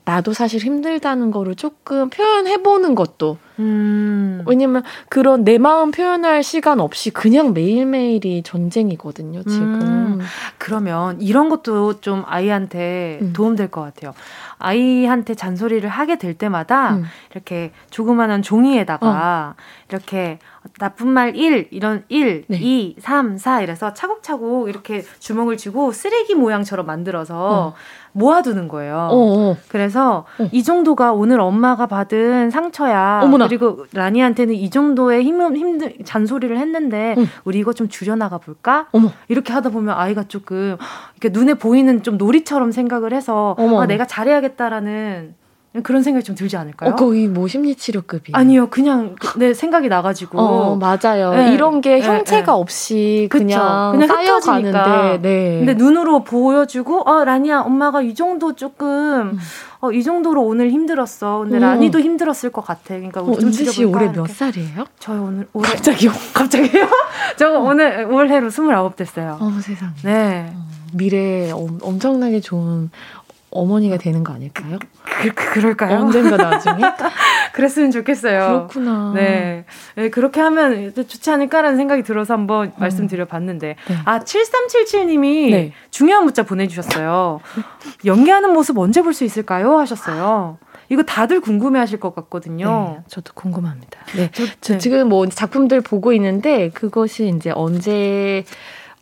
[0.04, 3.36] 나도 사실 힘들다는 거를 조금 표현해보는 것도.
[3.58, 4.42] 음.
[4.46, 9.80] 왜냐면 그런 내 마음 표현할 시간 없이 그냥 매일매일이 전쟁이거든요, 지금.
[9.82, 10.20] 음.
[10.58, 13.32] 그러면 이런 것도 좀 아이한테 음.
[13.32, 14.14] 도움될 것 같아요.
[14.58, 17.04] 아이한테 잔소리를 하게 될 때마다 음.
[17.32, 19.62] 이렇게 조그마한 종이에다가 어.
[19.88, 20.38] 이렇게
[20.78, 22.58] 나쁜 말 1, 이런 1, 네.
[22.61, 27.74] 2, 3, 4 이래서 차곡차곡 이렇게 주먹을 쥐고 쓰레기 모양처럼 만들어서 어.
[28.12, 29.08] 모아두는 거예요.
[29.11, 29.50] 어어.
[29.50, 29.56] 어.
[29.68, 30.48] 그래서 어.
[30.52, 33.20] 이 정도가 오늘 엄마가 받은 상처야.
[33.22, 33.46] 어머나.
[33.46, 37.26] 그리고 라니한테는 이 정도의 힘, 힘들, 잔소리를 했는데 응.
[37.44, 38.86] 우리 이거 좀 줄여나가 볼까?
[38.92, 39.11] 어머.
[39.28, 40.76] 이렇게 하다 보면 아이가 조금
[41.14, 45.39] 이렇게 눈에 보이는 좀 놀이처럼 생각을 해서 아, 내가 잘해야겠다라는
[45.84, 46.90] 그런 생각이 좀 들지 않을까요?
[46.90, 50.38] 어, 거의 뭐 심리치료급이 아니요, 그냥 그, 내 생각이 나가지고.
[50.40, 51.32] 어, 맞아요.
[51.32, 51.54] 네.
[51.54, 52.50] 이런 게 네, 형체가 네.
[52.50, 55.18] 없이 그냥, 그냥 쌓여가는데.
[55.22, 55.58] 네.
[55.58, 59.38] 근데 눈으로 보여주고, 어, 라니야, 엄마가 이 정도 조금, 음.
[59.80, 61.38] 어, 이 정도로 오늘 힘들었어.
[61.38, 61.60] 근데 음.
[61.60, 62.96] 라니도 힘들었을 것 같아.
[62.96, 64.84] 그러니까 어, 은지 씨 올해 몇 살이에요?
[64.98, 66.10] 저 오늘 올해 갑자기요?
[66.34, 66.86] 갑자기요?
[67.38, 67.60] 저 어.
[67.60, 69.38] 오늘 올해로 29 됐어요.
[69.40, 69.92] 어, 세상에.
[70.02, 70.52] 네.
[70.54, 72.90] 어, 미래에 엄청나게 좋은
[73.51, 74.78] 어머니가 되는 거 아닐까요?
[75.22, 75.98] 그, 그 그 럴까요?
[75.98, 76.76] 언젠가 나중에?
[77.53, 78.68] 그랬으면 좋겠어요.
[78.68, 79.12] 그렇구나.
[79.14, 79.64] 네.
[79.96, 80.09] 네.
[80.11, 82.72] 그렇게 하면 좋지 않을까라는 생각이 들어서 한번 음.
[82.76, 83.76] 말씀드려 봤는데.
[83.88, 83.96] 네.
[84.05, 85.72] 아, 7377님이 네.
[85.90, 87.40] 중요한 문자 보내주셨어요.
[88.05, 89.76] 연기하는 모습 언제 볼 수 있을까요?
[89.78, 90.59] 하셨어요.
[90.88, 92.96] 이거 다들 궁금해 하실 것 같거든요.
[92.98, 94.01] 네, 저도 궁금합니다.
[94.16, 94.30] 네.
[94.32, 98.44] 저, 저 지금 뭐 작품들 보고 있는데 그것이 이제 언제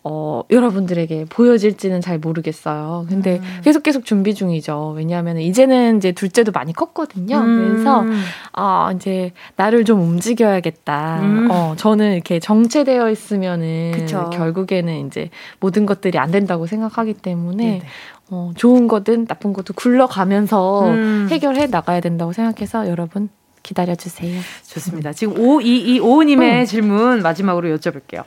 [0.04, 3.06] 어, 여러분들에게 보여질지는 잘 모르겠어요.
[3.08, 3.60] 근데 음.
[3.62, 4.94] 계속 계속 준비 중이죠.
[4.96, 7.36] 왜냐하면 이제는 이제 둘째도 많이 컸거든요.
[7.36, 7.72] 음.
[7.72, 8.04] 그래서
[8.52, 11.20] 아 이제 나를 좀 움직여야겠다.
[11.20, 11.48] 음.
[11.50, 14.30] 어, 저는 이렇게 정체되어 있으면은 그쵸.
[14.32, 15.30] 결국에는 이제
[15.60, 17.82] 모든 것들이 안 된다고 생각하기 때문에 네네.
[18.30, 21.28] 어, 좋은 거든 나쁜 것도 굴러가면서 음.
[21.30, 23.28] 해결해 나가야 된다고 생각해서 여러분
[23.62, 24.40] 기다려주세요.
[24.66, 25.12] 좋습니다.
[25.12, 26.64] 지금 5225님의 음.
[26.64, 28.24] 질문 마지막으로 여쭤볼게요.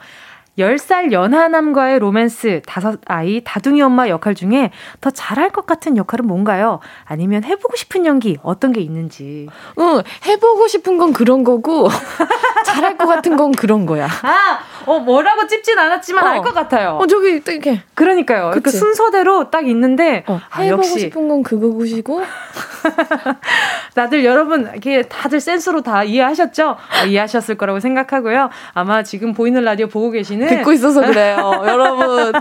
[0.60, 6.80] 10살 연하남과의 로맨스, 다섯 아이, 다둥이 엄마 역할 중에 더 잘할 것 같은 역할은 뭔가요?
[7.06, 9.48] 아니면 해보고 싶은 연기 어떤 게 있는지.
[9.80, 11.88] 응, 해보고 싶은 건 그런 거고,
[12.66, 14.08] 잘할 것 같은 건 그런 거야.
[14.08, 16.28] 아, 어, 뭐라고 찝진 않았지만 어.
[16.28, 16.98] 알것 같아요.
[17.02, 17.82] 어, 저기, 또 이렇게.
[17.96, 18.52] 그러니까요.
[18.62, 21.00] 그 순서대로 딱 있는데, 어, 아, 해보고 역시.
[21.00, 22.22] 싶은 건 그거고시고.
[23.96, 26.70] 다들 여러분, 이게 다들 센스로 다 이해하셨죠?
[26.72, 28.50] 어, 이해하셨을 거라고 생각하고요.
[28.74, 32.34] 아마 지금 보이는 라디오 보고 계시는 듣고 있어서 그래요, 여러분.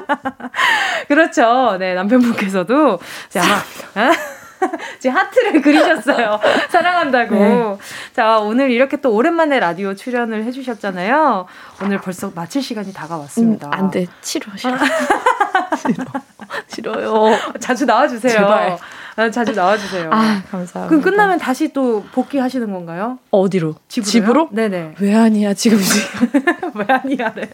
[1.09, 1.77] 그렇죠.
[1.79, 2.99] 네, 남편분께서도
[3.37, 4.13] 아마
[5.01, 6.39] 지금 하트를 그리셨어요.
[6.69, 7.35] 사랑한다고.
[7.35, 7.77] 네.
[8.15, 11.47] 자, 오늘 이렇게 또 오랜만에 라디오 출연을 해주셨잖아요.
[11.83, 13.69] 오늘 벌써 마칠 시간이 다가왔습니다.
[13.69, 14.07] 음, 안 돼.
[14.21, 14.77] 싫어, 싫어.
[15.79, 16.05] 싫어.
[16.69, 17.39] 싫어요.
[17.59, 18.33] 자주 나와주세요.
[18.33, 18.77] 제발.
[19.17, 20.11] 아, 자주 나와주세요.
[20.13, 20.87] 아, 감사합니다.
[20.89, 23.19] 그럼 끝나면 다시 또 복귀하시는 건가요?
[23.31, 23.77] 어디로?
[23.89, 24.11] 집으로요?
[24.11, 24.49] 집으로?
[24.53, 24.95] 네네.
[25.01, 26.29] 왜 아니야, 지금 지금.
[26.75, 27.49] 왜 아니야래.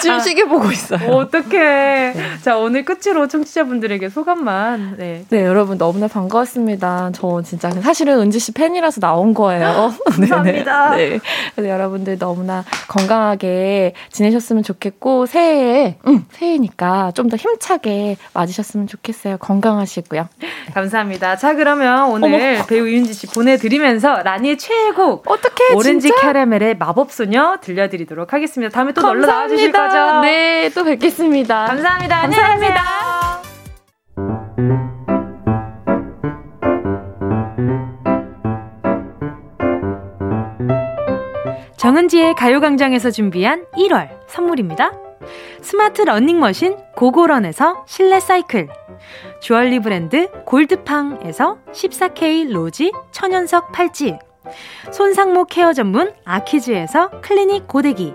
[0.00, 1.10] 지금 아, 시계 보고 있어요.
[1.10, 1.48] 어떡해.
[1.50, 2.14] 네.
[2.42, 4.96] 자, 오늘 끝으로 청취자분들에게 소감만.
[4.98, 5.24] 네.
[5.28, 7.10] 네, 여러분 너무나 반가웠습니다.
[7.14, 9.92] 저 진짜 사실은 은지 씨 팬이라서 나온 거예요.
[10.10, 10.90] 감사합니다.
[10.96, 11.20] 네, 네.
[11.54, 19.38] 그래서 여러분들 너무나 건강하게 지내셨으면 좋겠고, 새해에, 응, 새해니까 좀 더 힘차게 맞으셨으면 좋겠어요.
[19.38, 20.28] 건강하시고요.
[20.40, 20.48] 네.
[20.74, 21.34] 감사합니다.
[21.36, 22.66] 자, 그러면 오늘 어머.
[22.66, 25.24] 배우 윤지 씨 보내드리면서 라니의 최애곡.
[25.28, 26.22] 어떻게 오렌지 진짜?
[26.22, 28.72] 캐러멜의 마법소녀 들려드리도록 하겠습니다.
[28.72, 30.20] 다음에 또 놀러 나와주실 거죠?
[30.20, 31.66] 네, 또 뵙겠습니다.
[31.66, 32.20] 감사합니다.
[32.22, 33.06] 감사합니다.
[41.76, 44.92] 정은지의 가요광장에서 준비한 1월 선물입니다.
[45.62, 48.68] 스마트 러닝머신 고고런에서 실내 사이클
[49.40, 54.16] 주얼리 브랜드 골드팡에서 14K 로지 천연석 팔찌
[54.90, 58.14] 손상모 care 전문 아키즈에서 클리닉 고데기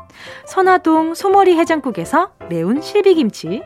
[0.45, 3.61] 선화동 소머리 해장국에서 매운 실비김치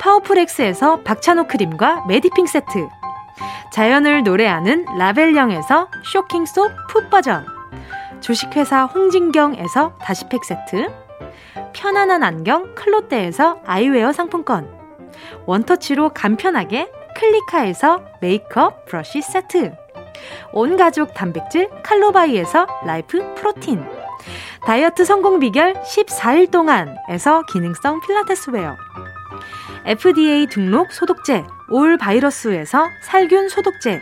[0.00, 2.88] 파워풀엑스에서 박찬호 크림과 메디핑 세트
[3.72, 7.46] 자연을 노래하는 라벨령에서 쇼킹소 풋버전
[8.20, 10.88] 주식회사 홍진경에서 다시팩 세트
[11.72, 14.72] 편안한 안경 클로떼에서 아이웨어 상품권
[15.46, 19.72] one touch로 간편하게 클리카에서 메이크업 브러쉬 세트
[20.52, 24.03] 온가족 단백질 칼로바이에서 라이프 프로틴
[24.66, 28.76] 다이어트 성공 비결 14일 동안에서 기능성 필라테스 웨어.
[29.84, 34.00] FDA 등록 소독제 올 바이러스에서 살균 소독제.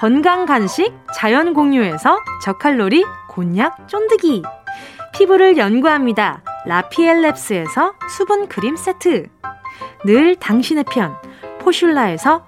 [0.00, 4.42] 건강 간식 자연 공유에서 저칼로리 곤약 쫀득이.
[5.14, 6.42] 피부를 연구합니다.
[6.66, 9.28] 라피엘랩스에서 수분 크림 세트.
[10.04, 11.14] 늘 당신의 편
[11.60, 12.47] 포슐라에서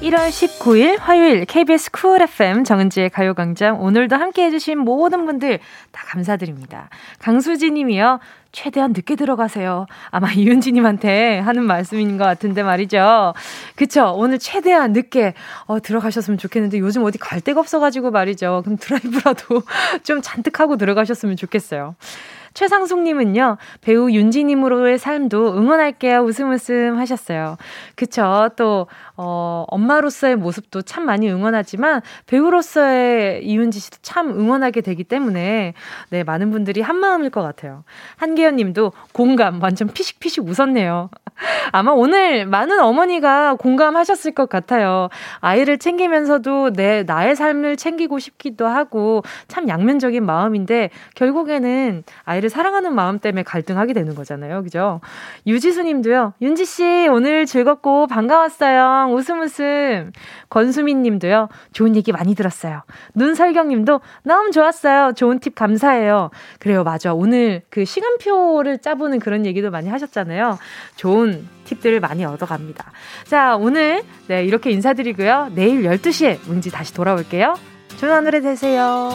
[0.00, 5.58] 1월 19일 화요일 KBS Cool FM 정은지의 가요광장 오늘도 함께 해주신 모든 분들
[5.90, 6.88] 다 감사드립니다.
[7.18, 8.20] 강수지 님이요.
[8.52, 9.86] 최대한 늦게 들어가세요.
[10.10, 13.34] 아마 이윤지님한테 하는 말씀인 것 같은데 말이죠.
[13.74, 14.14] 그쵸?
[14.16, 15.34] 오늘 최대한 늦게
[15.66, 18.62] 어, 들어가셨으면 좋겠는데 요즘 어디 갈 데가 없어가지고 말이죠.
[18.64, 19.62] 그럼 드라이브라도
[20.04, 21.96] 좀 잔뜩 하고 들어가셨으면 좋겠어요.
[22.58, 26.22] 최상숙님은요, 배우 윤지님으로의 삶도 응원할게요.
[26.22, 27.56] 웃음 웃음 하셨어요.
[27.94, 28.48] 그쵸.
[28.56, 35.74] 또, 어, 엄마로서의 모습도 참 많이 응원하지만 배우로서의 이윤지 씨도 참 응원하게 되기 때문에
[36.10, 37.84] 네, 많은 분들이 한마음일 것 같아요.
[38.16, 41.10] 한계연 님도 공감 완전 피식피식 웃었네요.
[41.70, 45.08] 아마 오늘 많은 어머니가 공감하셨을 것 같아요.
[45.40, 53.18] 아이를 챙기면서도 내, 나의 삶을 챙기고 싶기도 하고 참 양면적인 마음인데 결국에는 아이를 사랑하는 마음
[53.18, 54.62] 때문에 갈등하게 되는 거잖아요.
[54.62, 55.00] 그죠?
[55.46, 56.34] 유지수 님도요.
[56.40, 59.12] 윤지 씨 오늘 즐겁고 반가웠어요.
[59.12, 60.12] 웃음 웃음.
[60.50, 61.48] 권수민 님도요.
[61.72, 62.82] 좋은 얘기 많이 들었어요.
[63.14, 65.12] 눈설경 님도 너무 좋았어요.
[65.14, 66.30] 좋은 팁 감사해요.
[66.58, 66.84] 그래요.
[66.84, 67.12] 맞아.
[67.14, 70.58] 오늘 그 시간표를 짜보는 그런 얘기도 많이 하셨잖아요.
[70.96, 72.92] 좋은 팁들을 많이 얻어갑니다.
[73.26, 75.52] 자, 오늘 네, 이렇게 인사드리고요.
[75.54, 77.54] 내일 12시에 운지 다시 돌아올게요.
[77.98, 79.10] 좋은 하늘에 되세요.